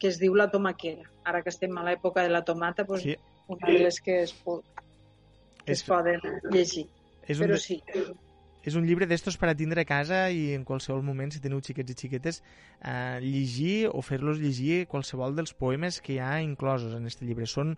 que 0.00 0.08
es 0.10 0.18
diu 0.18 0.34
La 0.34 0.48
tomaquera. 0.50 1.06
Ara 1.22 1.44
que 1.44 1.52
estem 1.54 1.76
a 1.78 1.84
l'època 1.86 2.24
de 2.26 2.32
la 2.34 2.42
tomata, 2.42 2.82
doncs, 2.88 3.04
Sí, 3.04 3.14
una 3.46 3.68
de 3.70 3.78
les 3.84 4.00
que 4.02 4.24
es, 4.24 4.34
es 5.70 5.84
poden 5.86 6.18
llegir. 6.50 6.88
És, 7.30 7.38
un, 7.38 7.46
Però 7.46 7.58
sí, 7.62 7.78
és 8.66 8.76
un 8.76 8.84
llibre 8.88 9.08
d'estos 9.08 9.38
per 9.40 9.48
a 9.50 9.56
tindre 9.56 9.84
a 9.84 9.88
casa 9.88 10.24
i 10.34 10.50
en 10.56 10.66
qualsevol 10.68 11.02
moment, 11.06 11.32
si 11.32 11.40
teniu 11.40 11.62
xiquets 11.64 11.94
i 11.94 11.98
xiquetes, 12.02 12.42
eh, 12.82 13.18
llegir 13.24 13.88
o 13.88 14.02
fer-los 14.04 14.42
llegir 14.42 14.84
qualsevol 14.90 15.36
dels 15.38 15.54
poemes 15.56 16.00
que 16.04 16.16
hi 16.16 16.20
ha 16.20 16.40
inclosos 16.44 16.96
en 16.98 17.08
aquest 17.08 17.24
llibre. 17.24 17.48
Són 17.48 17.76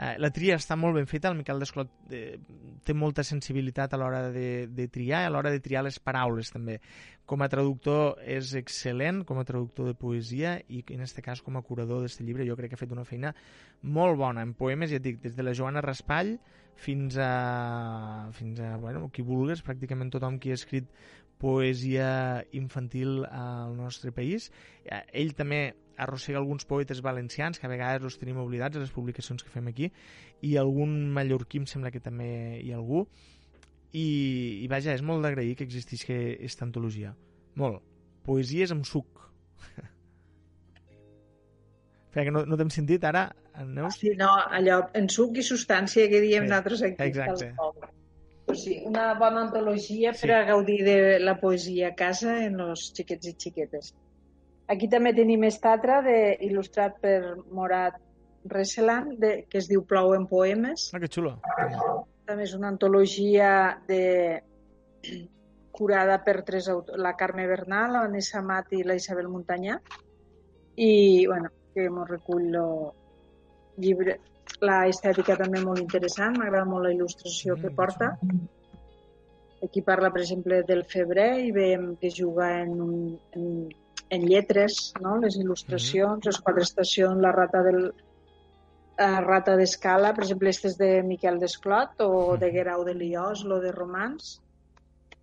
Eh, 0.00 0.14
la 0.16 0.30
tria 0.32 0.56
està 0.56 0.78
molt 0.80 0.96
ben 0.96 1.08
feta, 1.08 1.28
el 1.28 1.36
Miquel 1.36 1.60
Desclot 1.60 1.90
eh, 2.16 2.38
té 2.86 2.94
molta 2.96 3.20
sensibilitat 3.26 3.92
a 3.92 3.98
l'hora 4.00 4.22
de, 4.32 4.64
de 4.72 4.86
triar, 4.88 5.26
a 5.26 5.32
l'hora 5.32 5.52
de 5.52 5.60
triar 5.60 5.82
les 5.84 5.98
paraules 6.00 6.48
també. 6.54 6.78
Com 7.28 7.44
a 7.44 7.50
traductor 7.52 8.16
és 8.24 8.54
excel·lent, 8.56 9.20
com 9.28 9.42
a 9.42 9.44
traductor 9.44 9.90
de 9.90 9.96
poesia 9.98 10.54
i 10.72 10.80
en 10.94 11.04
aquest 11.04 11.20
cas 11.26 11.44
com 11.44 11.60
a 11.60 11.64
curador 11.66 12.00
d'aquest 12.00 12.24
llibre 12.24 12.48
jo 12.48 12.56
crec 12.56 12.72
que 12.72 12.80
ha 12.80 12.80
fet 12.80 12.96
una 12.96 13.04
feina 13.04 13.34
molt 13.82 14.16
bona 14.18 14.46
en 14.46 14.56
poemes, 14.56 14.88
ja 14.90 15.02
et 15.02 15.04
dic, 15.04 15.20
des 15.20 15.36
de 15.36 15.44
la 15.44 15.54
Joana 15.54 15.84
Raspall 15.84 16.38
fins 16.80 17.18
a, 17.20 18.30
fins 18.32 18.64
a 18.64 18.78
bueno, 18.80 19.10
qui 19.12 19.20
vulgues, 19.20 19.60
pràcticament 19.60 20.14
tothom 20.14 20.40
qui 20.40 20.54
ha 20.54 20.56
escrit 20.56 20.88
poesia 21.40 22.40
infantil 22.56 23.26
al 23.28 23.76
nostre 23.76 24.12
país. 24.16 24.48
Eh, 24.84 25.04
Ell 25.20 25.36
també 25.36 25.74
arrossega 26.02 26.38
alguns 26.40 26.64
poetes 26.64 27.00
valencians 27.04 27.58
que 27.60 27.66
a 27.68 27.70
vegades 27.72 28.04
els 28.08 28.18
tenim 28.20 28.38
oblidats 28.42 28.76
a 28.76 28.80
les 28.82 28.90
publicacions 28.94 29.42
que 29.44 29.52
fem 29.52 29.68
aquí 29.70 29.90
i 30.42 30.56
algun 30.56 31.10
mallorquí 31.14 31.60
em 31.60 31.66
sembla 31.70 31.90
que 31.94 32.00
també 32.00 32.30
hi 32.64 32.72
ha 32.72 32.78
algú 32.80 33.04
i, 33.92 34.06
i 34.64 34.66
vaja, 34.70 34.94
és 34.94 35.02
molt 35.02 35.22
d'agrair 35.26 35.56
que 35.58 35.64
existisca 35.66 36.14
aquesta 36.36 36.64
antologia 36.66 37.14
molt, 37.60 37.82
poesies 38.24 38.70
amb 38.72 38.86
suc 38.88 39.06
Espera, 42.10 42.24
que 42.26 42.32
no, 42.34 42.42
no 42.46 42.56
t'hem 42.58 42.70
sentit 42.74 43.04
ara, 43.06 43.28
Neus? 43.66 43.94
sí, 44.00 44.10
no, 44.18 44.32
allò, 44.50 44.80
en 44.98 45.06
suc 45.12 45.36
i 45.38 45.44
substància 45.46 46.08
que 46.10 46.20
diem 46.24 46.42
Sí, 46.46 46.48
nosaltres 46.50 46.82
aquí. 46.88 46.96
exacte. 47.06 47.52
Pues 48.46 48.64
sí, 48.64 48.80
una 48.84 49.12
bona 49.14 49.44
antologia 49.46 50.12
Sí. 50.12 50.26
per 50.26 50.32
a 50.40 50.44
gaudir 50.48 50.80
de 50.84 51.20
la 51.22 51.36
poesia 51.38 51.88
a 51.92 51.94
casa 51.94 52.32
en 52.44 52.58
els 52.60 52.88
xiquets 52.96 53.28
i 53.30 53.34
xiquetes. 53.38 53.92
Aquí 54.70 54.86
també 54.90 55.12
tenim 55.16 55.42
esta 55.48 55.72
altra 55.74 55.98
de, 56.06 56.16
il·lustrat 56.46 57.00
per 57.02 57.18
Morat 57.50 57.98
Resseland, 58.50 59.16
de, 59.20 59.32
que 59.50 59.58
es 59.58 59.68
diu 59.68 59.82
Plou 59.84 60.14
en 60.14 60.28
poemes. 60.30 60.88
Ah, 60.94 61.00
que 61.02 61.10
xulo. 61.10 61.34
També 62.28 62.46
és 62.46 62.54
una 62.54 62.70
antologia 62.70 63.50
de 63.88 64.04
curada 65.74 66.20
per 66.24 66.42
tres 66.46 66.68
autors, 66.68 67.00
la 67.00 67.16
Carme 67.16 67.46
Bernal, 67.50 67.92
la 67.96 68.04
Vanessa 68.06 68.42
Mat 68.44 68.72
i 68.76 68.84
la 68.86 68.96
Isabel 68.98 69.28
Muntanyà. 69.32 69.80
I, 70.76 71.26
bueno, 71.26 71.50
que 71.74 71.88
mos 71.90 72.08
recull 72.08 72.50
lo 72.54 72.66
llibre, 73.80 74.18
la 74.60 74.84
estètica 74.90 75.36
també 75.40 75.62
molt 75.64 75.80
interessant, 75.82 76.36
m'agrada 76.38 76.68
molt 76.68 76.86
la 76.86 76.94
il·lustració 76.94 77.56
Mm, 77.56 77.60
que 77.60 77.68
que 77.68 77.76
porta. 77.76 78.10
Aquí 79.64 79.82
parla, 79.82 80.10
per 80.10 80.22
exemple, 80.22 80.62
del 80.64 80.84
febrer 80.84 81.30
i 81.46 81.52
veiem 81.52 81.96
que 81.96 82.10
juga 82.10 82.62
en, 82.62 82.80
un, 82.80 83.20
en, 83.32 83.68
en 84.10 84.26
lletres, 84.26 84.92
no? 85.00 85.16
les 85.22 85.36
il·lustracions, 85.38 86.26
les 86.26 86.38
quatre 86.44 86.66
estacions, 86.66 87.20
la 87.22 87.32
rata 87.32 87.62
del 87.66 87.84
la 89.00 89.20
rata 89.24 89.54
d'escala, 89.56 90.10
per 90.12 90.26
exemple, 90.26 90.50
este 90.52 90.68
és 90.68 90.74
de 90.76 90.88
Miquel 91.08 91.38
Desclot 91.40 92.02
o 92.04 92.36
de 92.36 92.50
Guerau 92.52 92.82
de 92.84 92.92
Liós, 92.92 93.46
lo 93.48 93.56
de 93.62 93.70
Romans. 93.72 94.34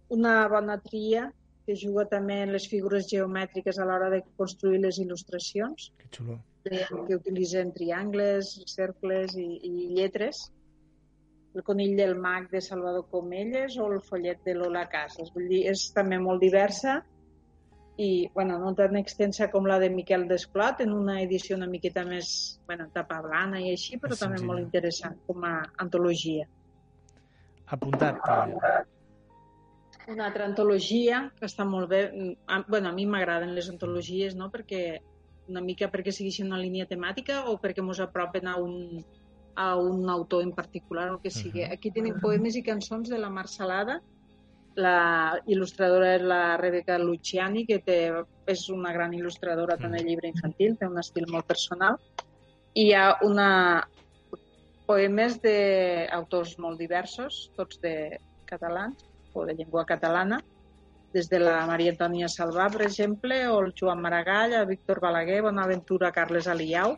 Una 0.09 0.47
bona 0.49 0.79
tria 0.81 1.27
que 1.67 1.75
juga 1.77 2.07
també 2.09 2.39
en 2.41 2.55
les 2.55 2.65
figures 2.71 3.05
geomètriques 3.11 3.77
a 3.77 3.85
l'hora 3.85 4.07
de 4.09 4.23
construir 4.39 4.79
les 4.81 4.97
il·lustracions 5.03 5.91
Que 5.99 6.07
xulo. 6.17 6.39
que 7.05 7.15
utilitzen 7.19 7.73
triangles, 7.75 8.55
cercles 8.65 9.35
i, 9.37 9.45
i 9.69 9.89
lletres. 9.93 10.47
El 11.53 11.63
conill 11.67 11.93
del 11.99 12.15
mag 12.17 12.49
de 12.49 12.61
Salvador 12.61 13.05
Comelles 13.11 13.77
o 13.77 13.91
el 13.93 14.01
follet 14.01 14.41
de 14.45 14.55
Lola 14.55 14.87
Casas. 14.89 15.29
Vull 15.35 15.47
dir, 15.51 15.67
és 15.69 15.91
també 15.93 16.17
molt 16.17 16.41
diversa 16.41 17.03
i, 17.97 18.29
bueno, 18.33 18.59
no 18.61 18.73
tan 18.77 18.95
extensa 18.95 19.49
com 19.49 19.65
la 19.65 19.79
de 19.81 19.89
Miquel 19.89 20.27
Desclot, 20.29 20.81
en 20.85 20.93
una 20.93 21.19
edició 21.23 21.57
una 21.57 21.67
miqueta 21.67 22.03
més, 22.05 22.61
bueno, 22.67 22.85
tapa 22.93 23.19
blana 23.25 23.59
i 23.59 23.71
així, 23.71 23.97
però 23.97 24.13
Més 24.13 24.21
també 24.21 24.37
senzilla. 24.37 24.51
molt 24.51 24.63
interessant 24.63 25.17
com 25.25 25.43
a 25.43 25.55
antologia. 25.81 26.45
Apuntat. 27.73 28.21
també. 28.23 28.75
Una 30.07 30.27
altra 30.29 30.45
antologia 30.45 31.31
que 31.35 31.45
està 31.49 31.65
molt 31.67 31.89
bé, 31.89 32.01
a, 32.47 32.61
bueno, 32.69 32.89
a 32.89 32.95
mi 32.95 33.05
m'agraden 33.05 33.55
les 33.55 33.67
antologies, 33.69 34.35
no?, 34.35 34.51
perquè 34.53 34.99
una 35.49 35.61
mica 35.63 35.89
perquè 35.91 36.11
segueixin 36.11 36.47
una 36.47 36.59
línia 36.59 36.85
temàtica 36.85 37.45
o 37.49 37.57
perquè 37.59 37.81
mos 37.83 37.99
apropen 38.03 38.47
a 38.47 38.55
un, 38.61 39.03
a 39.55 39.75
un 39.75 40.09
autor 40.09 40.43
en 40.43 40.53
particular, 40.53 41.09
o 41.09 41.15
el 41.15 41.21
que 41.23 41.31
sigui. 41.31 41.65
Mhm. 41.65 41.73
Aquí 41.73 41.91
tenim 41.91 42.21
poemes 42.21 42.55
i 42.55 42.63
cançons 42.63 43.09
de 43.09 43.17
la 43.17 43.29
Mar 43.29 43.47
Salada, 43.47 44.01
la 44.77 45.37
il·lustradora 45.49 46.13
és 46.15 46.23
la 46.25 46.57
Rebeca 46.61 46.97
Luciani, 47.01 47.65
que 47.65 47.79
té, 47.85 47.97
és 48.47 48.67
una 48.73 48.93
gran 48.93 49.13
il·lustradora 49.17 49.77
tant 49.81 49.95
de 49.97 50.03
llibre 50.05 50.29
infantil, 50.29 50.77
té 50.77 50.89
un 50.89 50.99
estil 51.01 51.25
molt 51.33 51.47
personal, 51.49 51.97
i 52.77 52.89
hi 52.89 52.93
ha 52.93 53.07
una 53.25 53.49
poemes 54.87 55.39
d'autors 55.43 56.53
molt 56.63 56.79
diversos, 56.79 57.47
tots 57.57 57.81
de 57.83 57.95
catalans, 58.47 59.03
o 59.33 59.43
de 59.45 59.57
llengua 59.57 59.83
catalana, 59.85 60.39
des 61.13 61.27
de 61.29 61.39
la 61.41 61.65
Maria 61.67 61.93
Antònia 61.95 62.29
Salvà, 62.31 62.69
per 62.71 62.85
exemple, 62.85 63.41
o 63.51 63.59
el 63.65 63.73
Joan 63.77 64.01
Maragall, 64.03 64.53
el 64.53 64.69
Víctor 64.69 65.01
Balaguer, 65.03 65.41
Bonaventura 65.43 66.11
Carles 66.15 66.47
Aliau, 66.47 66.95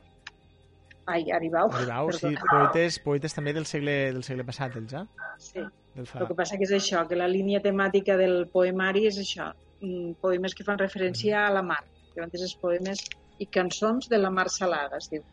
ai, 1.09 1.23
Aribau, 1.35 1.71
Aribau, 1.73 2.11
sí, 2.13 2.27
perdona. 2.27 2.49
poetes, 2.51 2.99
poetes 3.03 3.33
també 3.35 3.53
del 3.57 3.65
segle, 3.69 3.95
del 4.15 4.23
segle 4.27 4.45
passat, 4.47 4.75
ells, 4.79 4.93
eh? 4.93 5.05
sí. 5.41 5.63
Del 5.95 6.05
fa... 6.07 6.21
El 6.23 6.29
que 6.29 6.37
passa 6.37 6.57
que 6.59 6.67
és 6.67 6.73
això, 6.77 7.01
que 7.09 7.17
la 7.17 7.27
línia 7.27 7.61
temàtica 7.65 8.15
del 8.19 8.43
poemari 8.53 9.07
és 9.09 9.17
això, 9.21 9.49
mm, 9.81 10.19
poemes 10.21 10.53
que 10.55 10.63
fan 10.67 10.77
referència 10.79 11.47
a 11.47 11.49
la 11.55 11.63
mar, 11.65 11.81
que 12.13 12.21
van 12.21 12.31
els 12.33 12.55
poemes 12.61 13.01
i 13.39 13.47
cançons 13.49 14.09
de 14.11 14.19
la 14.21 14.29
mar 14.29 14.47
salada, 14.53 14.97
es 15.01 15.09
diu. 15.11 15.25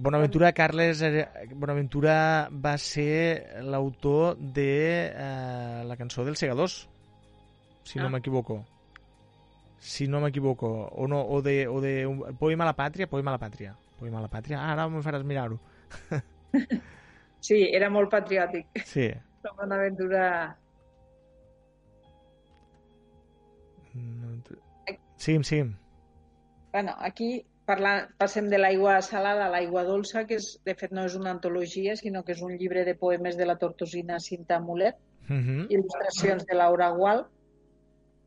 Bonaventura 0.00 0.52
Carles 0.54 1.00
eh, 1.02 1.24
Bonaventura 1.58 2.14
va 2.52 2.76
ser 2.78 3.60
l'autor 3.66 4.36
de 4.38 4.68
eh, 5.10 5.82
la 5.88 5.96
cançó 5.98 6.24
dels 6.24 6.38
segadors, 6.38 6.84
si 7.82 7.98
no 7.98 8.06
Ah. 8.06 8.10
m'equivoco. 8.10 8.60
Si 9.80 10.06
no 10.06 10.20
m'equivoco. 10.20 10.68
O, 10.92 11.08
no, 11.08 11.22
o 11.24 11.40
de, 11.42 11.66
o 11.66 11.80
de 11.80 12.06
un, 12.06 12.20
Poema 12.36 12.64
a 12.64 12.70
la 12.70 12.76
pàtria, 12.76 13.08
Poema 13.08 13.32
a 13.32 13.38
la 13.38 13.40
pàtria. 13.42 13.74
Poema 14.00 14.18
a 14.18 14.24
la 14.24 14.32
pàtria. 14.32 14.58
Ah, 14.58 14.72
ara 14.74 14.88
me 14.88 15.04
faràs 15.04 15.26
mirar-ho. 15.26 15.60
Sí, 17.40 17.56
era 17.72 17.86
molt 17.88 18.10
patriòtic. 18.12 18.82
Sí. 18.84 19.06
La 19.44 19.52
Bonaventura... 19.56 20.24
Seguim, 25.16 25.42
seguim. 25.42 25.70
Bueno, 26.72 26.94
aquí 26.98 27.46
parla, 27.64 28.08
passem 28.18 28.48
de 28.50 28.58
l'aigua 28.60 29.00
salada 29.02 29.46
a 29.46 29.52
l'aigua 29.52 29.86
dolça, 29.88 30.26
que 30.28 30.36
és, 30.40 30.50
de 30.66 30.74
fet 30.78 30.92
no 30.96 31.04
és 31.08 31.16
una 31.18 31.32
antologia, 31.34 31.96
sinó 31.96 32.22
que 32.24 32.34
és 32.36 32.42
un 32.44 32.54
llibre 32.60 32.84
de 32.84 32.94
poemes 32.98 33.36
de 33.40 33.46
la 33.48 33.56
tortosina 33.58 34.20
Cinta 34.20 34.60
Mulet, 34.60 34.98
Uh 35.30 35.36
-huh. 35.36 35.66
il·lustracions 35.70 36.44
de 36.44 36.54
Laura 36.54 36.88
Gual, 36.90 37.20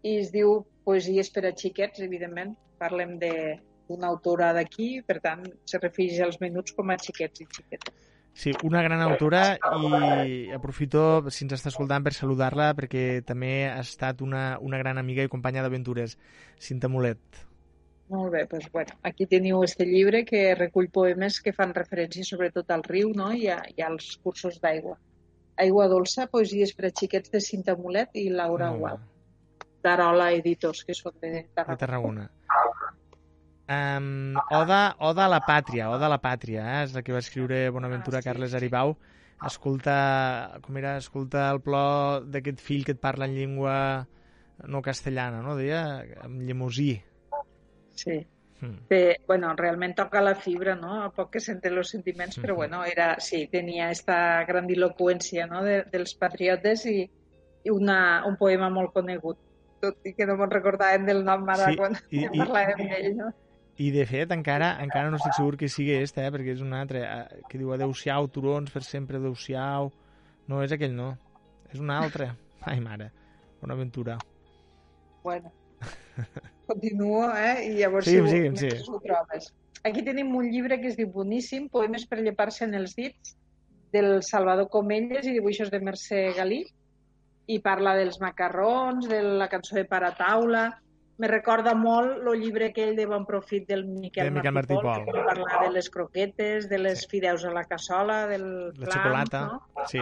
i 0.04 0.18
es 0.20 0.32
diu 0.32 0.66
Poesies 0.86 1.30
per 1.32 1.46
a 1.46 1.52
xiquets, 1.52 2.00
evidentment. 2.00 2.56
Parlem 2.80 3.18
de 3.20 3.60
d'una 3.94 4.10
autora 4.10 4.50
d'aquí, 4.58 4.90
per 5.06 5.20
tant, 5.22 5.46
se 5.70 5.80
refereix 5.80 6.20
als 6.26 6.42
minuts 6.42 6.74
com 6.74 6.90
a 6.90 6.98
xiquets 6.98 7.46
i 7.46 7.48
xiquetes. 7.60 8.10
Sí, 8.34 8.52
una 8.66 8.82
gran 8.82 9.02
autora 9.06 9.60
i 10.26 10.50
aprofito, 10.52 11.30
si 11.30 11.46
ens 11.46 11.54
està 11.60 11.70
escoltant, 11.70 12.02
per 12.02 12.16
saludar-la 12.18 12.72
perquè 12.74 13.22
també 13.28 13.68
ha 13.70 13.80
estat 13.86 14.24
una, 14.26 14.58
una 14.58 14.80
gran 14.82 14.98
amiga 14.98 15.22
i 15.22 15.30
companya 15.30 15.62
d'aventures, 15.62 16.18
Cinta 16.58 16.90
Mulet. 16.90 17.44
Molt 18.10 18.34
bé, 18.34 18.44
doncs, 18.50 18.68
bueno, 18.74 18.98
aquí 19.06 19.28
teniu 19.30 19.62
este 19.64 19.86
llibre 19.86 20.26
que 20.26 20.42
recull 20.58 20.90
poemes 20.94 21.40
que 21.46 21.54
fan 21.54 21.78
referència 21.78 22.26
sobretot 22.26 22.74
al 22.74 22.84
riu 22.90 23.14
no? 23.16 23.32
I, 23.32 23.48
a, 23.54 23.62
i 23.70 23.86
als 23.86 24.18
cursos 24.26 24.60
d'aigua. 24.66 24.98
Aigua 25.62 25.88
dolça, 25.88 26.26
poesies 26.28 26.74
per 26.74 26.90
a 26.90 26.94
xiquets 26.94 27.32
de 27.34 27.42
Cinta 27.42 27.78
Mulet 27.78 28.18
i 28.18 28.28
Laura. 28.34 28.74
Gual, 28.74 28.98
d'Arola 29.84 30.32
Editors, 30.34 30.82
que 30.88 30.96
són 30.98 31.16
de 31.22 31.44
de 31.44 31.76
Tarragona. 31.78 32.30
Um, 33.70 34.36
Oda, 34.52 34.96
Oda 35.00 35.26
a 35.26 35.30
la 35.32 35.40
pàtria, 35.46 35.90
Oda 35.90 36.08
a 36.08 36.12
la 36.12 36.20
pàtria, 36.22 36.64
eh? 36.68 36.84
és 36.84 36.94
la 36.94 37.02
que 37.02 37.14
va 37.16 37.20
escriure 37.24 37.70
Bonaventura 37.72 38.20
Ah, 38.20 38.26
Carles. 38.26 38.54
Aribau. 38.54 38.98
Escolta, 39.44 40.60
com 40.64 40.78
era, 40.80 40.98
escolta 40.98 41.50
el 41.52 41.62
plor 41.64 42.26
d'aquest 42.32 42.60
fill 42.64 42.84
que 42.88 42.94
et 42.96 43.00
parla 43.02 43.26
en 43.28 43.34
llengua 43.36 43.76
no 44.68 44.82
castellana, 44.82 45.42
no? 45.44 45.56
Deia, 45.56 46.04
en 46.24 46.40
llemosí. 46.48 47.02
Sí. 47.96 48.22
Hmm. 48.62 48.78
Té, 48.88 49.18
bueno, 49.28 49.50
realment 49.60 49.96
toca 49.96 50.22
la 50.24 50.36
fibra, 50.36 50.76
no? 50.80 51.02
A 51.04 51.10
poc 51.12 51.34
que 51.34 51.42
senten 51.44 51.76
els 51.78 51.90
sentiments, 51.92 52.38
però 52.40 52.54
Mhm. 52.54 52.58
bueno, 52.58 52.84
era, 52.86 53.16
sí, 53.20 53.48
tenia 53.52 53.90
esta 53.92 54.44
grandiloquència 54.48 55.48
no? 55.48 55.64
de, 55.64 55.84
dels 55.92 56.16
patriotes 56.16 56.86
i, 56.86 57.10
i 57.64 57.70
una, 57.70 58.24
un 58.26 58.38
poema 58.38 58.70
molt 58.70 58.94
conegut 58.94 59.38
tot 59.82 59.98
i 60.08 60.14
que 60.16 60.26
no 60.26 60.38
me'n 60.38 60.52
recordàvem 60.52 61.06
del 61.06 61.26
nom 61.26 61.44
ara 61.50 61.72
Sí, 61.72 61.76
quan 61.76 61.98
i- 62.12 62.24
i- 62.24 62.40
parlàvem 62.40 62.88
d'ell, 62.88 63.16
no? 63.18 63.34
I 63.82 63.90
de 63.90 64.04
fet, 64.06 64.30
encara 64.32 64.76
encara 64.84 65.10
no 65.10 65.18
estic 65.18 65.34
segur 65.34 65.56
que 65.58 65.70
sigui 65.72 65.96
este, 65.98 66.22
eh? 66.22 66.30
perquè 66.32 66.54
és 66.54 66.62
un 66.62 66.74
altre, 66.78 67.02
eh, 67.02 67.42
que 67.50 67.58
diu 67.58 67.72
adeu-siau, 67.74 68.28
turons, 68.30 68.70
per 68.72 68.84
sempre 68.86 69.18
adeu-siau. 69.18 69.90
No, 70.48 70.62
és 70.62 70.72
aquell 70.76 70.94
no. 70.94 71.14
És 71.74 71.80
un 71.82 71.90
altre. 71.90 72.30
Ai, 72.70 72.80
mare. 72.80 73.10
Bonaventura. 73.62 74.18
Bueno, 75.24 75.52
continuo, 76.68 77.26
eh? 77.36 77.66
I 77.72 77.74
llavors 77.80 78.06
Seguim, 78.06 78.28
si, 78.28 78.38
ho- 78.38 78.56
sí. 78.60 78.68
mentre 78.70 78.94
ho 78.94 79.00
trobes. 79.08 79.50
Aquí 79.84 80.04
tenim 80.04 80.30
un 80.36 80.46
llibre 80.52 80.78
que 80.80 80.88
es 80.92 80.96
diu 81.00 81.10
Boníssim, 81.12 81.66
Poemes 81.72 82.06
per 82.08 82.22
llepar-se 82.22 82.64
en 82.68 82.76
els 82.78 82.94
dits, 82.96 83.34
del 83.92 84.22
Salvador 84.24 84.70
Comelles 84.72 85.26
i 85.28 85.34
dibuixos 85.36 85.70
de 85.74 85.80
Mercè 85.84 86.30
Galí, 86.38 86.62
i 87.52 87.58
parla 87.60 87.98
dels 87.98 88.22
macarrons, 88.22 89.10
de 89.10 89.20
la 89.42 89.50
cançó 89.50 89.76
de 89.76 89.84
Parataula... 89.90 90.70
Me 91.18 91.28
recorda 91.28 91.76
molt 91.78 92.24
el 92.26 92.42
llibre 92.42 92.72
aquell 92.72 92.96
de 92.98 93.06
Bon 93.06 93.26
Profit 93.26 93.68
del 93.70 93.86
Miquel, 93.86 94.26
De 94.26 94.32
Miquel 94.40 94.52
Martí, 94.56 94.74
Pol, 94.82 95.06
que 95.06 95.22
parla 95.28 95.60
de 95.68 95.70
les 95.76 95.90
croquetes, 95.90 96.68
de 96.70 96.78
les 96.80 97.02
Sí. 97.02 97.08
fideus 97.12 97.46
a 97.46 97.52
la 97.54 97.66
cassola, 97.66 98.26
del 98.28 98.70
La 98.70 98.74
clam, 98.74 98.92
xocolata. 98.92 99.46
no? 99.48 99.62
Sí. 99.88 100.00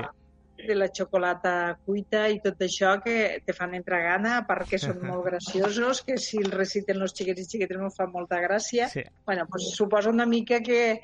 de 0.61 0.75
la 0.75 0.87
xocolata 0.93 1.75
cuita 1.87 2.29
i 2.29 2.35
tot 2.39 2.59
això 2.61 3.01
que 3.01 3.41
te 3.43 3.51
fan 3.51 3.73
entrar 3.73 4.03
gana, 4.03 4.37
a 4.37 4.45
part 4.45 4.69
que 4.69 4.77
són 4.77 4.99
molt 5.01 5.25
graciosos, 5.29 6.03
que 6.05 6.19
si 6.21 6.37
el 6.37 6.51
reciten 6.51 7.01
els 7.01 7.15
xiquets 7.17 7.41
i 7.41 7.45
xiquetes 7.49 7.79
no 7.81 7.89
fa 7.89 8.05
molta 8.05 8.37
gràcia. 8.39 8.87
sí. 8.87 9.01
bueno, 9.25 9.47
pues, 9.49 9.71
suposa 9.75 10.11
una 10.11 10.27
mica 10.27 10.59
que 10.61 11.01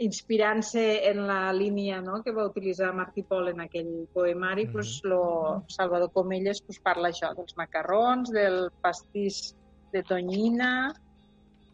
inspirant-se 0.00 0.82
en 1.10 1.26
la 1.28 1.52
línia 1.52 2.00
no, 2.00 2.22
que 2.24 2.32
va 2.32 2.46
utilitzar 2.48 2.94
Martí 2.96 3.22
Pol 3.22 3.50
en 3.50 3.60
aquell 3.60 4.08
poemari, 4.14 4.64
Mhm. 4.66 4.72
pues, 4.72 5.00
lo 5.04 5.64
Salvador 5.68 6.10
Comelles 6.12 6.62
pues, 6.62 6.80
parla 6.80 7.10
això, 7.10 7.34
dels 7.36 7.56
macarrons, 7.56 8.30
del 8.30 8.70
pastís 8.80 9.54
de 9.92 10.02
tonyina 10.02 10.92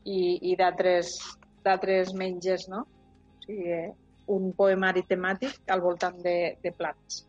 i, 0.05 0.39
i 0.51 0.57
d'altres 0.57 1.19
d'altres 1.67 2.13
menges, 2.15 2.69
no? 2.69 2.81
O 2.87 3.43
sigui, 3.45 3.71
eh, 3.75 3.95
un 4.31 4.53
poemari 4.55 5.03
temàtic 5.03 5.59
al 5.71 5.81
voltant 5.83 6.19
de, 6.23 6.57
de 6.63 6.73
plats. 6.73 7.25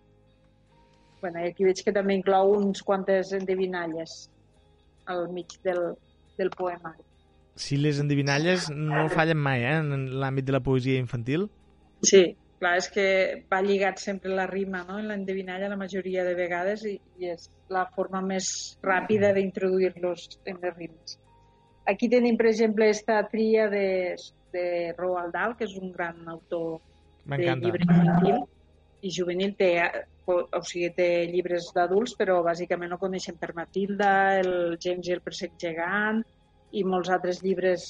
Bueno, 1.21 1.41
i 1.41 1.49
aquí 1.49 1.65
veig 1.65 1.81
que 1.83 1.93
també 1.93 2.13
inclou 2.17 2.53
uns 2.57 2.83
quantes 2.85 3.33
endevinalles 3.33 4.29
al 5.05 5.27
mig 5.33 5.57
del, 5.65 5.95
del 6.37 6.51
poemari. 6.53 7.07
Sí, 7.58 7.78
les 7.82 7.97
endivinalles 7.99 8.70
no 8.70 9.08
fallen 9.10 9.39
mai, 9.41 9.64
eh, 9.66 9.78
en 9.82 10.12
l'àmbit 10.22 10.45
de 10.45 10.53
la 10.53 10.62
poesia 10.62 11.01
infantil. 11.01 11.47
Sí, 12.05 12.22
clar, 12.62 12.76
és 12.78 12.88
que 12.93 13.05
va 13.49 13.64
lligat 13.66 13.97
sempre 14.01 14.34
la 14.38 14.45
rima, 14.49 14.84
no?, 14.86 14.99
en 15.01 15.10
l'endevinalla 15.10 15.72
la 15.72 15.80
majoria 15.80 16.26
de 16.28 16.36
vegades 16.38 16.86
i, 16.86 16.93
i 17.18 17.32
és 17.34 17.49
la 17.74 17.88
forma 17.95 18.22
més 18.22 18.49
ràpida 18.86 19.34
d'introduir-los 19.34 20.28
en 20.45 20.62
les 20.62 20.78
rimes. 20.78 21.18
Aquí 21.89 22.12
tenim, 22.14 22.38
per 22.38 22.51
exemple, 22.51 22.91
esta 22.93 23.24
tria 23.32 23.66
de, 23.74 23.88
de 24.53 24.68
Roald 24.99 25.34
Dahl, 25.34 25.58
que 25.58 25.66
és 25.66 25.74
un 25.82 25.91
gran 25.95 26.22
autor 26.30 26.78
de 27.26 27.58
llibre 27.58 27.88
infantil 27.88 28.41
i 29.01 29.12
juvenil. 29.18 29.53
Té, 29.58 29.72
o 30.28 30.62
sigui, 30.68 30.91
té 30.93 31.10
llibres 31.32 31.72
d'adults, 31.74 32.14
però 32.20 32.41
bàsicament 32.45 32.93
no 32.93 33.01
coneixem 33.01 33.38
per 33.41 33.55
Matilda, 33.58 34.12
el 34.43 34.76
James 34.84 35.10
i 35.10 35.16
el 35.18 35.24
Persec 35.26 35.58
gegant 35.62 36.22
i 36.72 36.84
molts 36.84 37.09
altres 37.13 37.43
llibres 37.43 37.88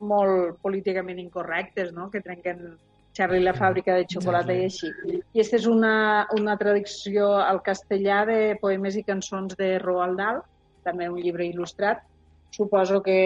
molt 0.00 0.60
políticament 0.64 1.18
incorrectes, 1.20 1.92
no?, 1.92 2.08
que 2.10 2.22
trenquen 2.24 2.78
Charlie 3.12 3.42
la 3.42 3.54
fàbrica 3.56 3.96
de 3.98 4.06
xocolata 4.08 4.54
i 4.54 4.64
així. 4.68 4.90
I 5.10 5.18
aquesta 5.18 5.58
és 5.58 5.66
una, 5.66 5.94
una 6.36 6.54
traducció 6.60 7.32
al 7.42 7.58
castellà 7.66 8.22
de 8.28 8.38
poemes 8.62 8.96
i 8.96 9.02
cançons 9.06 9.56
de 9.58 9.72
Roald 9.82 10.20
Dahl, 10.20 10.38
també 10.86 11.10
un 11.10 11.18
llibre 11.20 11.44
il·lustrat. 11.48 12.04
Suposo 12.54 13.00
que 13.02 13.18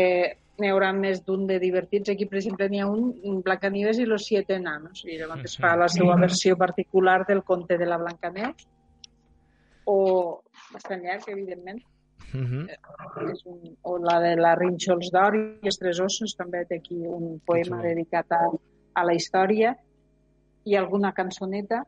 n'hi 0.61 0.71
haurà 0.71 0.91
més 0.97 1.21
d'un 1.27 1.47
de 1.47 1.59
divertits. 1.61 2.11
Aquí, 2.11 2.27
per 2.31 2.39
exemple, 2.41 2.69
n'hi 2.71 2.81
ha 2.81 2.89
un, 2.91 3.41
Blancanieves 3.45 4.01
i 4.01 4.09
los 4.09 4.27
siete 4.27 4.57
enanos, 4.61 5.05
i 5.05 5.19
llavors 5.19 5.59
fa 5.61 5.75
la 5.79 5.89
seva 5.93 6.17
versió 6.21 6.57
particular 6.57 7.21
del 7.29 7.43
conte 7.45 7.79
de 7.79 7.89
la 7.91 7.99
Blancaneus, 8.01 8.69
o 9.85 9.99
bastant 10.73 11.05
llarg, 11.05 11.29
evidentment, 11.29 11.83
Uh 12.33 12.41
-huh. 12.41 13.33
és 13.33 13.43
un, 13.47 13.77
o 13.83 13.99
la 13.99 14.21
de 14.21 14.35
la 14.37 14.55
Rínxols 14.55 15.11
d'Or 15.13 15.37
i 15.37 15.67
els 15.71 15.79
Tres 15.79 16.01
Ossos, 16.01 16.37
també 16.37 16.65
té 16.67 16.77
aquí 16.77 16.97
un 17.07 17.41
poema 17.47 17.83
dedicat 17.83 18.33
a, 18.33 18.51
a 18.95 19.05
la 19.05 19.15
història 19.15 19.77
i 20.65 20.77
alguna 20.77 21.13
cançoneta. 21.13 21.85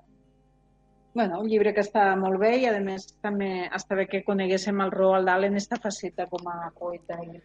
bueno, 1.14 1.40
un 1.40 1.48
llibre 1.48 1.72
que 1.72 1.80
està 1.80 2.14
molt 2.14 2.38
bé 2.38 2.58
i, 2.58 2.66
a 2.66 2.78
més, 2.78 3.06
també 3.22 3.70
està 3.72 3.96
bé 3.96 4.06
que 4.06 4.22
coneguéssim 4.22 4.80
el 4.80 4.90
Roald 4.90 5.26
Dahl 5.26 5.44
en 5.44 5.52
aquesta 5.52 5.78
faceta 5.80 6.26
com 6.26 6.46
a 6.46 6.70
poeta 6.78 7.16
i 7.24 7.40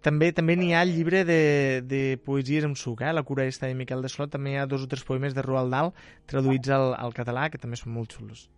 també 0.00 0.30
també 0.32 0.56
n'hi 0.56 0.72
ha 0.72 0.82
el 0.86 0.94
llibre 0.96 1.24
de, 1.28 1.82
de 1.84 2.16
poesies 2.24 2.64
amb 2.64 2.78
suc, 2.80 3.02
eh? 3.04 3.12
La 3.12 3.22
cura 3.22 3.44
esta 3.44 3.68
de 3.68 3.76
Miquel 3.76 4.00
de 4.00 4.08
Solot, 4.08 4.32
també 4.32 4.54
hi 4.54 4.56
ha 4.56 4.64
dos 4.66 4.86
o 4.86 4.88
tres 4.88 5.04
poemes 5.04 5.36
de 5.36 5.44
Roald 5.44 5.74
Dahl 5.74 5.92
traduïts 6.32 6.72
al, 6.72 6.94
al 6.96 7.12
català, 7.12 7.50
que 7.52 7.60
també 7.60 7.76
són 7.76 7.92
molt 7.92 8.16
xulos. 8.16 8.48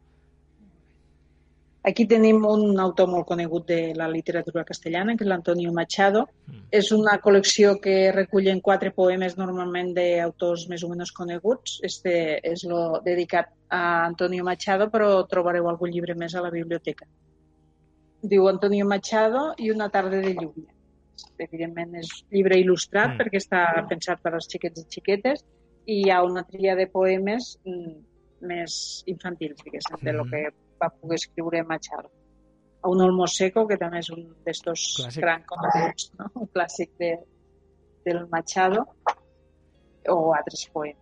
Aquí 1.85 2.05
tenim 2.07 2.45
un 2.47 2.79
autor 2.79 3.09
molt 3.11 3.27
conegut 3.27 3.65
de 3.67 3.79
la 3.99 4.07
literatura 4.07 4.63
castellana, 4.65 5.17
que 5.19 5.25
és 5.25 5.31
l'Antonio 5.31 5.73
Machado. 5.75 6.29
Mm. 6.47 6.61
És 6.79 6.93
una 6.95 7.17
col·lecció 7.25 7.73
que 7.83 8.13
recullen 8.15 8.61
quatre 8.63 8.93
poemes 8.95 9.35
normalment 9.39 9.91
d'autors 9.97 10.69
més 10.71 10.85
o 10.87 10.91
menys 10.93 11.11
coneguts. 11.17 11.81
Este 11.83 12.15
és 12.53 12.63
lo 12.71 13.01
dedicat 13.03 13.51
a 13.69 13.83
Antonio 14.05 14.47
Machado, 14.47 14.89
però 14.95 15.11
trobareu 15.27 15.67
algun 15.69 15.91
llibre 15.91 16.15
més 16.15 16.37
a 16.39 16.45
la 16.47 16.55
biblioteca. 16.55 17.11
Diu 18.23 18.47
Antonio 18.47 18.87
Machado 18.87 19.49
i 19.59 19.75
una 19.75 19.91
tarda 19.91 20.23
de 20.23 20.37
lluvia. 20.39 20.71
Evidentment 21.43 21.99
és 21.99 22.15
llibre 22.31 22.63
il·lustrat 22.63 23.17
mm. 23.17 23.19
perquè 23.19 23.43
està 23.43 23.67
pensat 23.91 24.23
per 24.23 24.37
als 24.37 24.47
xiquets 24.47 24.87
i 24.87 24.89
xiquetes 25.01 25.43
i 25.91 26.05
hi 26.05 26.11
ha 26.15 26.23
una 26.23 26.47
tria 26.47 26.77
de 26.79 26.87
poemes 26.87 27.57
mm, 27.67 27.95
més 28.47 28.75
infantils, 29.11 29.59
diguéssim, 29.65 29.99
mm. 29.99 30.07
de 30.07 30.15
lo 30.15 30.29
mm. 30.29 30.31
que 30.31 30.72
va 30.83 30.91
poder 30.91 31.19
escriure 31.21 31.63
Machado. 31.63 32.11
A 32.83 32.91
un 32.91 33.01
Olmo 33.01 33.29
Seco, 33.31 33.67
que 33.71 33.79
també 33.79 34.01
és 34.03 34.11
un 34.11 34.25
d'estos 34.47 34.87
grans 35.17 35.47
coneguts, 35.47 36.09
no? 36.19 36.31
un 36.43 36.49
clàssic 36.55 36.97
de, 36.99 37.13
del 38.05 38.25
Machado, 38.33 38.87
o 40.11 40.35
altres 40.35 40.67
poemes. 40.73 40.99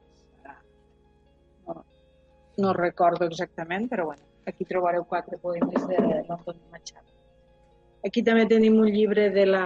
No, 1.66 1.84
no 2.58 2.74
recordo 2.76 3.24
exactament, 3.30 3.88
però 3.88 4.10
bueno, 4.10 4.26
aquí 4.46 4.68
trobareu 4.68 5.06
quatre 5.08 5.40
poemes 5.40 5.88
de 5.88 6.02
l'Antoni 6.04 6.60
Machado. 6.70 7.08
Aquí 8.04 8.22
també 8.24 8.46
tenim 8.48 8.78
un 8.80 8.88
llibre 8.92 9.28
de 9.32 9.46
la, 9.48 9.64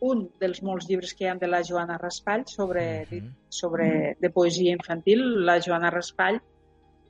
un 0.00 0.24
dels 0.40 0.62
molts 0.66 0.88
llibres 0.88 1.12
que 1.14 1.26
hi 1.26 1.30
ha 1.30 1.36
de 1.38 1.50
la 1.50 1.60
Joana 1.66 1.98
Raspall 1.98 2.46
sobre, 2.46 2.84
uh 3.02 3.10
-huh. 3.10 3.32
sobre 3.48 4.16
de 4.20 4.30
poesia 4.30 4.72
infantil. 4.72 5.44
La 5.46 5.60
Joana 5.60 5.90
Raspall 5.90 6.40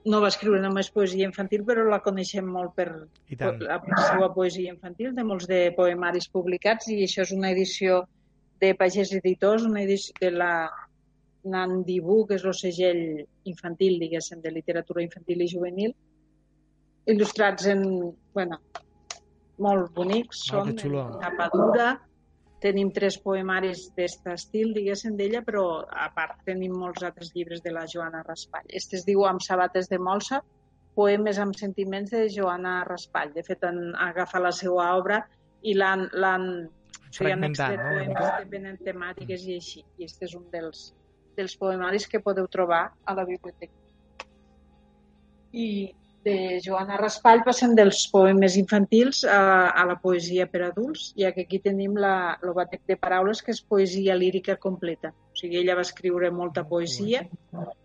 no 0.09 0.21
va 0.23 0.31
escriure 0.33 0.61
només 0.63 0.91
poesia 0.95 1.27
infantil, 1.29 1.65
però 1.69 1.85
la 1.89 2.01
coneixem 2.05 2.47
molt 2.49 2.73
per, 2.77 2.89
per 3.29 3.51
la 3.61 3.81
seva 4.07 4.31
poesia 4.33 4.73
infantil, 4.73 5.13
de 5.17 5.25
molts 5.27 5.49
de 5.51 5.61
poemaris 5.77 6.29
publicats, 6.33 6.89
i 6.89 7.03
això 7.05 7.27
és 7.27 7.35
una 7.37 7.51
edició 7.53 8.05
de 8.61 8.73
Pagès 8.77 9.13
Editors, 9.17 9.67
una 9.69 9.83
edició 9.83 10.17
de 10.21 10.31
la 10.37 10.53
Nandibú, 11.53 12.23
que 12.29 12.37
és 12.37 12.45
el 12.45 12.57
segell 12.57 13.03
infantil, 13.49 13.99
diguéssim, 14.01 14.41
de 14.45 14.53
literatura 14.53 15.05
infantil 15.05 15.45
i 15.45 15.49
juvenil, 15.53 15.95
il·lustrats 17.09 17.69
en, 17.73 17.85
bueno, 18.37 18.61
molt 19.61 19.93
bonics, 19.97 20.47
oh, 20.49 20.65
són 20.65 20.75
en 20.77 21.17
tapa 21.21 21.49
dura, 21.53 21.91
tenim 22.61 22.91
tres 22.93 23.17
poemaris 23.25 23.87
d'aquest 23.97 24.27
estil, 24.35 24.75
diguéssim, 24.77 25.17
d'ella, 25.17 25.43
però 25.47 25.65
a 25.89 26.09
part 26.15 26.43
tenim 26.47 26.75
molts 26.77 27.05
altres 27.07 27.33
llibres 27.35 27.63
de 27.65 27.73
la 27.73 27.87
Joana 27.89 28.23
Raspall. 28.27 28.67
Este 28.69 28.99
es 28.99 29.07
diu 29.09 29.25
Amb 29.29 29.43
sabates 29.45 29.89
de 29.89 29.99
molsa, 29.99 30.43
poemes 30.95 31.39
amb 31.39 31.57
sentiments 31.57 32.13
de 32.13 32.27
Joana 32.35 32.81
Raspall. 32.89 33.33
De 33.37 33.45
fet, 33.47 33.65
han 33.65 33.95
agafat 34.09 34.45
la 34.45 34.53
seva 34.53 34.91
obra 34.99 35.23
i 35.63 35.75
l'han 35.77 36.07
o 37.11 37.13
sigui, 37.17 37.33
han 37.33 37.47
extret 37.49 37.81
no? 37.81 37.91
poemes 37.95 38.33
depenent 38.45 38.81
temàtiques 38.87 39.47
i 39.49 39.57
així. 39.61 39.85
I 39.99 40.07
aquest 40.07 40.27
és 40.29 40.37
un 40.39 40.45
dels, 40.53 40.85
dels 41.39 41.57
poemaris 41.59 42.07
que 42.11 42.23
podeu 42.23 42.47
trobar 42.53 42.85
a 43.05 43.17
la 43.19 43.25
biblioteca. 43.29 43.75
I 45.51 45.67
de 46.25 46.61
Joana 46.65 46.99
Raspall 47.01 47.43
passen 47.47 47.75
dels 47.79 48.03
poemes 48.13 48.57
infantils 48.61 49.23
a, 49.25 49.71
a 49.71 49.87
la 49.89 49.97
poesia 50.03 50.47
per 50.51 50.63
adults, 50.67 51.11
ja 51.19 51.33
que 51.33 51.47
aquí 51.47 51.61
tenim 51.65 51.97
la, 51.97 52.37
el 52.43 52.55
batec 52.57 52.85
de 52.91 52.99
paraules, 53.01 53.43
que 53.43 53.55
és 53.57 53.63
poesia 53.63 54.17
lírica 54.19 54.57
completa. 54.61 55.15
Sigui, 55.41 55.57
ella 55.63 55.77
va 55.79 55.85
escriure 55.87 56.29
molta 56.35 56.67
poesia, 56.69 57.23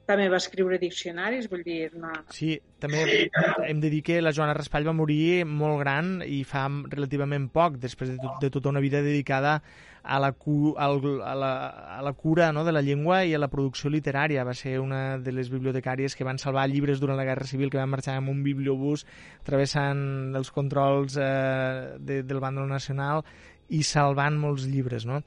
també 0.06 0.28
va 0.30 0.40
escriure 0.42 0.80
diccionaris, 0.82 1.48
vull 1.48 1.64
dir... 1.64 1.88
Una... 1.96 2.12
Sí, 2.36 2.58
també 2.84 3.30
hem 3.64 3.80
de 3.80 3.92
dir 3.94 4.02
que 4.04 4.20
la 4.20 4.34
Joana 4.36 4.58
Raspall 4.58 4.88
va 4.90 4.94
morir 4.98 5.46
molt 5.48 5.80
gran 5.80 6.18
i 6.28 6.44
fa 6.44 6.68
relativament 6.92 7.48
poc, 7.54 7.80
després 7.80 8.12
de, 8.12 8.18
tot, 8.20 8.42
de 8.44 8.52
tota 8.52 8.74
una 8.74 8.84
vida 8.84 9.00
dedicada 9.06 9.62
a 10.06 10.20
la, 10.20 10.34
cu, 10.38 10.76
a 10.78 10.90
la, 10.92 11.54
a 11.98 12.02
la 12.06 12.14
cura 12.14 12.52
no, 12.52 12.64
de 12.68 12.76
la 12.76 12.84
llengua 12.86 13.24
i 13.26 13.34
a 13.34 13.42
la 13.42 13.50
producció 13.50 13.90
literària. 13.90 14.46
Va 14.46 14.54
ser 14.54 14.78
una 14.84 15.18
de 15.18 15.34
les 15.34 15.50
bibliotecàries 15.50 16.16
que 16.16 16.28
van 16.28 16.38
salvar 16.44 16.68
llibres 16.70 17.02
durant 17.02 17.18
la 17.18 17.26
Guerra 17.26 17.48
Civil, 17.50 17.72
que 17.74 17.82
van 17.82 17.90
marxar 17.90 18.20
amb 18.20 18.30
un 18.36 18.44
bibliobús 18.46 19.08
travessant 19.48 20.36
els 20.38 20.52
controls 20.54 21.18
eh, 21.18 21.98
de, 21.98 22.22
del 22.28 22.44
bàndol 22.44 22.70
nacional 22.70 23.26
i 23.74 23.82
salvant 23.82 24.38
molts 24.38 24.68
llibres, 24.70 25.08
no? 25.10 25.24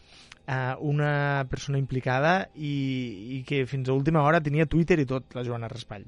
Eh, 0.48 0.74
una 0.80 1.46
persona 1.50 1.76
implicada 1.76 2.48
i, 2.56 2.72
i 3.36 3.42
que 3.44 3.66
fins 3.68 3.90
a 3.90 3.92
última 3.92 4.22
hora 4.24 4.40
tenia 4.40 4.64
Twitter 4.64 4.96
i 5.02 5.04
tot, 5.04 5.34
la 5.36 5.42
Joana 5.44 5.68
Raspall. 5.68 6.06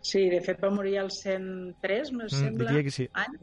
Sí, 0.00 0.22
de 0.32 0.38
fet 0.40 0.62
va 0.62 0.70
morir 0.72 0.96
al 1.02 1.10
103, 1.12 2.12
me 2.16 2.24
mm, 2.24 2.32
sembla, 2.32 2.72
que 2.86 2.94
sí. 2.94 3.04
anys 3.12 3.42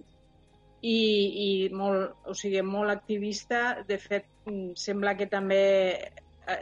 i, 0.81 0.95
i 1.43 1.51
molt, 1.75 2.17
o 2.25 2.33
sigui, 2.33 2.63
molt 2.65 2.95
activista. 2.95 3.61
De 3.85 3.99
fet, 4.01 4.25
mm, 4.49 4.73
sembla 4.79 5.13
que 5.19 5.29
també 5.29 5.61
eh, 6.01 6.59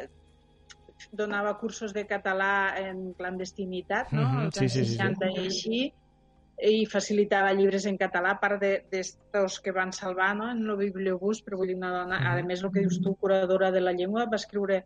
donava 1.16 1.56
cursos 1.62 1.96
de 1.96 2.04
català 2.10 2.76
en 2.82 3.14
clandestinitat, 3.16 4.12
no? 4.12 4.28
Mm 4.28 4.36
-hmm. 4.36 4.52
Sí, 4.52 4.68
sí, 4.68 4.84
60 4.84 5.32
sí, 5.32 5.32
sí. 5.32 5.40
i 5.40 5.46
així, 5.46 5.94
i 6.58 6.88
facilitava 6.90 7.54
llibres 7.54 7.86
en 7.86 8.00
català, 8.02 8.34
a 8.34 8.42
part 8.42 8.62
d'estos 8.62 9.58
de, 9.60 9.64
que 9.64 9.74
van 9.76 9.94
salvar 9.94 10.32
no? 10.36 10.50
en 10.50 10.64
el 10.66 10.78
bibliobús, 10.80 11.44
però 11.46 11.60
vull 11.60 11.70
dir 11.70 11.78
una 11.78 11.94
dona, 11.94 12.18
a 12.32 12.36
més 12.44 12.64
el 12.64 12.72
que 12.74 12.82
dius 12.86 12.98
tu, 13.04 13.14
curadora 13.22 13.70
de 13.72 13.84
la 13.84 13.94
llengua, 13.94 14.26
va 14.26 14.42
escriure 14.42 14.82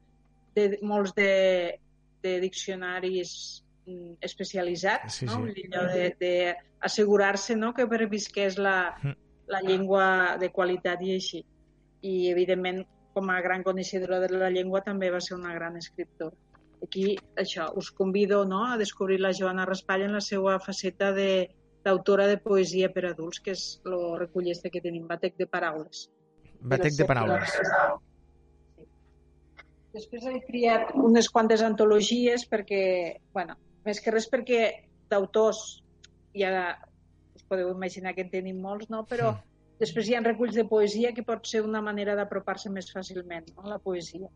de, 0.55 0.67
molts 0.83 1.15
de, 1.15 1.79
de 2.23 2.37
diccionaris 2.43 3.33
mm, 3.87 4.19
especialitzats, 4.19 5.21
sí, 5.21 5.31
no? 5.31 5.39
sí. 5.47 5.67
allò 5.71 6.09
d'assegurar-se 6.19 7.55
no? 7.55 7.71
que 7.73 7.87
pervisqués 7.87 8.59
la, 8.59 8.77
mm 8.99 9.19
la 9.51 9.61
llengua 9.61 10.37
de 10.39 10.49
qualitat 10.49 11.03
i 11.03 11.15
així. 11.19 11.43
I, 12.01 12.13
evidentment, 12.31 12.85
com 13.13 13.29
a 13.29 13.41
gran 13.43 13.65
coneixedora 13.67 14.21
de 14.23 14.31
la 14.33 14.49
llengua, 14.49 14.81
també 14.85 15.11
va 15.13 15.19
ser 15.21 15.35
una 15.37 15.53
gran 15.53 15.75
escriptora. 15.77 16.35
Aquí, 16.81 17.17
això, 17.37 17.67
us 17.77 17.91
convido 17.93 18.41
no, 18.47 18.63
a 18.71 18.77
descobrir 18.79 19.19
la 19.21 19.33
Joana 19.37 19.67
Raspall 19.69 20.07
en 20.07 20.15
la 20.17 20.23
seva 20.25 20.57
faceta 20.63 21.11
de 21.13 21.27
d'autora 21.85 22.27
de 22.29 22.37
poesia 22.41 22.91
per 22.93 23.05
adults, 23.09 23.41
que 23.43 23.55
és 23.55 23.65
el 23.85 24.17
recollista 24.19 24.69
que 24.69 24.81
tenim, 24.83 25.07
Batec 25.09 25.37
de 25.39 25.47
Paraules. 25.49 26.07
Batec 26.61 26.97
de 26.99 27.07
Paraules. 27.09 27.57
Sí. 27.57 28.87
Després 29.91 30.25
he 30.29 30.39
triat 30.47 30.93
unes 30.95 31.27
quantes 31.29 31.61
antologies 31.67 32.45
perquè, 32.47 32.83
bueno, 33.35 33.57
més 33.83 33.99
que 33.99 34.13
res 34.13 34.29
perquè 34.31 34.61
d'autors 35.11 35.81
ja 36.37 36.77
podeu 37.51 37.73
imaginar 37.73 38.13
que 38.15 38.23
en 38.23 38.29
tenim 38.31 38.61
molts, 38.63 38.87
no? 38.93 39.03
però 39.03 39.33
Després 39.81 40.09
hi 40.09 40.13
ha 40.13 40.21
reculls 40.21 40.53
de 40.53 40.67
poesia 40.69 41.09
que 41.17 41.23
pot 41.25 41.47
ser 41.49 41.63
una 41.65 41.79
manera 41.81 42.13
d'apropar-se 42.17 42.69
més 42.73 42.91
fàcilment 42.93 43.47
no? 43.55 43.63
la 43.69 43.79
poesia. 43.81 44.27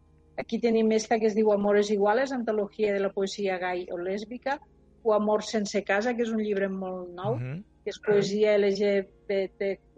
Aquí 0.42 0.58
tenim 0.64 0.90
esta 0.96 1.20
que 1.22 1.30
es 1.30 1.36
diu 1.38 1.52
Amores 1.54 1.92
Iguales, 1.94 2.34
antologia 2.34 2.96
de 2.96 3.04
la 3.04 3.12
poesia 3.14 3.60
gai 3.62 3.86
o 3.94 4.00
lèsbica, 4.02 4.58
o 5.06 5.14
Amor 5.14 5.44
sense 5.46 5.84
casa, 5.86 6.16
que 6.16 6.26
és 6.26 6.32
un 6.34 6.42
llibre 6.42 6.68
molt 6.70 7.14
nou, 7.14 7.36
uh 7.36 7.42
-huh. 7.42 7.60
que 7.84 7.94
és 7.94 8.00
poesia 8.08 8.58
LGBTQ 8.58 9.94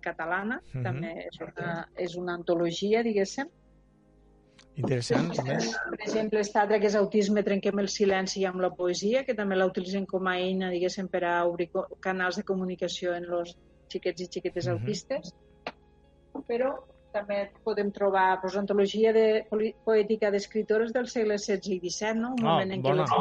catalana, 0.00 0.60
uh 0.62 0.68
-huh. 0.72 0.82
també 0.82 1.26
és 1.26 1.40
una, 1.40 1.88
és 1.96 2.14
una 2.16 2.34
antologia, 2.34 3.02
diguéssim. 3.02 3.50
Interessant, 4.76 5.34
també. 5.36 5.58
Per 5.58 5.98
exemple, 6.00 6.38
aquesta 6.38 6.62
altra 6.62 6.78
que 6.80 6.86
és 6.86 6.94
Autisme, 6.94 7.42
trenquem 7.42 7.78
el 7.78 7.88
silenci 7.88 8.44
amb 8.48 8.60
la 8.60 8.70
poesia, 8.70 9.24
que 9.24 9.34
també 9.34 9.56
la 9.56 9.66
utilitzen 9.66 10.06
com 10.06 10.26
a 10.26 10.38
eina, 10.38 10.70
diguéssim, 10.70 11.08
per 11.08 11.24
a 11.24 11.44
obrir 11.44 11.70
canals 12.00 12.36
de 12.36 12.44
comunicació 12.44 13.14
en 13.14 13.24
els 13.24 13.56
xiquets 13.92 14.22
i 14.22 14.28
xiquetes 14.32 14.66
uh 14.66 14.72
-huh. 14.72 14.78
autistes. 14.78 15.34
Però 16.48 16.72
també 17.12 17.38
podem 17.66 17.90
trobar 17.94 18.40
pues, 18.40 18.56
antologia 18.58 19.12
de 19.16 19.26
poètica 19.84 20.30
d'escritores 20.34 20.92
del 20.96 21.08
segle 21.12 21.38
XVI 21.38 21.76
i 21.76 21.78
XVII, 21.82 22.18
no? 22.20 22.32
un 22.38 22.46
oh, 22.46 22.56
moment 22.56 22.72
en 22.76 22.82
què, 22.86 22.94
les, 22.98 23.14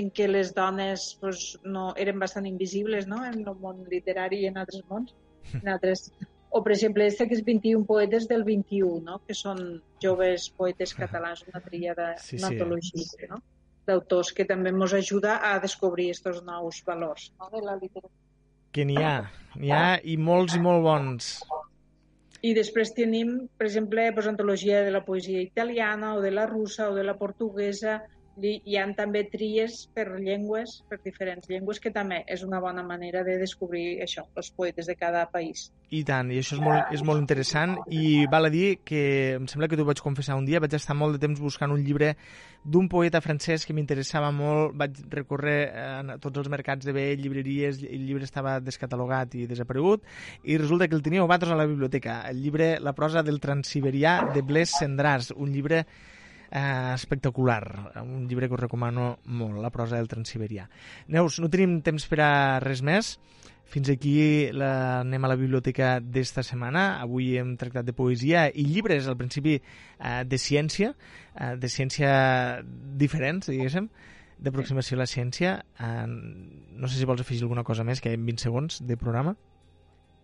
en 0.00 0.10
què 0.16 0.28
les 0.30 0.54
dones 0.56 1.06
pues, 1.20 1.44
no, 1.64 1.90
eren 1.96 2.18
bastant 2.22 2.48
invisibles 2.48 3.06
no? 3.10 3.20
en 3.28 3.44
el 3.44 3.60
món 3.62 3.84
literari 3.92 4.42
i 4.44 4.50
en 4.50 4.58
altres 4.64 4.84
mons 4.90 5.14
en 5.62 5.72
altres... 5.76 6.10
O, 6.48 6.62
per 6.64 6.72
exemple, 6.72 7.04
este 7.04 7.26
que 7.28 7.36
és 7.36 7.42
21 7.44 7.84
poetes 7.84 8.24
del 8.28 8.40
21, 8.44 9.02
no? 9.04 9.18
que 9.28 9.34
són 9.36 9.58
joves 10.00 10.46
poetes 10.56 10.94
catalans, 10.96 11.42
una 11.50 11.60
tríada, 11.60 12.14
sí, 12.24 12.38
una 12.38 12.48
antologia, 12.54 13.04
sí. 13.04 13.28
no? 13.28 13.42
d'autors 13.88 14.32
que 14.36 14.46
també 14.48 14.72
ens 14.72 14.94
ajuda 14.96 15.38
a 15.50 15.58
descobrir 15.60 16.08
aquests 16.14 16.40
nous 16.46 16.80
valors 16.88 17.28
no? 17.36 17.50
de 17.52 17.62
la 17.64 17.76
literatura. 17.76 18.16
Que 18.72 18.84
n'hi 18.88 18.96
ha, 19.00 19.14
n'hi 19.56 19.72
ha 19.72 19.84
i 20.04 20.16
molts 20.20 20.56
i 20.56 20.60
molt 20.64 20.84
bons. 20.84 21.30
I 22.46 22.52
després 22.54 22.92
tenim, 22.94 23.32
per 23.58 23.66
exemple, 23.66 24.04
pues, 24.14 24.28
antologia 24.30 24.84
de 24.86 24.92
la 24.94 25.04
poesia 25.04 25.40
italiana 25.42 26.14
o 26.16 26.20
de 26.22 26.30
la 26.30 26.46
russa 26.46 26.90
o 26.90 26.94
de 26.94 27.02
la 27.02 27.16
portuguesa, 27.18 27.96
hi 28.42 28.76
ha 28.78 28.84
també 28.96 29.24
tries 29.30 29.86
per 29.94 30.06
llengües, 30.18 30.82
per 30.88 30.98
diferents 31.04 31.48
llengües, 31.50 31.80
que 31.80 31.90
també 31.94 32.22
és 32.26 32.42
una 32.46 32.60
bona 32.60 32.84
manera 32.86 33.24
de 33.26 33.38
descobrir 33.40 34.00
això, 34.04 34.26
els 34.36 34.50
poetes 34.54 34.86
de 34.86 34.96
cada 34.96 35.24
país. 35.32 35.68
I 35.90 36.02
tant, 36.04 36.30
i 36.30 36.38
això 36.40 36.58
és 36.58 36.62
molt, 36.62 36.92
és 36.92 37.02
molt 37.06 37.20
interessant. 37.22 37.76
I 37.88 38.26
val 38.30 38.48
a 38.48 38.52
dir 38.52 38.80
que 38.84 39.38
em 39.38 39.46
sembla 39.48 39.68
que 39.68 39.78
t'ho 39.78 39.86
vaig 39.88 40.02
confessar 40.04 40.36
un 40.36 40.44
dia, 40.44 40.60
vaig 40.60 40.74
estar 40.76 40.96
molt 40.96 41.16
de 41.16 41.22
temps 41.22 41.40
buscant 41.40 41.72
un 41.72 41.80
llibre 41.84 42.14
d'un 42.64 42.88
poeta 42.92 43.22
francès 43.24 43.64
que 43.64 43.72
m'interessava 43.72 44.28
molt, 44.34 44.76
vaig 44.76 45.00
recórrer 45.12 45.58
a 45.72 46.18
tots 46.20 46.42
els 46.42 46.50
mercats 46.52 46.84
de 46.84 46.92
vell, 46.92 47.22
llibreries, 47.22 47.80
el 47.86 48.04
llibre 48.04 48.28
estava 48.28 48.58
descatalogat 48.60 49.38
i 49.38 49.46
desaparegut, 49.48 50.04
i 50.44 50.58
resulta 50.60 50.88
que 50.88 50.96
el 50.98 51.02
tenia 51.06 51.24
Obatos 51.24 51.50
a 51.54 51.56
la 51.56 51.66
biblioteca, 51.66 52.20
el 52.28 52.42
llibre 52.42 52.76
La 52.80 52.92
prosa 52.92 53.22
del 53.22 53.40
transiberià 53.40 54.20
de 54.34 54.42
Blaise 54.42 54.76
Cendràs, 54.82 55.32
un 55.34 55.52
llibre 55.54 55.86
eh, 56.50 56.92
espectacular, 56.94 57.92
un 58.02 58.26
llibre 58.28 58.48
que 58.48 58.54
us 58.54 58.60
recomano 58.60 59.18
molt, 59.24 59.60
La 59.62 59.70
prosa 59.70 59.96
del 59.96 60.08
Transiberià. 60.08 60.68
Neus, 61.08 61.40
no 61.40 61.50
tenim 61.52 61.80
temps 61.86 62.06
per 62.08 62.20
a 62.24 62.32
res 62.64 62.82
més, 62.82 63.16
fins 63.68 63.90
aquí 63.92 64.48
la, 64.56 65.00
anem 65.02 65.24
a 65.24 65.28
la 65.28 65.36
biblioteca 65.36 65.98
d'esta 66.00 66.42
setmana. 66.46 67.02
Avui 67.02 67.34
hem 67.36 67.54
tractat 67.60 67.84
de 67.84 67.94
poesia 67.96 68.46
i 68.48 68.64
llibres, 68.64 69.08
al 69.08 69.18
principi, 69.20 69.58
eh, 69.58 70.22
de 70.24 70.38
ciència, 70.40 70.94
eh, 71.34 71.54
de 71.60 71.68
ciència 71.68 72.12
diferents, 72.96 73.50
diguéssim, 73.52 73.90
d'aproximació 74.38 74.96
a 74.96 75.02
la 75.02 75.10
ciència. 75.10 75.58
Eh, 75.78 76.06
no 76.08 76.88
sé 76.88 76.96
si 76.96 77.08
vols 77.08 77.20
afegir 77.20 77.44
alguna 77.44 77.66
cosa 77.66 77.84
més, 77.84 78.00
que 78.00 78.14
en 78.16 78.24
20 78.24 78.48
segons 78.48 78.80
de 78.88 78.96
programa. 78.96 79.36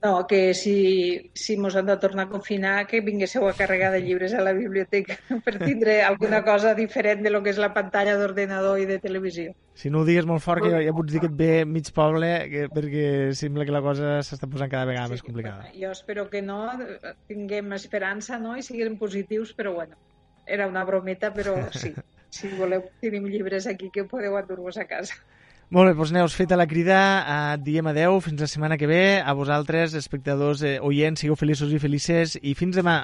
No, 0.05 0.27
que 0.27 0.53
si, 0.53 1.31
si 1.33 1.57
mos 1.57 1.75
han 1.77 1.87
de 1.87 1.97
tornar 1.97 2.27
a 2.27 2.29
confinar, 2.29 2.87
que 2.87 3.01
vinguéssiu 3.01 3.47
a 3.49 3.55
carregar 3.57 3.89
de 3.91 4.03
llibres 4.05 4.35
a 4.37 4.43
la 4.45 4.53
biblioteca 4.53 5.17
per 5.47 5.55
tindre 5.63 6.03
alguna 6.05 6.43
cosa 6.45 6.75
diferent 6.77 7.23
de 7.25 7.31
lo 7.33 7.41
que 7.43 7.55
és 7.55 7.61
la 7.63 7.71
pantalla 7.73 8.19
d'ordenador 8.21 8.83
i 8.83 8.85
de 8.91 8.99
televisió. 9.01 9.55
Si 9.73 9.89
no 9.89 10.03
ho 10.03 10.05
digues 10.05 10.29
molt 10.29 10.45
fort, 10.45 10.61
que 10.61 10.83
ja 10.85 10.93
pots 10.93 11.15
dir 11.15 11.23
que 11.25 11.31
et 11.33 11.39
ve 11.39 11.49
mig 11.65 11.89
poble, 11.97 12.29
que, 12.53 12.67
perquè 12.75 13.07
sembla 13.33 13.65
que 13.65 13.73
la 13.73 13.81
cosa 13.87 14.19
s'està 14.21 14.45
posant 14.51 14.69
cada 14.75 14.91
vegada 14.93 15.09
sí, 15.09 15.17
més 15.17 15.25
complicada. 15.25 15.73
Jo 15.73 15.95
espero 15.97 16.29
que 16.29 16.45
no, 16.45 16.59
tinguem 17.33 17.73
esperança 17.73 18.37
no? 18.37 18.59
i 18.61 18.67
siguin 18.67 19.01
positius, 19.01 19.57
però 19.57 19.73
bueno, 19.79 19.97
era 20.45 20.69
una 20.69 20.85
brometa, 20.85 21.33
però 21.33 21.57
sí, 21.73 21.95
si 22.37 22.53
voleu, 22.61 22.85
tenim 23.01 23.25
llibres 23.33 23.73
aquí 23.73 23.89
que 23.89 24.05
podeu 24.05 24.37
endur-vos 24.37 24.77
a 24.77 24.85
casa. 24.85 25.17
Molt 25.75 25.89
bé, 25.91 25.95
doncs 25.99 26.13
Neus, 26.15 26.35
feta 26.39 26.55
la 26.55 26.69
crida, 26.71 26.99
eh, 27.27 27.57
diem 27.67 27.89
adeu, 27.91 28.21
fins 28.23 28.39
la 28.39 28.47
setmana 28.47 28.77
que 28.79 28.87
ve. 28.87 29.19
A 29.19 29.33
vosaltres, 29.35 29.97
espectadors, 29.99 30.63
eh, 30.63 30.79
oients, 30.79 31.19
sigueu 31.19 31.35
feliços 31.35 31.73
i 31.75 31.81
felices 31.83 32.39
i 32.41 32.55
fins 32.55 32.79
demà. 32.79 33.01